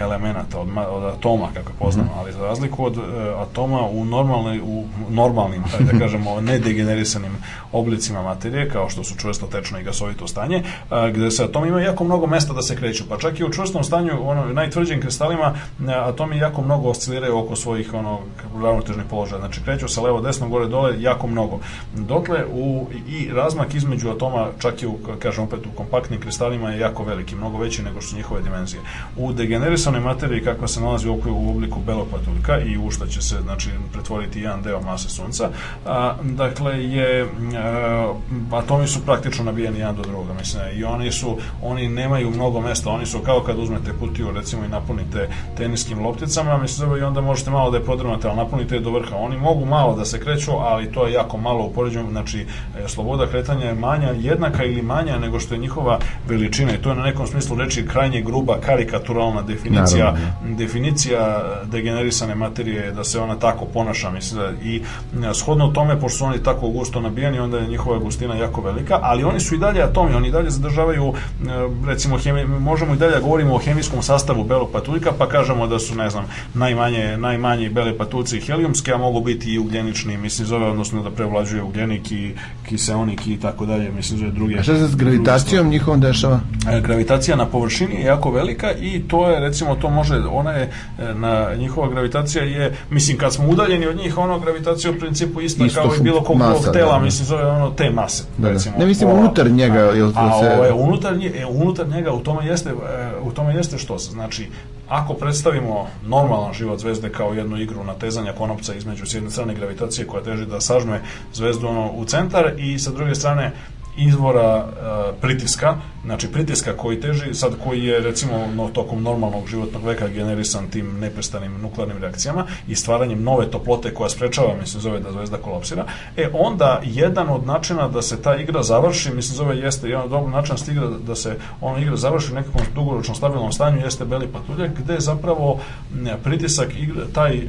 [0.00, 3.04] elemenata, od, od atoma, kako poznamo, ali za razliku od uh,
[3.38, 5.62] atoma u, normalni, u normalnim,
[5.92, 7.32] da kažemo, nedegenerisanim
[7.72, 10.56] oblicima materije, kao što su čvrsto, tečno i gasovito stanje,
[10.90, 13.52] uh, gde se atomi imaju jako mnogo mesta da se kreću, pa čak i u
[13.52, 18.18] čvrstom stanju, ono, najtvrđim kristalima, uh, atomi jako mnogo osciliraju oko svojih ono,
[18.62, 21.58] ravnotežnih položaja, znači kreću sa levo, desno, gore, dole, jako mnogo.
[21.94, 26.80] Dotle u, i razmak između atoma, čak i u, kažem opet, u kompaktnim kristalima je
[26.80, 28.82] jako veliki, mnogo veći nego su njihove dimenzije.
[29.16, 33.06] U degenerisanim masovne materije kakva se nalazi u, u obliku belog patuljka i u šta
[33.06, 35.50] će se znači, pretvoriti jedan deo mase sunca,
[35.86, 37.26] a, dakle je
[37.58, 38.14] a,
[38.52, 42.90] atomi su praktično nabijeni jedan do druga, mislim, i oni su, oni nemaju mnogo mesta,
[42.90, 47.50] oni su kao kad uzmete kutiju recimo i napunite teniskim lopticama, mislim, i onda možete
[47.50, 49.16] malo da je prodrmate, ali napunite je do vrha.
[49.16, 52.88] Oni mogu malo da se kreću, ali to je jako malo u poređenju, znači e,
[52.88, 55.98] sloboda kretanja je manja, jednaka ili manja nego što je njihova
[56.28, 61.42] veličina i to je na nekom smislu reči krajnje gruba karikaturalna definicija definicija Naravno, definicija
[61.64, 66.18] degenerisane materije je da se ona tako ponaša, mislim da i e, shodno tome, pošto
[66.18, 69.58] su oni tako gusto nabijani, onda je njihova gustina jako velika, ali oni su i
[69.58, 71.48] dalje atomi, oni i dalje zadržavaju, e,
[71.86, 75.78] recimo, hemi, možemo i dalje da govorimo o hemijskom sastavu belog patuljka, pa kažemo da
[75.78, 76.24] su, ne znam,
[76.54, 81.62] najmanje, najmanji bele patuljci helijumske, a mogu biti i ugljenični, mislim, zove, odnosno da prevlađuje
[81.62, 82.34] ugljenik i
[82.68, 84.58] kiseonik i tako dalje, mislim, zove druge.
[84.58, 86.40] A šta se s gravitacijom njihovom dešava?
[86.70, 90.62] E, gravitacija na površini je jako velika i to je recimo to može ona je
[90.98, 95.40] e, na njihova gravitacija je mislim kad smo udaljeni od njih ono gravitacija u principu
[95.40, 97.04] ista Isto kao i bilo kog masa, tela da, da.
[97.04, 98.52] mislim zove ono te mase Da, da.
[98.52, 101.46] recimo Ne, mislim, ova- unutar njega, jel to a se- ovo je unutar, nje, e,
[101.46, 102.74] unutar njega u tome jeste e,
[103.22, 104.46] u tome jeste što se znači
[104.88, 110.06] ako predstavimo normalan život zvezde kao jednu igru natezanja konopca između s jedne strane gravitacije
[110.06, 111.00] koja teži da sažme
[111.32, 113.52] zvezdu ono u centar i sa druge strane
[113.96, 119.84] izvora e, pritiska, znači pritiska koji teži, sad koji je recimo no, tokom normalnog životnog
[119.84, 125.12] veka generisan tim neprestanim nuklearnim reakcijama i stvaranjem nove toplote koja sprečava, mislim, zove da
[125.12, 125.84] zvezda kolapsira,
[126.16, 130.10] e onda jedan od načina da se ta igra završi, mislim, zove jeste jedan od
[130.10, 134.04] dobar način da igra, da se ona igra završi u nekakvom dugoročnom stabilnom stanju jeste
[134.04, 135.60] beli patuljak, gde zapravo
[135.94, 137.48] m, pritisak igra, taj e,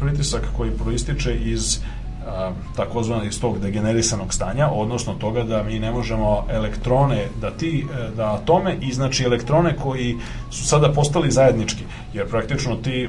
[0.00, 1.80] pritisak koji proističe iz
[2.76, 8.10] takozvano iz tog degenerisanog stanja, odnosno toga da mi ne možemo elektrone, da ti, e,
[8.16, 10.16] da atome i znači elektrone koji
[10.50, 11.84] su sada postali zajednički,
[12.14, 13.08] jer praktično ti,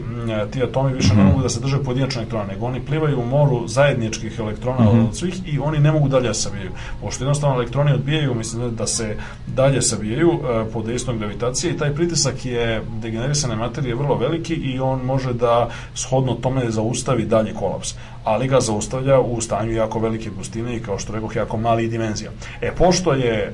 [0.51, 3.67] ti atomi više ne mogu da se drže pojedinačno elektrona, nego oni plivaju u moru
[3.67, 6.71] zajedničkih elektrona od svih i oni ne mogu dalje da se sabijaju.
[7.01, 9.17] Pošto jednostavno elektroni odbijaju, mislim da se
[9.47, 14.79] dalje sabijaju e, pod dejstvom gravitacije i taj pritisak je degenerisane materije vrlo veliki i
[14.79, 17.95] on može da shodno tome zaustavi dalji kolaps.
[18.23, 22.31] Ali ga zaustavlja u stanju jako velike gustine i kao što rekoh jako malih dimenzija.
[22.61, 23.53] E, pošto je e,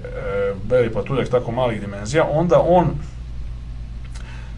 [0.63, 2.87] beli patuljak tako malih dimenzija, onda on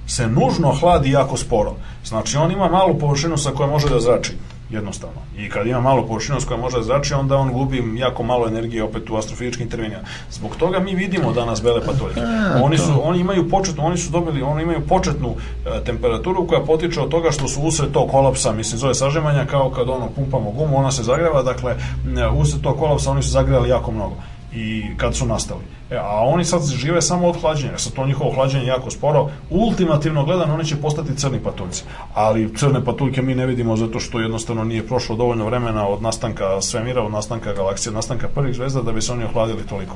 [0.07, 1.75] se nužno hladi jako sporo.
[2.05, 4.31] Znači, on ima malu površinu sa kojom može da zrači
[4.69, 5.21] jednostavno.
[5.37, 8.47] I kad ima malu površinu s kojom može da zrači, onda on gubi jako malo
[8.47, 10.03] energije opet u astrofizičkim intervenijama.
[10.31, 12.21] Zbog toga mi vidimo danas bele patuljke.
[12.63, 15.35] Oni su oni imaju početnu, oni su dobili, oni imaju početnu
[15.65, 19.69] e, temperaturu koja potiče od toga što su usred tog kolapsa, mislim zove sažemanja kao
[19.69, 23.69] kad ono pumpamo gumu, ona se zagreva, dakle e, usred tog kolapsa oni su zagrevali
[23.69, 24.15] jako mnogo
[24.57, 25.61] i kad su nastali.
[25.91, 29.29] E, a oni sad žive samo od hlađenja, sad to njihovo hlađenje je jako sporo.
[29.49, 31.83] Ultimativno gledano oni će postati crni patuljci.
[32.13, 36.61] Ali crne patuljke mi ne vidimo zato što jednostavno nije prošlo dovoljno vremena od nastanka
[36.61, 39.95] svemira, od nastanka galaksije, od nastanka prvih zvezda da bi se oni ohladili toliko.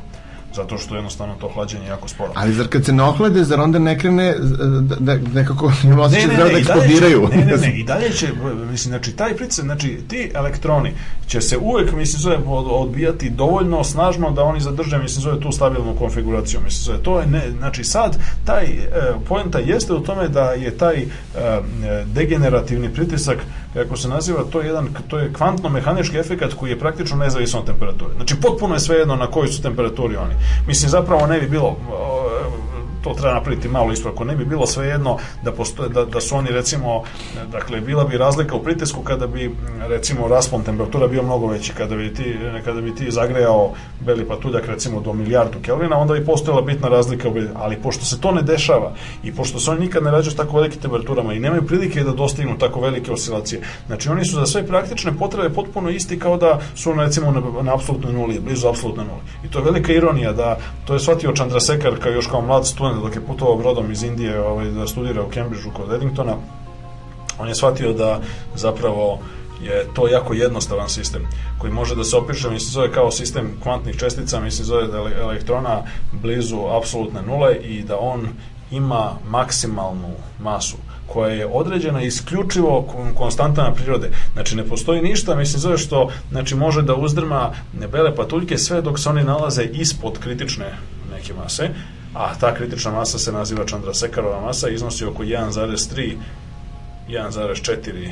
[0.53, 2.32] Zato što jednostavno to hlađenje je jako sporo.
[2.36, 4.36] Ali zar kad se ne ohlade, zar onda ne krene
[4.82, 7.30] da, da nekako ima osjećaj da, da i dalje će- eksplodiraju?
[7.32, 8.28] Ne, ne, ne, i dalje će,
[8.61, 10.91] mislim, znači, taj pritisak, znači, ti elektroni
[11.28, 15.52] će se uvek, mislim, zove, od- odbijati dovoljno snažno da oni zadrže, mislim, zove, tu
[15.52, 18.69] stabilnu konfiguraciju, mislim, zove, to je, ne, znači, sad, taj, e,
[19.28, 21.06] poenta jeste u tome da je taj e,
[22.06, 23.38] degenerativni pritisak,
[23.73, 27.65] kako se naziva, to je jedan, to je kvantno-mehanički efekat koji je praktično nezavisan od
[27.65, 28.14] temperature.
[28.15, 30.34] Znači, potpuno je svejedno na kojoj su temperaturi oni.
[30.68, 31.78] Mislim, zapravo ne bi bilo,
[33.03, 36.49] to treba napraviti malo ispravku, ne bi bilo svejedno da postoje da, da su oni
[36.49, 37.03] recimo
[37.52, 39.56] dakle bila bi razlika u pritisku kada bi
[39.88, 44.65] recimo raspon temperatura bio mnogo veći kada bi ti kada bi ti zagrejao beli patuljak
[44.68, 48.94] recimo do milijardu kelvina onda bi postojala bitna razlika ali pošto se to ne dešava
[49.23, 52.11] i pošto se oni nikad ne rađaju s tako velikim temperaturama i nemaju prilike da
[52.11, 56.60] dostignu tako velike oscilacije znači oni su za sve praktične potrebe potpuno isti kao da
[56.76, 59.22] su recimo na, na apsolutnoj nuli blizu apsolutne nuli.
[59.45, 62.91] I to je velika ironija da to je shvatio Chandrasekhar kao još kao mlad student
[63.00, 66.36] dok je putovao brodom iz Indije ovaj, da studira u Cambridgeu kod Eddingtona
[67.40, 68.20] on je shvatio da
[68.56, 69.20] zapravo
[69.64, 71.28] je to jako jednostavan sistem
[71.58, 75.20] koji može da se opiše, mislim zove kao sistem kvantnih čestica, mislim zove da ele-
[75.22, 78.28] elektrona blizu apsolutne nule i da on
[78.72, 80.78] ima maksimalnu masu
[81.08, 84.12] koja je određena isključivo kon- konstantama prirode.
[84.34, 87.52] Znači ne postoji ništa, mislim zove što znači može da uzdrma
[87.92, 90.74] bele patuljke sve dok se oni nalaze ispod kritične
[91.12, 91.70] neke mase,
[92.14, 96.16] a ta kritična masa se naziva Chandrasekharova masa i iznosi oko 1,3
[97.10, 98.12] 1,4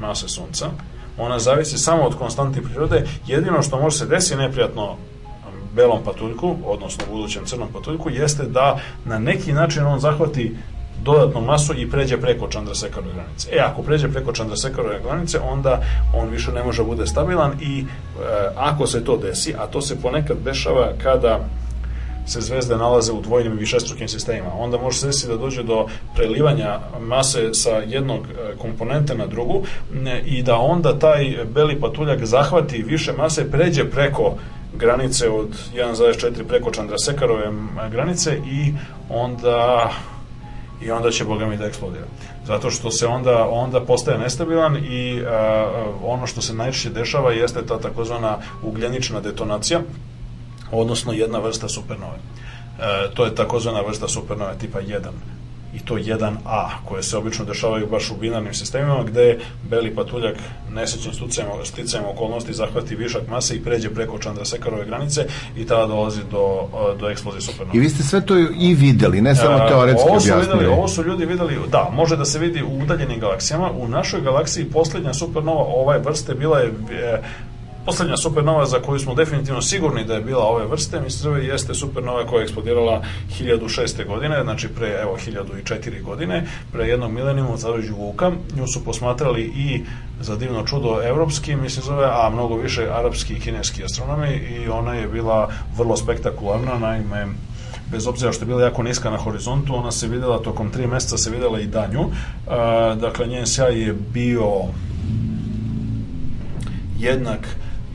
[0.00, 0.66] mase sunca.
[1.18, 3.06] Ona zavisi samo od konstantne prirode.
[3.26, 4.96] Jedino što može se desiti neprijatno
[5.74, 10.56] belom patuljku, odnosno budućem crnom patuljku, jeste da na neki način on zahvati
[11.02, 13.48] dodatnu masu i pređe preko Chandrasekharove granice.
[13.52, 15.82] E, ako pređe preko Chandrasekharove granice, onda
[16.14, 17.84] on više ne može da bude stabilan i e,
[18.56, 21.40] ako se to desi, a to se ponekad dešava kada
[22.26, 24.50] se zvezde nalaze u dvojnim i višestrukim sistemima.
[24.58, 29.62] Onda može se desiti da dođe do prelivanja mase sa jednog e, komponente na drugu
[29.92, 34.34] ne, i da onda taj beli patuljak zahvati više mase, pređe preko
[34.76, 38.72] granice od 1,4 preko Chandrasekharove m, granice i
[39.08, 39.90] onda
[40.82, 42.04] i onda će boga mi da eksplodira.
[42.46, 47.32] Zato što se onda onda postaje nestabilan i a, a, ono što se najčešće dešava
[47.32, 49.80] jeste ta takozvana ugljenična detonacija,
[50.74, 52.16] odnosno jedna vrsta supernove.
[52.18, 55.00] E, to je takozvana vrsta supernove tipa 1
[55.74, 59.38] i to 1A, koje se obično dešavaju baš u binarnim sistemima, gde
[59.70, 60.36] beli patuljak
[61.12, 65.26] stucajem, sticajem okolnosti zahvati višak mase i pređe preko Chandrasekharove granice
[65.56, 66.68] i tada dolazi do,
[67.00, 67.76] do eksplozije supernova.
[67.76, 70.58] I vi ste sve to i videli, ne samo A, teoretski ovo su objasnili.
[70.58, 73.70] Videli, ovo su ljudi videli, da, može da se vidi u udaljenim galaksijama.
[73.70, 77.22] U našoj galaksiji poslednja supernova ove vrste bila je e,
[77.84, 82.26] Poslednja supernova za koju smo definitivno sigurni da je bila ove vrste, mislim jeste supernova
[82.26, 83.02] koja je eksplodirala
[83.40, 84.06] 1006.
[84.06, 88.30] godine, znači pre evo 1004 godine, pre jednog milenijuma u Carođu Vuka.
[88.56, 89.84] Nju su posmatrali i
[90.20, 94.94] za divno čudo evropski, mislim zove, a mnogo više arapski i kineski astronomi i ona
[94.94, 97.26] je bila vrlo spektakularna, naime
[97.90, 101.16] bez obzira što je bila jako niska na horizontu, ona se videla tokom tri meseca
[101.16, 102.00] se videla i danju.
[102.00, 102.10] E,
[102.94, 104.50] dakle, njen sjaj je bio
[106.98, 107.48] jednak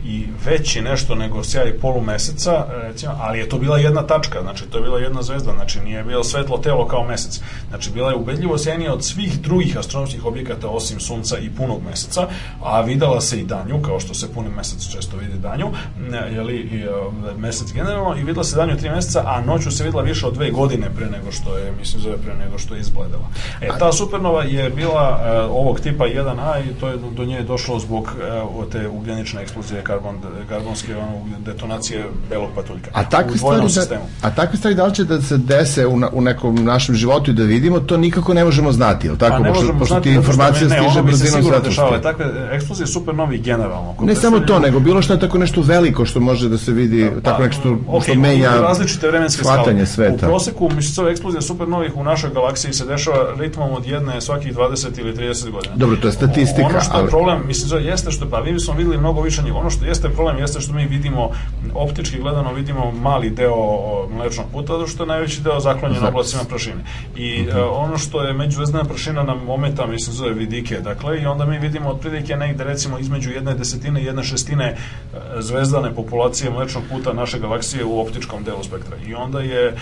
[0.06, 4.78] i veći nešto nego sjaj polumeseca, recimo, ali je to bila jedna tačka, znači to
[4.78, 7.42] je bila jedna zvezda, znači nije bilo svetlo telo kao mesec.
[7.70, 12.28] Znači bila je ubedljivo sjajnija od svih drugih astronomskih objekata osim sunca i punog meseca,
[12.64, 15.72] a videla se i danju, kao što se puni mesec često vidi danju,
[16.32, 20.04] jeli, i, uh, mesec generalno, i videla se danju tri meseca, a noću se videla
[20.04, 23.28] više od dve godine pre nego što je, mislim zove pre nego što je izbledela.
[23.62, 27.44] E, ta supernova je bila uh, ovog tipa 1A i to je do nje je
[27.44, 30.16] došlo zbog uh, te ugljenične eksplozije karbon,
[30.50, 32.90] karbonske ono, detonacije belog patuljka.
[32.94, 34.02] A takve stvari, da, sistemu.
[34.22, 37.32] a takve stvari da li će da se dese u, na, u nekom našem životu
[37.32, 39.38] i da vidimo, to nikako ne možemo znati, je li tako?
[39.38, 41.12] Pa ne pošto, možemo pošto znati ti zato što informacija ne, ne, stiže ono bi
[41.12, 41.70] se brzinom sigurno svetlosti.
[41.70, 42.02] dešavale.
[42.02, 43.96] Takve eksplozije supernovi generalno.
[44.02, 47.12] Ne samo to, nego bilo što je tako nešto veliko što može da se vidi,
[47.24, 50.10] tako nešto što, ok, što menja različite vremenske shvatanje skale.
[50.10, 50.26] sveta.
[50.26, 55.00] U proseku mesecove eksplozija supernovih u našoj galaksiji se dešava ritmom od jedne svakih 20
[55.00, 55.76] ili 30 godina.
[55.76, 58.98] Dobro, to je statistika, Ono što je problem, mislim, jeste što, pa mi smo videli
[58.98, 59.56] mnogo više njih.
[59.56, 61.30] Ono što jeste problem jeste što mi vidimo,
[61.74, 63.56] optički gledano vidimo mali deo
[64.18, 66.84] mlečnog puta, zato što je najveći deo zaklonjen oblacima prašine.
[67.16, 71.46] I e, ono što je međuzvezdana prašina nam ometa, mislim, zove vidike, dakle, i onda
[71.46, 74.76] mi vidimo otprilike negde, recimo, između jedne desetine i jedne šestine e,
[75.40, 78.98] zvezdane populacije mlečnog puta naše galaksije u optičkom delu spektra.
[79.08, 79.76] I onda je,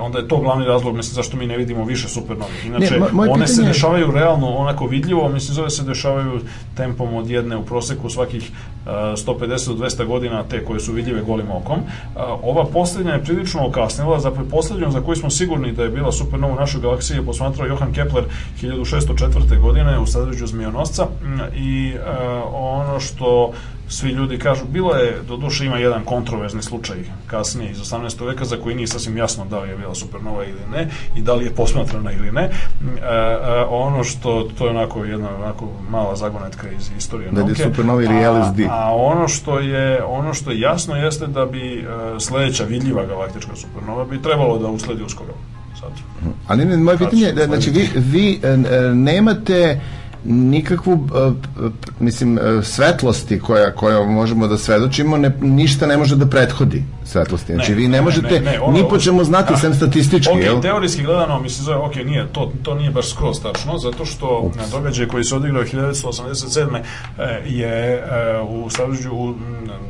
[0.00, 2.52] onda je to glavni razlog, mislim, zašto mi ne vidimo više supernovi.
[2.66, 6.40] Inače, Ne, one se pitanje je- dešavaju realno onako vidljivo, mislim, zove se dešavaju
[6.76, 8.50] tempom od jedne u proseku svakih
[8.86, 11.78] e, 150 do 200 godina, te koje su vidljive golim okom.
[12.42, 16.52] Ova poslednja je prilično okasnila, zapravo poslednjom za koju smo sigurni da je bila supernova
[16.52, 18.24] u našoj galaksiji je posmatrao Johan Kepler
[18.62, 19.60] 1604.
[19.60, 22.00] godine u sadređu Zmijonosca m, i e,
[22.52, 23.52] ono što
[23.90, 26.96] svi ljudi kažu, bilo je, do duše ima jedan kontroverzni slučaj
[27.26, 28.26] kasnije iz 18.
[28.26, 31.34] veka za koji nije sasvim jasno da li je bila supernova ili ne i da
[31.34, 32.50] li je posmatrana ili ne.
[32.80, 37.34] Mm, E, e, ono što, to je onako jedna onako mala zagonetka iz istorije Da
[37.34, 37.62] li je nauke.
[37.64, 38.60] supernova ili A- LSD?
[38.70, 41.84] A ono što je ono što je jasno jeste da bi e,
[42.20, 45.34] sledeća vidljiva galaktička supernova bi trebalo da usledi uskoro.
[45.80, 45.90] Sad.
[46.46, 48.56] Ali ne, moje pitanje je, da, znači vi, vi e,
[48.94, 49.80] nemate
[50.24, 51.30] nikakvu e,
[52.00, 57.54] mislim e, svetlosti koja koja možemo da svedočimo ne, ništa ne može da prethodi svetlosti
[57.54, 59.74] znači Ne, vi ne, ne, možete ne, ne, ono- ni po čemu znati Ah, sem
[59.74, 60.60] statistički Ok, jel?
[60.60, 64.62] teorijski gledano, mislim, zove, ok, nije, to, to nije baš skroz tačno, zato što na
[64.70, 66.82] događaj koji se odigrao 1987.
[67.18, 68.04] e, je
[68.48, 69.36] u Savrđu, u, m,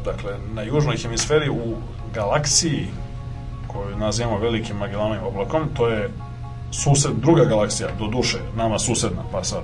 [0.04, 1.74] dakle, na južnoj hemisferi, u
[2.14, 2.86] galaksiji
[3.66, 6.10] koju nazivamo velikim Magellanovim oblakom, to je
[6.72, 9.62] sused, druga galaksija, do duše, nama susedna, pa sad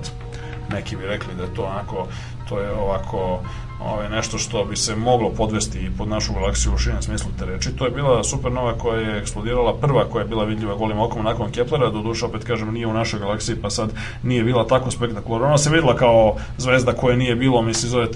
[0.73, 2.07] neki bi rekli da to onako,
[2.49, 3.41] to je ovako
[3.81, 7.47] ovaj, nešto što bi se moglo podvesti i pod našu galaksiju u širem smislu te
[7.47, 7.77] reči.
[7.77, 11.51] To je bila supernova koja je eksplodirala prva koja je bila vidljiva golim okom nakon
[11.51, 13.91] Keplera, do duše opet kažem nije u našoj galaksiji pa sad
[14.23, 15.47] nije bila tako spektakularna.
[15.47, 18.07] Ona se videla kao zvezda koje nije bilo, misli zove,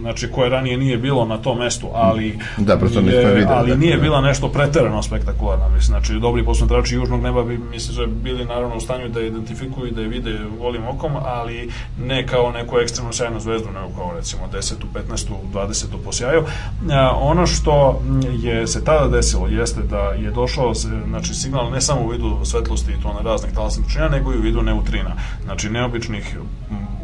[0.00, 3.76] znači koje ranije nije bilo na tom mestu, ali Da, prosto je- videli, ali dakle,
[3.76, 4.02] nije da.
[4.02, 8.76] bila nešto preterano spektakularno, mislim, znači dobri posmatrači južnog neba bi, mislim, da bili naravno
[8.76, 11.70] u stanju da je identifikuju i da je vide golim okom, ali
[12.00, 14.74] ne kao neku ekstremno sjajnu zvezdu, nego kao recimo 10.
[14.94, 15.26] 15.
[15.52, 15.84] 20.
[16.04, 16.44] po sjaju.
[16.90, 18.02] A, ono što
[18.42, 22.44] je se tada desilo jeste da je došao se, znači, signal ne samo u vidu
[22.44, 25.14] svetlosti i to na raznih talasnih čina, nego i u vidu neutrina,
[25.44, 26.36] znači neobičnih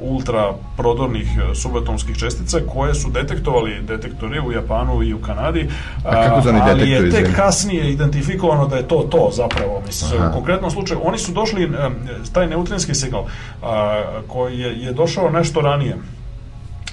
[0.00, 5.68] ultra prodornih e, subatomskih čestica koje su detektovali detektori u Japanu i u Kanadi.
[6.04, 9.82] A kako ali je tek kasnije identifikovano da je to to zapravo.
[9.86, 10.30] Mislim, Aha.
[10.30, 11.72] u konkretnom slučaju, oni su došli,
[12.32, 13.24] taj neutrinski signal
[14.28, 15.96] koji je, je došao nešto ranije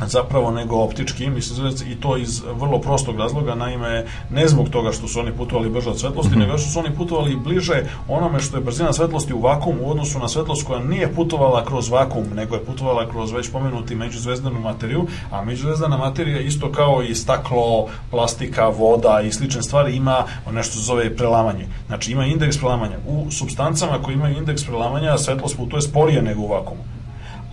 [0.07, 4.91] zapravo nego optički, mislim zove- i to iz vrlo prostog razloga, naime ne zbog toga
[4.91, 8.57] što su oni putovali brže od svetlosti, nego što su oni putovali bliže onome što
[8.57, 12.55] je brzina svetlosti u vakumu u odnosu na svetlost koja nije putovala kroz vakum, nego
[12.55, 18.67] je putovala kroz već pomenuti međuzvezdanu materiju, a međuzvezdana materija isto kao i staklo, plastika,
[18.67, 21.67] voda i slične stvari ima nešto se zove prelamanje.
[21.87, 22.97] Znači ima indeks prelamanja.
[23.07, 26.83] U substancama koji imaju indeks prelamanja svetlost putuje sporije nego u vakumu.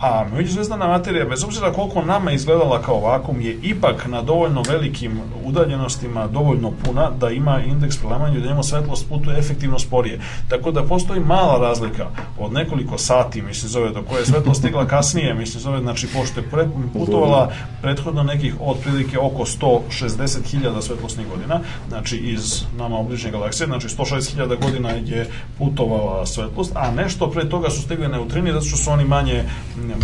[0.00, 5.20] A međuzvezdana materija, bez obzira koliko nama izgledala kao vakum, je ipak na dovoljno velikim
[5.44, 10.20] udaljenostima dovoljno puna da ima indeks prelamanja i da njemu svetlost putuje efektivno sporije.
[10.48, 12.06] Tako da postoji mala razlika
[12.38, 16.40] od nekoliko sati, mislim zove, do koje je svetlost stigla kasnije, mislim zove, znači pošto
[16.40, 17.50] je pre, putovala
[17.82, 24.90] prethodno nekih otprilike oko 160.000 svetlosnih godina, znači iz nama obližnje galaksije, znači 160.000 godina
[24.90, 29.44] je putovala svetlost, a nešto pre toga su stigli neutrini zato što su oni manje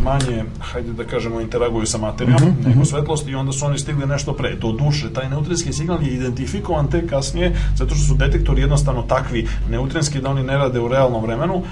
[0.02, 4.32] manje, hajde da kažemo, interaguju sa materijom nego svetlost i onda su oni stigli nešto
[4.32, 4.54] pre.
[4.54, 9.46] Do duše, taj neutrinski signal je identifikovan tek kasnije zato što su detektori jednostavno takvi
[9.70, 11.62] neutrinski da oni ne rade u realnom vremenu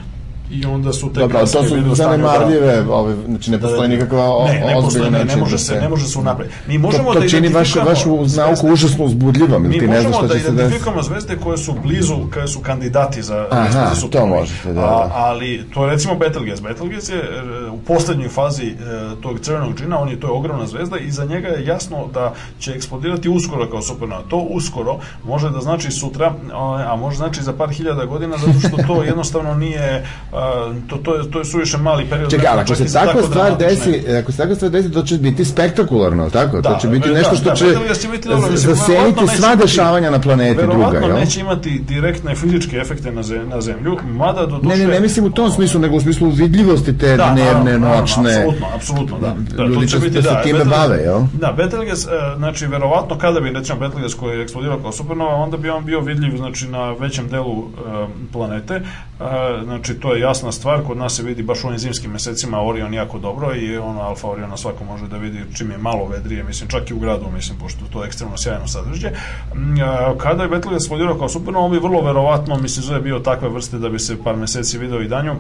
[0.51, 4.65] i onda su tek Dobro, to su da- zanemarljive, ove, znači ne postoji nikakva ne,
[4.67, 6.49] ne postoji, ne, ne način može da se, ne može se unapred.
[6.67, 10.01] Mi To, možemo to da čini vašu, vašu nauku užasno uzbudljivom, ili Mi ti ne
[10.01, 10.55] znaš možemo šta da će se desiti.
[10.55, 14.85] identifikujemo zvezde koje su blizu, koje su kandidati za Aha, za to možete, da, A,
[14.85, 15.11] da.
[15.15, 16.63] ali to je recimo Betelgeuse.
[16.63, 18.75] Betelgeuse je e, u poslednjoj fazi e,
[19.23, 22.33] tog crvenog džina, on je to je ogromna zvezda i za njega je jasno da
[22.59, 24.23] će eksplodirati uskoro kao supernova.
[24.23, 28.59] To uskoro može da znači sutra, a a može znači za par hiljada godina zato
[28.61, 30.43] što to jednostavno nije a,
[30.89, 32.31] to to je to je suviše mali period.
[32.31, 33.67] Čekaj, ali ako se takva tako stvar dramatične-
[33.97, 36.63] desi, ako se takva stvar desi, to će biti spektakularno, tako?
[36.63, 39.27] to će biti da, nešto što da, će Betelgeuse će biti dobro, mislim, zaseniti verovatno
[39.29, 41.17] sva imati- dešavanja na planeti druga, Verovatno jel?
[41.17, 44.69] neće imati direktne fizičke efekte na, zem, na zemlju, mada do duše...
[44.69, 48.01] Ne, ne, ne mislim u tom smislu, nego u smislu vidljivosti te Da, dnevne, naravno,
[48.01, 48.37] noćne.
[48.37, 49.37] Apsolutno, apsolutno, da.
[49.57, 51.21] da Ljudi će biti, se da, time Betelgeuse- bave, jel?
[51.33, 55.57] Da, Betelgeuse, e, znači, verovatno kada bi, recimo, Betelgeuse koji je eksplodirao kao supernova, onda
[55.57, 57.91] bi on bio vidljiv, znači, na većem delu e,
[58.33, 58.75] planete.
[58.75, 58.83] E,
[59.65, 62.95] znači, to je jasna stvar, kod nas se vidi baš u ovim zimskim mesecima Orion
[62.95, 66.69] jako dobro i ono Alfa Oriona svako može da vidi čim je malo vedrije, mislim,
[66.69, 69.11] čak i u gradu, mislim, pošto to je ekstremno sjajno sadržje.
[69.55, 69.77] Mm,
[70.19, 73.79] Kada je Betelgeuse eksplodirao kao supernova, on bi vrlo verovatno, mislim, zove bio takve vrste
[73.79, 75.35] da bi se par meseci video i danju,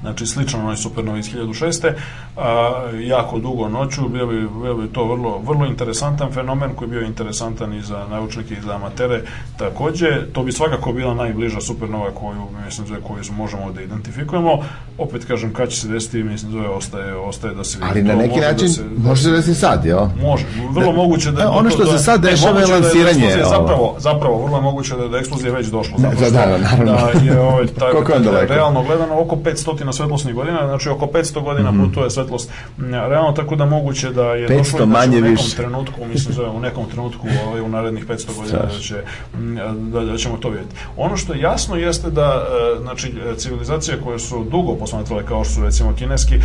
[0.00, 1.92] znači slično onoj supernovi iz 1006.
[2.36, 2.70] A,
[3.00, 7.02] jako dugo noću, bio bi, bio bi to vrlo, vrlo interesantan fenomen koji je bio
[7.02, 9.22] interesantan i za naučnike i za amatere
[9.56, 10.06] takođe.
[10.32, 14.58] To bi svakako bila najbliža supernova koju, mislim, zove, koju možemo da identifikujemo.
[14.98, 17.90] Opet kažem, kad će se desiti, mislim, zove, ostaje, ostaje da se vidi.
[17.90, 20.06] Ali na To neki može način da se, da može se- desiti sad, jel?
[20.22, 20.96] Može, vrlo Da.
[20.96, 23.56] moguće da ono što se sad ne, dešava je da lansiranje, eksplozija ovo.
[23.58, 25.98] Zapravo, zapravo vrlo moguće da je do eksplozije već došlo.
[25.98, 26.84] zato da, što- da, naravno.
[27.14, 28.54] Da je ovaj taj Koliko je on daleko?
[28.54, 31.84] realno gledano oko 500 svetlosnih godina, znači oko 500 godina Mhm.
[31.84, 32.50] putuje svetlost.
[32.78, 35.56] M, Realno tako da moguće da je 500 došlo i da manje u nekom više.
[35.56, 38.94] trenutku, mislim zove u nekom trenutku ovaj u narednih 500 godina da će
[39.34, 39.58] m,
[39.92, 40.74] da, da ćemo to vidjeti.
[40.96, 42.42] Ono što je jasno jeste da
[42.76, 43.06] e, znači
[43.36, 46.40] civilizacije koje su dugo posmatrale kao što su recimo kineski e,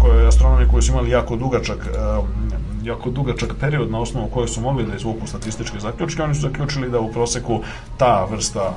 [0.00, 1.98] koje astronomi koji su imali jako dugačak e,
[2.82, 6.90] jako dugačak period na osnovu kojeg su mogli da izvuku statističke zaključke, oni su zaključili
[6.90, 7.60] da u proseku
[7.96, 8.74] ta vrsta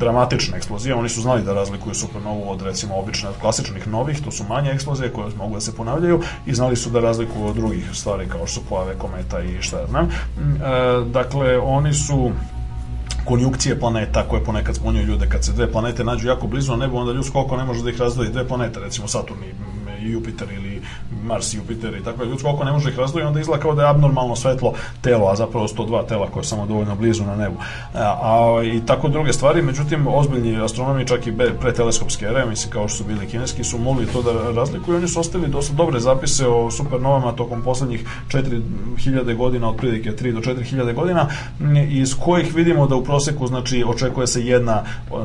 [0.00, 4.30] dramatična eksplozija, oni su znali da razlikuju supernovu od recimo obične od klasičnih novih, to
[4.30, 7.90] su manje eksplozije koje mogu da se ponavljaju i znali su da razlikuju od drugih
[7.92, 10.04] stvari kao što su pojave kometa i šta ja znam.
[10.04, 12.30] Mm, e, dakle, oni su
[13.24, 15.28] konjukcije planeta koje ponekad zbunjuju ljude.
[15.28, 17.90] Kad se dve planete nađu jako blizu na nebu onda ljudsko oko ne može da
[17.90, 18.30] ih razdvoji.
[18.30, 20.82] Dve planete recimo Saturn i i Jupiter ili
[21.24, 23.82] Mars i Jupiter i tako ljudsko oko ne može ih razdvoji onda izgleda kao da
[23.82, 27.24] je abnormalno svetlo telo a zapravo su to dva tela koje je samo dovoljno blizu
[27.24, 27.56] na nebu.
[27.94, 32.72] A, a i tako druge stvari međutim ozbiljni astronomi čak i be- preteleskopske ere mislim
[32.72, 34.94] kao što su bili kineski su mogli to da razlikuju.
[34.94, 40.32] I oni su ostavili dosta dobre zapise o supernovama tokom poslednjih 4000 godina otprilike 3
[40.32, 41.28] do 4000 godina
[41.90, 44.84] iz kojih vidimo da u proseku znači očekuje se jedna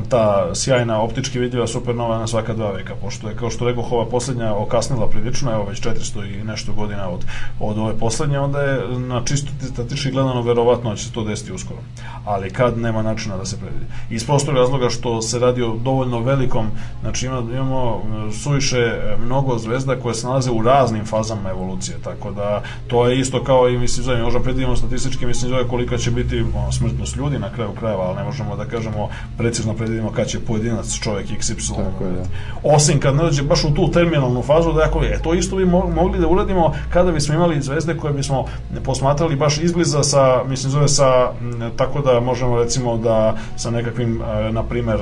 [0.10, 4.06] ta sjajna optički vidljiva supernova na svaka dva veka pošto je kao što rekao ova
[4.06, 7.26] poslednja okasnila prilično evo već 400 i nešto godina od,
[7.60, 11.80] od ove poslednje onda je na čisto statistički gledano verovatno će se to desiti uskoro
[12.26, 16.20] ali kad nema načina da se predvidi iz prostog razloga što se radi o dovoljno
[16.20, 16.68] velikom
[17.02, 21.98] znači ima, imamo e, suviše e, mnogo zvezda koje se nalaze u raznim fazama evolucije
[22.04, 25.98] tako da to je isto kao i mislim zove možemo predvidimo statistički mislim zove kolika
[25.98, 30.12] će biti ono, smrtnost ljudi na kraju krajeva ali ne možemo da kažemo precizno predvidimo
[30.12, 32.24] kad će pojedinac čovjek XY Tako je, da.
[32.64, 35.56] osim kad ne dođe baš u tu terminalnu fazu fazu da ako, e, to isto
[35.56, 38.46] bi mo- mogli da uradimo kada bismo imali zvezde koje bismo
[38.84, 41.32] posmatrali baš izbliza sa, mislim zove sa,
[41.78, 45.00] tako da možemo recimo da sa nekakvim, e, na primer,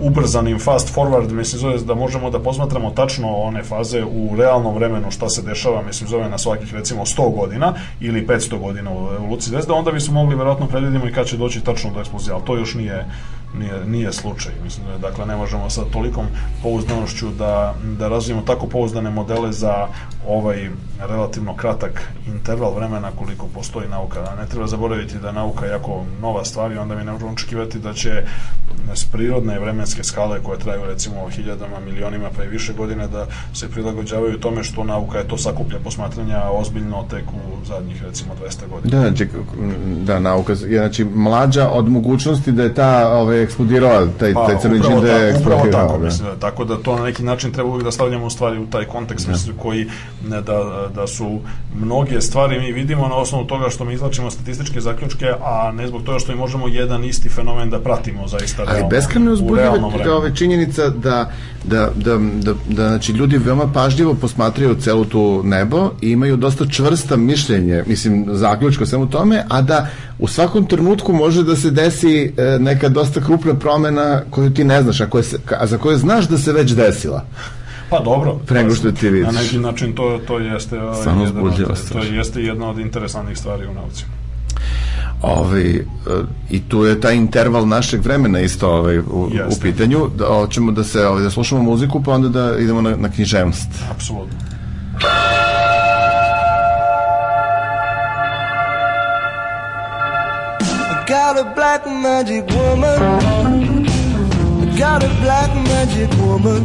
[0.00, 5.10] ubrzanim fast forward, mislim zove da možemo da posmatramo tačno one faze u realnom vremenu
[5.10, 9.50] šta se dešava, mislim zove na svakih recimo 100 godina ili 500 godina u evoluciji
[9.50, 12.56] zvezda, onda bismo mogli verovatno predvidimo i kad će doći tačno do eksplozije, ali to
[12.56, 13.06] još nije
[13.54, 14.52] nije, nije slučaj.
[14.64, 16.26] Mislim da dakle ne možemo sa tolikom
[16.62, 19.88] pouzdanošću da, da razvijemo tako pouzdane modele za
[20.28, 20.70] ovaj
[21.00, 24.20] relativno kratak interval vremena koliko postoji nauka.
[24.40, 27.78] Ne treba zaboraviti da je nauka jako nova stvar i onda mi ne možemo očekivati
[27.78, 28.22] da će
[28.94, 33.70] s prirodne vremenske skale koje traju recimo hiljadama, milionima pa i više godine da se
[33.70, 38.96] prilagođavaju tome što nauka je to sakuplja posmatranja ozbiljno tek u zadnjih recimo 200 godina.
[38.96, 39.28] Da, znači,
[40.04, 44.58] da, nauka je znači, mlađa od mogućnosti da je ta ovaj, eksplodirala, taj, Pa, taj
[44.62, 45.70] crni džin da je eksplodirao.
[45.72, 46.04] tako, da.
[46.04, 48.66] mislim, da, tako da to na neki način treba uvijek da stavljamo u stvari u
[48.66, 49.86] taj kontekst mislim, koji
[50.28, 51.40] ne, da, da su
[51.74, 56.02] mnoge stvari mi vidimo na osnovu toga što mi izlačimo statističke zaključke, a ne zbog
[56.02, 60.16] toga što mi možemo jedan isti fenomen da pratimo zaista Ali realno, beskrajno u uzbudljiva
[60.16, 61.30] ove činjenica da,
[61.64, 66.66] da, da, da, da znači, ljudi veoma pažljivo posmatraju celu tu nebo i imaju dosta
[66.66, 69.86] čvrsta mišljenje, mislim, zaključko svemu tome, a da
[70.18, 74.82] u svakom trenutku može da se desi e, neka dosta krupna promena koju ti ne
[74.82, 77.24] znaš, a, koje se, a za koju znaš da se već desila.
[77.90, 78.38] Pa dobro.
[78.46, 79.34] Pre nego što ti vidiš.
[79.34, 83.38] Na neki način to, to jeste ovaj, Samo jedan od, to jeste jedna od interesantnih
[83.38, 84.04] stvari u nauci.
[85.22, 85.82] Ovaj, e,
[86.50, 89.62] I tu je taj interval našeg vremena isto ovaj, u, u Jeste.
[89.62, 90.08] pitanju.
[90.18, 93.68] Da, hoćemo da se ovaj, da slušamo muziku, pa onda da idemo na, na književnost.
[93.90, 94.38] Apsolutno.
[101.36, 103.02] Got a black magic woman.
[104.62, 106.62] I got a black magic woman.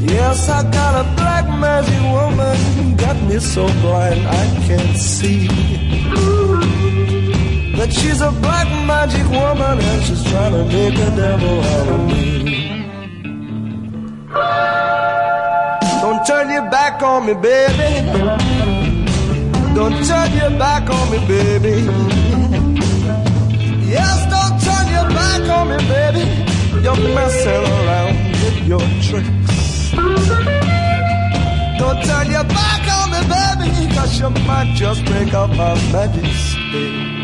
[0.00, 2.96] Yes, I got a black magic woman.
[2.96, 5.46] Got me so blind I can't see.
[7.76, 12.00] But she's a black magic woman and she's trying to make a devil out of
[12.08, 12.82] me.
[16.00, 18.08] Don't turn your back on me, baby.
[19.72, 22.31] Don't turn your back on me, baby.
[23.92, 26.24] Yes, don't turn your back on me, baby.
[26.82, 29.90] You're messing around with your tricks.
[31.78, 36.24] Don't turn your back on me, baby, cause you might just break up my magic
[36.24, 37.21] stick.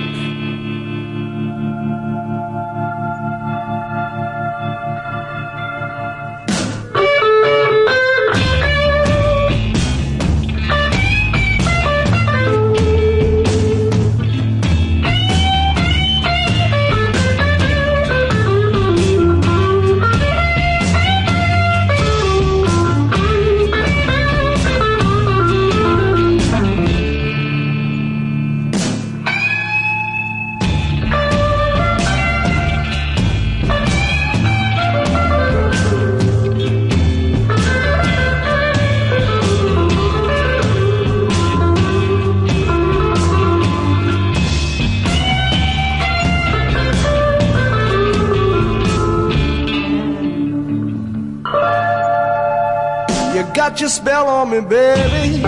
[53.78, 55.38] Got your spell on me, baby.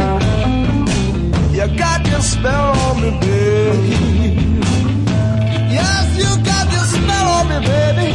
[1.50, 4.30] You got your spell on me, baby.
[5.74, 8.08] Yes, you got your spell on me, baby.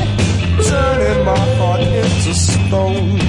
[0.70, 3.20] Turning my heart into stone.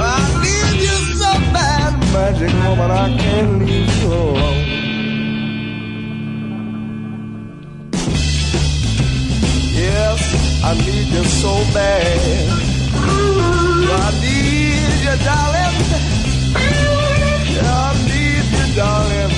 [0.00, 2.90] I need you so bad, magic woman.
[2.90, 4.64] I can't leave you alone.
[9.72, 10.20] Yes,
[10.64, 12.68] I need you so bad.
[13.80, 14.17] Need
[15.08, 15.76] you, darling.
[17.60, 19.32] I need you, darling.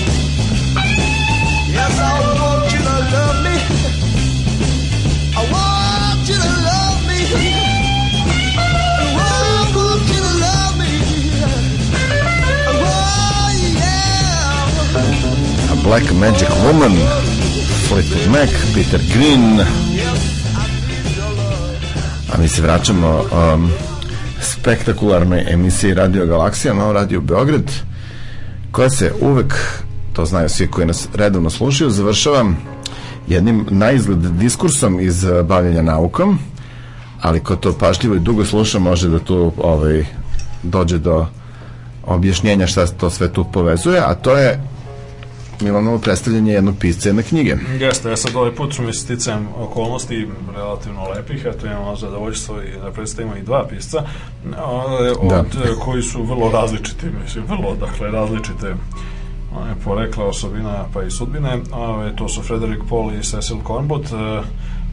[1.77, 3.57] Yes, I want you to love me.
[5.37, 7.21] I want you to love me.
[8.57, 10.93] I want you to love me.
[12.69, 13.49] Oh,
[13.79, 15.73] yeah.
[15.73, 16.95] A Black Magic Woman,
[17.87, 19.61] Fleetwood Mac, Peter Green.
[22.33, 23.73] A mi se vraćamo um,
[24.61, 27.73] spektakularnoj emisiji Radio Galaksija na Radio Beograd,
[28.73, 29.55] koja se uvek,
[30.13, 32.53] to znaju svi koji nas redovno slušaju, završava
[33.29, 36.39] jednim naizgled diskursom iz uh, bavljenja naukom,
[37.21, 40.05] ali ko to pažljivo i dugo sluša može da tu ovaj,
[40.63, 41.27] dođe do
[42.07, 44.61] objašnjenja šta to sve tu povezuje, a to je
[45.61, 47.57] Milanovo predstavljanje jednog pisca jedne knjige.
[47.81, 52.81] Jeste, ja sad ovaj put su mi sticajem okolnosti relativno lepih, eto imamo zadovoljstvo i
[52.85, 54.05] da predstavimo i dva pisca,
[54.57, 55.45] ale, od, Da.
[55.85, 58.75] koji su vrlo različiti, mislim, vrlo, dakle, različite
[59.57, 61.59] one, porekla osobina pa i sudbine.
[61.73, 64.07] Ove, to su Frederick Paul i Cecil Cornbot.
[64.07, 64.43] E,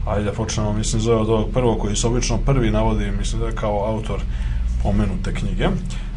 [0.06, 3.46] ajde da počnemo, mislim, zove od ovog prvog koji se obično prvi navodi, mislim da
[3.46, 4.20] je kao autor
[4.82, 5.68] pomenute knjige,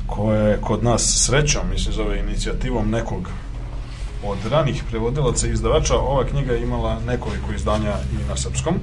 [0.08, 3.30] koje je kod nas srećom, mislim, zove inicijativom nekog
[4.24, 8.74] od ranih prevodilaca i izdavača ova knjiga je imala nekoliko izdanja i na srpskom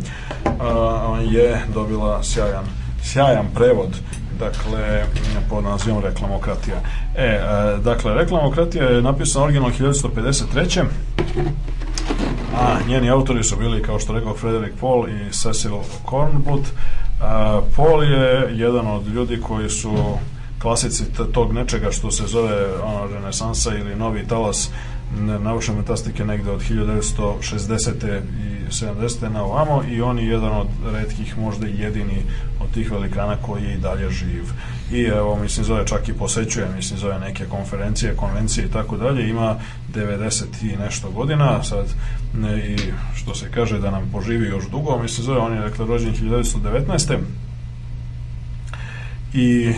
[0.61, 2.65] a, je dobila sjajan
[3.03, 3.97] sjajan prevod
[4.39, 5.05] dakle
[5.51, 6.77] pod nazivom Reklamokratija.
[7.17, 7.41] E, e,
[7.85, 10.85] dakle Reklamokratija je napisana originalno 1953
[12.59, 15.73] a njeni autori su bili kao što rekao Frederick Paul i Cecil
[16.05, 16.67] Kornblut.
[17.23, 19.95] A, Paul je jedan od ljudi koji su
[20.63, 24.71] klasici tog nečega što se zove ono, renesansa ili novi talas
[25.41, 28.21] naučne metastike negde od 1960.
[28.45, 29.29] i 70.
[29.29, 32.23] na ovamo i on je jedan od redkih, možda i jedini
[32.61, 34.45] od tih velikana koji je i dalje živ.
[34.93, 39.29] I evo, mislim, zove čak i posećuje, mislim, zove neke konferencije, konvencije i tako dalje,
[39.29, 39.57] ima
[39.95, 41.87] 90 i nešto godina, sad
[42.35, 42.79] ne, i
[43.15, 47.19] što se kaže da nam poživi još dugo, mislim, zove, on je, dakle, rođen 1919
[49.35, 49.75] i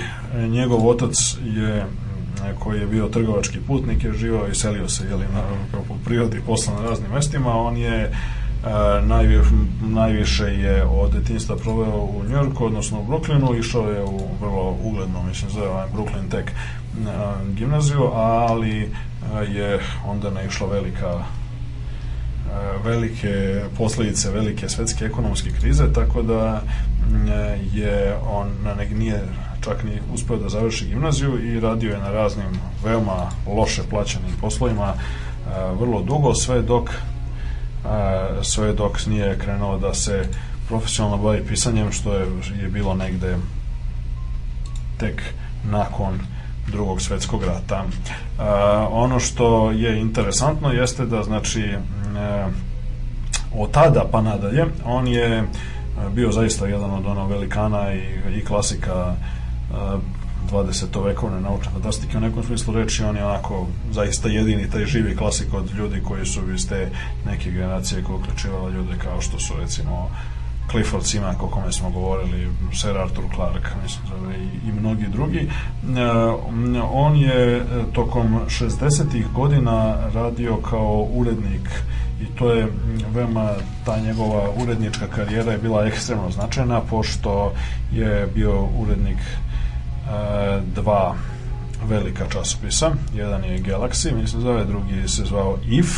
[0.49, 1.87] njegov otac je
[2.59, 6.41] koji je bio trgovački putnik je živao i selio se jeli, na, kao po prirodi
[6.47, 7.57] posla na raznim mestima.
[7.57, 8.11] On je e,
[9.03, 9.41] najvi,
[9.83, 15.23] najviše je od detinjstva proveo u Njorku, odnosno u Brooklynu, išao je u vrlo ugledno,
[15.23, 16.55] mislim, zove ovaj Brooklyn Tech e,
[17.55, 18.89] gimnaziju, ali e,
[19.53, 21.25] je onda naišla velika e,
[22.85, 26.63] velike posledice velike svetske ekonomske krize, tako da
[27.11, 27.29] mm,
[27.73, 29.23] je on na nek nije
[29.61, 34.93] čak ni uspeo da završi gimnaziju i radio je na raznim veoma loše plaćenim poslovima
[34.95, 34.97] e,
[35.81, 36.95] vrlo dugo, sve dok e,
[38.43, 40.29] sve dok nije krenuo da se
[40.69, 42.27] profesionalno bavi pisanjem, što je,
[42.63, 43.37] je bilo negde
[44.99, 45.23] tek
[45.71, 46.19] nakon
[46.67, 47.85] drugog svetskog rata.
[47.85, 48.43] E,
[48.91, 51.75] ono što je interesantno jeste da znači
[53.55, 55.45] od tada pa nadalje on je
[56.15, 58.03] bio zaista jedan od ono velikana i,
[58.39, 59.15] i klasika
[60.51, 61.05] 20.
[61.05, 65.55] vekovne naučne fantastike u nekom smislu reči on je onako zaista jedini taj živi klasik
[65.55, 66.91] od ljudi koji su iz te
[67.27, 70.11] neke generacije koja uključivala ljude kao što su recimo
[70.71, 75.39] Clifford Simak o kome smo govorili, Sir Arthur Clarke mislim, i, i mnogi drugi.
[75.39, 75.49] E,
[76.93, 79.33] on je e, tokom 60.
[79.35, 81.69] godina radio kao urednik
[82.23, 82.69] i to je
[83.15, 83.51] veoma
[83.85, 87.53] ta njegova urednička karijera je bila ekstremno značajna pošto
[87.93, 89.19] je bio urednik
[90.75, 91.15] dva
[91.89, 92.91] velika časopisa.
[93.15, 95.89] Jedan je Galaxy, mislim zove, drugi se zvao IF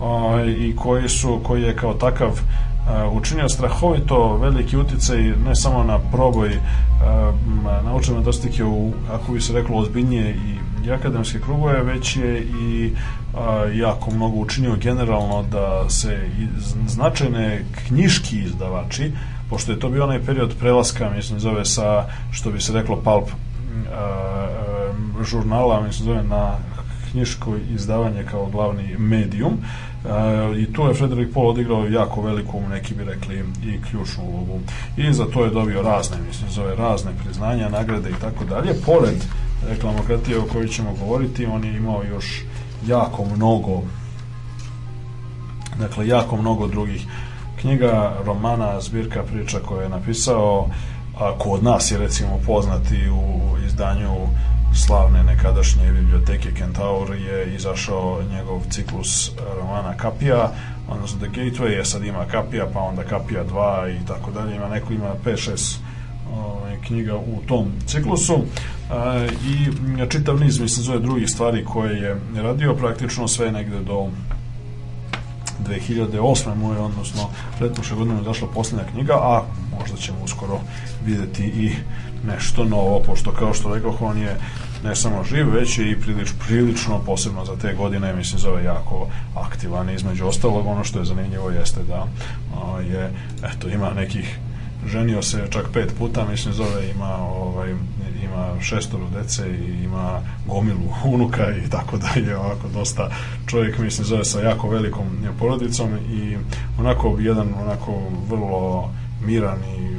[0.00, 5.84] o, i koji su, koji je kao takav e, učinio strahovito veliki uticaj ne samo
[5.84, 6.58] na proboj e,
[7.84, 12.92] naučne metastike u, ako bi se reklo, ozbiljnije i, akademske krugove, već je i
[13.34, 16.28] a, jako mnogo učinio generalno da se
[16.86, 19.12] značajne knjiški izdavači,
[19.50, 23.28] pošto je to bio onaj period prelaska, mislim, zove sa, što bi se reklo, pulp
[23.92, 26.54] a, a, žurnala, mislim, zove na
[27.10, 32.94] knjiško izdavanje kao glavni medijum e, i tu je Frederick Paul odigrao jako veliku, neki
[32.94, 34.60] bi rekli, i ključnu ulogu.
[34.96, 38.74] I za to je dobio razne, mislim, zove razne priznanja, nagrade i tako dalje.
[38.86, 39.24] Pored
[39.68, 42.42] reklamokratije o kojoj ćemo govoriti, on je imao još
[42.86, 43.82] jako mnogo
[45.78, 47.06] dakle, jako mnogo drugih
[47.60, 50.68] knjiga, romana, zbirka priča koje je napisao,
[51.18, 54.12] a kod nas je recimo poznati u izdanju
[54.74, 59.30] slavne nekadašnje biblioteke Kentaur je izašao njegov ciklus
[59.60, 60.52] romana Kapija,
[60.88, 64.68] odnosno The Gateway, je sad ima Kapija, pa onda Kapija 2 i tako dalje, ima
[64.68, 65.76] neko ima 5-6
[66.36, 68.44] ovaj, knjiga u tom ciklusu.
[68.90, 69.68] A, i
[70.08, 74.08] čitav niz, mislim, zove drugih stvari koje je radio, praktično sve negde do
[75.68, 76.54] 2008.
[76.54, 77.28] mu je, odnosno
[77.58, 79.42] pretprošle godine došla posljednja knjiga, a
[79.78, 80.60] možda ćemo uskoro
[81.04, 81.72] videti i
[82.26, 84.36] nešto novo, pošto kao što rekao, on je
[84.84, 89.08] ne samo živ, već je i prilič, prilično, posebno za te godine, mislim, zove jako
[89.34, 89.90] aktivan.
[89.90, 92.06] Između ostalog, ono što je zanimljivo jeste da
[92.62, 93.10] o, je,
[93.42, 94.38] eto, ima nekih
[94.86, 97.74] ženio se čak pet puta, mislim zove, ima ovaj,
[98.24, 103.10] ima šestoro dece i ima gomilu unuka i tako dalje, ovako dosta
[103.46, 105.06] čovjek, mislim, zove sa jako velikom
[105.38, 106.36] porodicom i
[106.78, 108.90] onako jedan onako vrlo
[109.20, 109.96] miran i,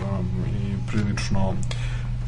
[0.50, 1.54] i prilično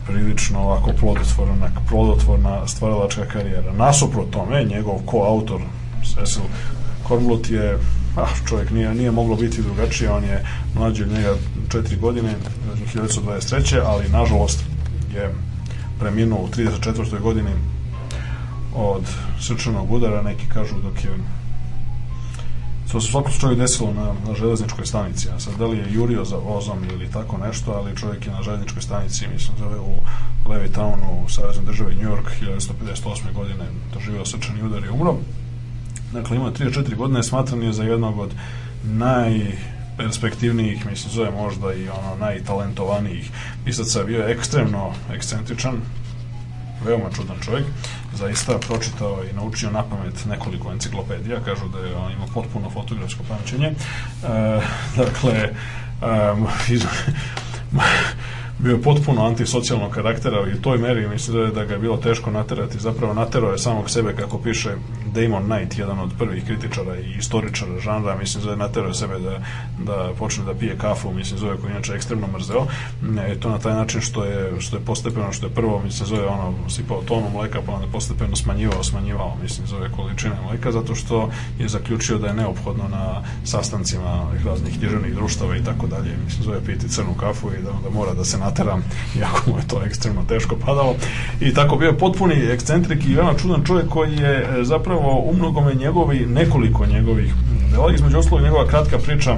[0.07, 3.73] prilično ovako plodotvorna, plodotvorna stvaralačka karijera.
[3.73, 5.61] Nasuprot tome, njegov koautor
[6.03, 6.43] Cecil
[7.03, 7.77] Kornblut je,
[8.15, 10.45] ah, čovjek nije, nije moglo biti drugačije, on je
[10.75, 11.35] mlađi od njega
[11.71, 12.35] četiri godine,
[12.95, 13.81] 1923.
[13.85, 14.63] ali nažalost
[15.15, 15.33] je
[15.99, 17.19] preminuo u 34.
[17.19, 17.51] godini
[18.75, 19.03] od
[19.41, 21.09] srčanog udara, neki kažu dok je
[22.91, 25.93] to se u svakom slučaju desilo na, na železničkoj stanici, a sad da li je
[25.93, 29.93] jurio za vozom ili tako nešto, ali čovjek je na železničkoj stanici, mislim, zove u
[30.45, 33.33] Levitownu u Saveznoj državi New York 1958.
[33.33, 35.15] godine doživio srčani udar i umro.
[36.13, 38.33] Dakle, ima 3-4 godine, smatran je za jednog od
[38.83, 43.31] najperspektivnijih, mislim, zove možda i ono najtalentovanijih
[43.65, 45.81] pisaca, bio je ekstremno ekscentričan,
[46.85, 47.65] veoma čudan čovjek,
[48.15, 53.23] zaista pročitao i naučio na pamet nekoliko enciklopedija, kažu da je on imao potpuno fotografsko
[53.27, 53.67] pamćenje.
[53.67, 53.75] E,
[54.97, 55.49] dakle,
[56.33, 56.47] um,
[58.59, 61.79] bio je potpuno antisocijalnog karaktera i u toj meri mislim da, je, da ga je
[61.79, 62.79] bilo teško naterati.
[62.79, 64.75] Zapravo naterao je samog sebe, kako piše
[65.13, 69.39] Damon Knight, jedan od prvih kritičara i istoričara žanra, mislim da je naterao sebe da,
[69.85, 72.67] da počne da pije kafu, mislim zove koji inače ekstremno mrzeo.
[73.27, 76.27] E, to na taj način što je, što je postepeno, što je prvo, mislim zove
[76.27, 81.29] ono, sipao tonu mleka, pa onda postepeno smanjivao, smanjivao, mislim zove količine mleka, zato što
[81.59, 86.65] je zaključio da je neophodno na sastancima raznih književnih društava i tako dalje, mislim zove
[86.65, 88.83] piti crnu kafu i da onda mora da se nateram,
[89.19, 90.95] iako mu je to ekstremno teško padalo.
[91.41, 95.73] I tako bio potpuni ekscentrik i veoma čudan čovjek koji je e, zapravo u mnogome
[95.73, 97.33] njegovi, nekoliko njegovih
[97.71, 99.37] dela, između ostalog njegova kratka priča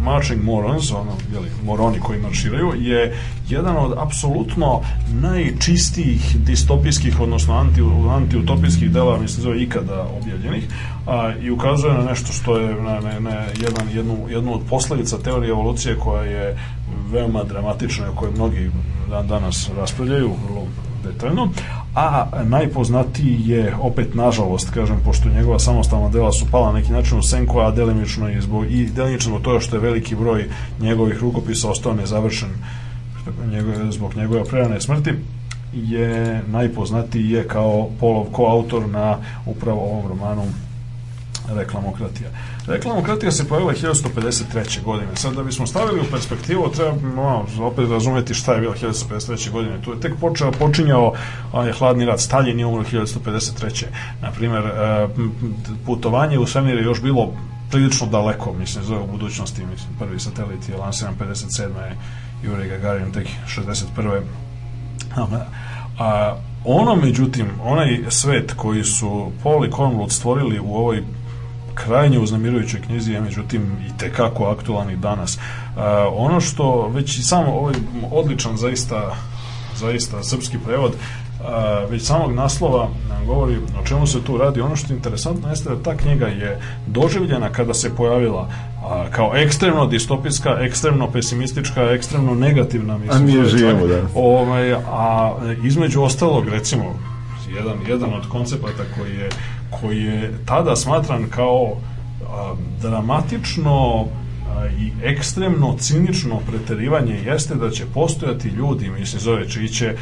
[0.00, 3.16] Marching Morons, ono, jeli, moroni koji marširaju, je
[3.48, 4.82] jedan od apsolutno
[5.12, 7.80] najčistijih distopijskih, odnosno anti,
[8.10, 10.64] antiutopijskih dela, mislim, zove ikada objavljenih,
[11.06, 15.18] a, i ukazuje na nešto što je na, na, na jedan, jednu, jednu od posledica
[15.18, 16.58] teorije evolucije koja je
[17.12, 18.70] veoma dramatična, o kojoj mnogi
[19.10, 20.66] dan danas raspravljaju, vrlo
[21.04, 21.48] detaljno,
[21.94, 27.18] a najpoznatiji je opet nažalost kažem pošto njegova samostalna dela su pala na neki način
[27.18, 30.48] u senku a delimično i zbog i delimično toga što je veliki broj
[30.80, 32.48] njegovih rukopisa ostao nezavršen
[33.50, 35.10] njegove, zbog njegove prerane smrti
[35.72, 40.42] je najpoznatiji je kao Polov koautor na upravo ovom romanu
[41.54, 42.30] reklamokratija.
[42.66, 44.82] Reklamokratija se pojavila 1153.
[44.82, 45.16] godine.
[45.16, 49.50] Sad da bismo stavili u perspektivu, treba no, opet razumeti šta je bilo 1153.
[49.50, 49.82] godine.
[49.84, 51.14] Tu je tek počeo, počinjao
[51.66, 52.20] je hladni rat.
[52.20, 53.84] Stalin je umro 1153.
[54.22, 55.08] Naprimer, e,
[55.86, 57.32] putovanje u svemir je još bilo
[57.70, 61.68] prilično daleko, mislim, zove u budućnosti, mislim, prvi satelit je lansiran 57.
[62.42, 64.20] Jurij Gagarin tek 61.
[65.98, 71.02] A, ono, međutim, onaj svet koji su Paul i Cornwall stvorili u ovoj
[71.74, 75.36] krajnje uznamirujućoj knjizi je međutim i tekako aktualan i danas.
[75.36, 75.82] Uh,
[76.12, 77.74] ono što već i samo ovaj
[78.10, 79.16] odličan zaista
[79.76, 84.60] zaista srpski prevod uh, već samog naslova nam govori o čemu se tu radi.
[84.60, 88.48] Ono što je interesantno jeste da ta knjiga je doživljena kada se pojavila
[88.84, 92.98] a, kao ekstremno distopijska, ekstremno pesimistička, ekstremno negativna.
[92.98, 94.02] Mislim, a mi je živimo, da.
[94.14, 95.34] Ovaj, a
[95.64, 96.84] između ostalog, recimo,
[97.54, 99.28] jedan, jedan od koncepata koji je
[99.80, 101.76] koji je tada smatran kao
[102.28, 104.06] a, dramatično
[104.78, 109.96] i ekstremno cinično preterivanje jeste da će postojati ljudi, mislim zove čiji će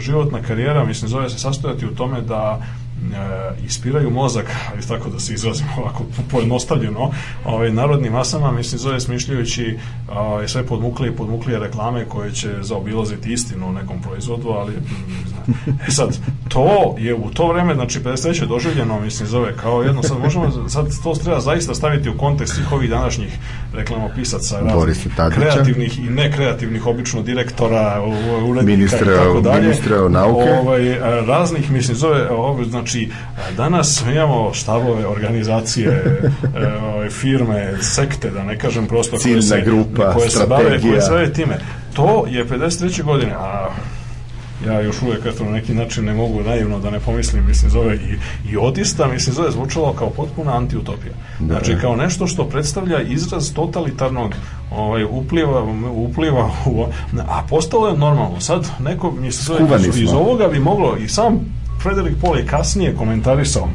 [0.00, 2.62] životna karijera, mislim zove se sastojati u tome da
[3.64, 7.10] ispiraju mozak, ali tako da se izrazimo ovako pojednostavljeno,
[7.44, 9.78] ovaj, narodnim masama, mislim, zove smišljajući
[10.08, 14.72] ovaj, sve podmuklije i podmuklije reklame koje će zaobilaziti istinu u nekom proizvodu, ali
[15.88, 16.18] e sad,
[16.48, 18.46] to je u to vreme, znači 53.
[18.46, 22.72] doživljeno, mislim, zove kao jedno, sad možemo, sad to treba zaista staviti u kontekst svih
[22.72, 23.38] ovih današnjih
[23.74, 28.02] reklamopisaca, raznih kreativnih i nekreativnih, obično direktora,
[28.48, 29.60] urednika ministra, i tako dalje.
[29.60, 30.50] Ministra nauke.
[30.62, 32.89] Ovaj, raznih, mislim, zove, ovaj, znači,
[33.56, 35.88] danas imamo štabove, organizacije,
[37.06, 41.00] e, firme, sekte, da ne kažem prosto, Ciljna koje se, grupa, koje se bave, koje
[41.00, 41.58] se bave time.
[41.92, 43.02] To je 53.
[43.02, 43.68] godine, a
[44.66, 47.94] ja još uvek eto, na neki način ne mogu naivno da ne pomislim, mislim, zove
[47.94, 48.18] i,
[48.50, 51.12] i odista, mislim, zove zvučalo kao potpuna antiutopija.
[51.38, 54.34] Da, znači, kao nešto što predstavlja izraz totalitarnog
[54.70, 55.62] ovaj, upliva,
[55.92, 56.86] upliva u,
[57.28, 58.40] a postalo je normalno.
[58.40, 62.96] Sad, neko, mislim, zove, iz, iz ovoga bi moglo, i sam Frederik Paul je kasnije
[62.96, 63.68] komentarisao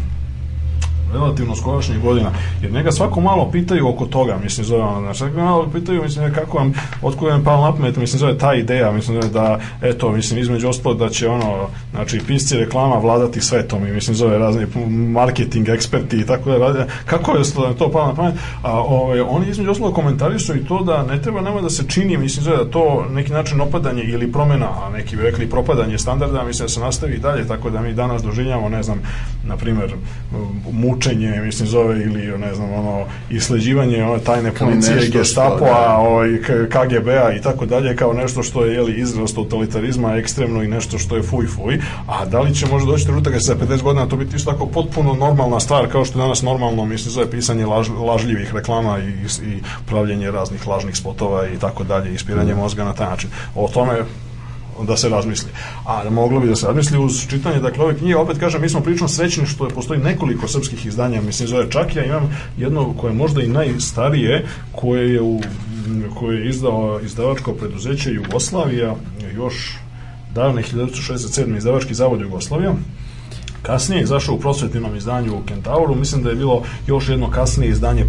[1.14, 5.38] relativno skorašnjih godina, jer njega svako malo pitaju oko toga, mislim, zove ono, znači, svako
[5.38, 9.22] malo pitaju, mislim, kako vam, otkud vam palo na pamet, mislim, zove ta ideja, mislim,
[9.22, 13.92] zove da, eto, mislim, između ostalo da će, ono, znači, pisci reklama vladati svetom i,
[13.92, 17.44] mislim, zove razni marketing eksperti i tako da, kako je
[17.78, 21.42] to palo na pamet, a ovaj, oni između ostalo komentarišu i to da ne treba
[21.42, 25.16] nama da se čini, mislim, zove da to neki način opadanje ili promena, a neki
[25.16, 28.70] bi rekli propadanje standarda, mislim, da se nastavi i dalje, tako da mi danas doživljamo,
[28.70, 29.02] ne znam,
[29.44, 29.94] na primer,
[30.72, 35.98] muš mučenje, mislim zove, ili ne znam, ono, isleđivanje ono, tajne policije, nešto gestapoa, da.
[35.98, 40.68] ovaj, K- KGB-a i tako dalje, kao nešto što je jeli, izraz totalitarizma ekstremno i
[40.68, 43.56] nešto što je fuj fuj, a da li će možda doći trenutak da će za
[43.56, 47.12] 50 godina to biti isto tako potpuno normalna stvar, kao što je danas normalno, mislim,
[47.12, 49.10] zove pisanje laž, lažljivih reklama i,
[49.46, 53.30] i pravljenje raznih lažnih spotova i tako dalje, ispiranje mozga na taj način.
[53.56, 53.94] O tome
[54.84, 55.50] da se razmisli.
[55.86, 58.82] A moglo bi da se razmisli uz čitanje dakle ove knjige, opet kažem, mi smo
[58.82, 63.12] prilično srećni što je postoji nekoliko srpskih izdanja, mislim zove čak ja imam jedno koje
[63.12, 65.42] je možda i najstarije, koje je u
[66.20, 68.96] koje je izdao izdavačko preduzeće Jugoslavija
[69.36, 69.78] još
[70.34, 71.58] davne 1967.
[71.58, 72.74] izdavački zavod Jugoslavija
[73.66, 78.06] kasnije izašao u prosvetnom izdanju u Kentauru, mislim da je bilo još jedno kasnije izdanje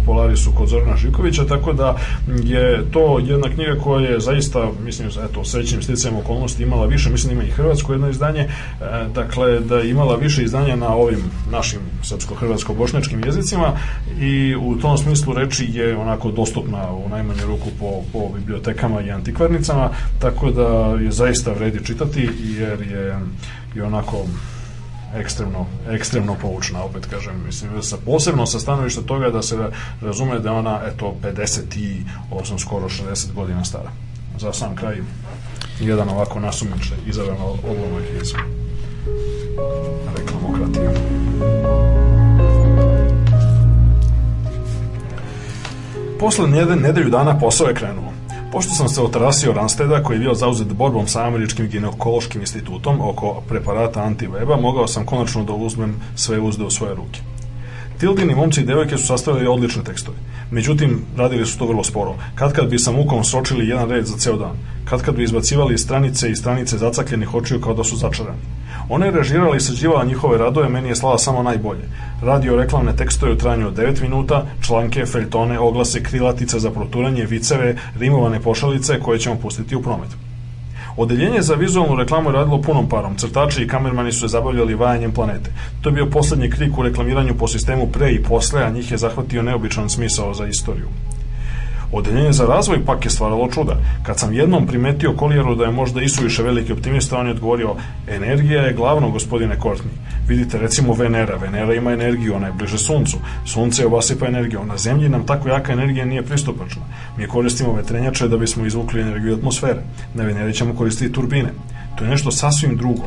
[0.00, 1.96] u Polarisu kod Zorana Živkovića, tako da
[2.44, 7.32] je to jedna knjiga koja je zaista, mislim, eto, srećnim sticajem okolnosti imala više, mislim
[7.32, 8.48] ima i hrvatsko jedno izdanje, e,
[9.14, 11.20] dakle, da je imala više izdanja na ovim
[11.50, 13.72] našim srpsko-hrvatsko-bošnjačkim jezicima
[14.20, 19.10] i u tom smislu reči je onako dostupna u najmanju ruku po, po bibliotekama i
[19.10, 22.28] antikvarnicama, tako da je zaista vredi čitati
[22.58, 23.18] jer je,
[23.74, 24.24] je onako
[25.16, 29.56] ekstremno, ekstremno poučna, opet kažem, mislim, sa, posebno sa stanovišta toga da se
[30.00, 33.90] razume da ona, eto, 58, skoro 60 godina stara.
[34.38, 34.96] Za sam kraj,
[35.80, 38.32] jedan ovako nasumiče izabran odlomak iz
[40.16, 40.94] reklamokratije.
[46.18, 48.19] Posle nedelju dana posao je krenuo.
[48.52, 53.42] Pošto sam se otarasio Ransteda, koji je bio zauzet borbom sa američkim ginekološkim institutom oko
[53.48, 57.20] preparata antiveba, mogao sam konačno da uzmem sve uzde u svoje ruke.
[58.00, 60.16] Tildini momci i devojke su sastavili odlične tekstove.
[60.50, 62.14] Međutim, radili su to vrlo sporo.
[62.34, 64.56] Kad kad bi sa mukom sročili jedan red za ceo dan.
[64.84, 68.38] Kad kad bi izbacivali stranice i stranice zacakljenih očiju kao da su začarani.
[68.88, 71.88] Ona je režirala i sađivala njihove radove, meni je slala samo najbolje.
[72.22, 77.76] Radio reklamne tekstove u trajanju od 9 minuta, članke, feljtone, oglase, krilatice za proturanje, viceve,
[77.98, 80.29] rimovane pošalice koje ćemo pustiti u promet.
[80.96, 83.16] Odeljenje za vizualnu reklamu je radilo punom parom.
[83.16, 85.50] Crtači i kamermani su se zabavljali vajanjem planete.
[85.82, 88.98] To je bio poslednji krik u reklamiranju po sistemu pre i posle, a njih je
[88.98, 90.86] zahvatio neobičan smisao za istoriju.
[91.92, 93.76] Odeljenje za razvoj pak je stvaralo čuda.
[94.02, 97.74] Kad sam jednom primetio Kolijeru da je možda isuviše veliki optimista, on je odgovorio,
[98.08, 99.96] energija je glavno, gospodine Courtney.
[100.28, 101.36] Vidite, recimo Venera.
[101.36, 103.18] Venera ima energiju, ona je bliže suncu.
[103.44, 104.64] Sunce obasipa energiju.
[104.64, 106.82] Na zemlji nam tako jaka energija nije pristupačna.
[107.16, 109.82] Mi koristimo vetrenjače da bismo izvukli energiju atmosfere.
[110.14, 111.50] Na Veneri ćemo koristiti turbine.
[111.98, 113.02] To je nešto sasvim drugo.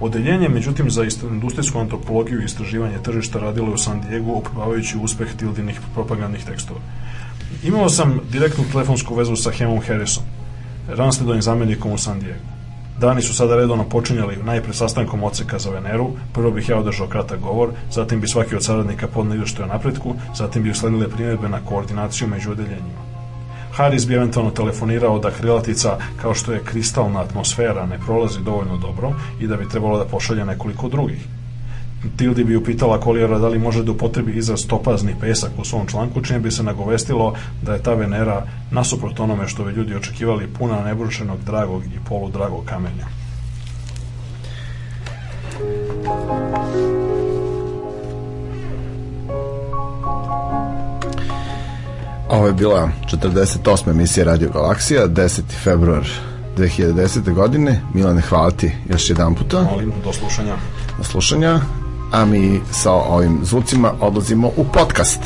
[0.00, 5.28] Odeljenje, međutim, za industrijsku antropologiju i istraživanje tržišta radilo je u San Diego, opravavajući uspeh
[5.36, 6.80] tildinih propagandnih tekstova.
[7.64, 10.24] Imao sam direktnu telefonsku vezu sa Hemom Harrison,
[10.88, 12.40] Ranstedovim zamenikom u San Diego.
[13.00, 17.40] Dani su sada redovno počinjali najpre sastankom oceka za Veneru, prvo bih ja održao kratak
[17.40, 21.60] govor, zatim bi svaki od saradnika podneo izveštaj o napretku, zatim bi usledile primjedbe na
[21.68, 23.02] koordinaciju među odeljenjima.
[23.72, 29.12] Haris bi eventualno telefonirao da krilatica, kao što je kristalna atmosfera, ne prolazi dovoljno dobro
[29.40, 31.26] i da bi trebalo da pošalje nekoliko drugih.
[32.16, 36.22] Tildi bi upitala Kolijera da li može da upotrebi izraz topazni pesak u svom članku,
[36.22, 40.84] čime bi se nagovestilo da je ta Venera, nasuprot onome što bi ljudi očekivali, puna
[40.84, 43.06] nebrušenog, dragog i poludragog kamenja.
[52.28, 53.90] Ovo je bila 48.
[53.90, 55.40] emisija Radio Galaksija, 10.
[55.64, 56.08] februar
[56.56, 57.34] 2010.
[57.34, 57.80] godine.
[57.94, 60.56] Milane, hvala ti još jedan puta Molim, do slušanja.
[60.98, 61.60] na slušanja,
[62.12, 65.20] a mi sa ovim zvucima odlazimo u podcast.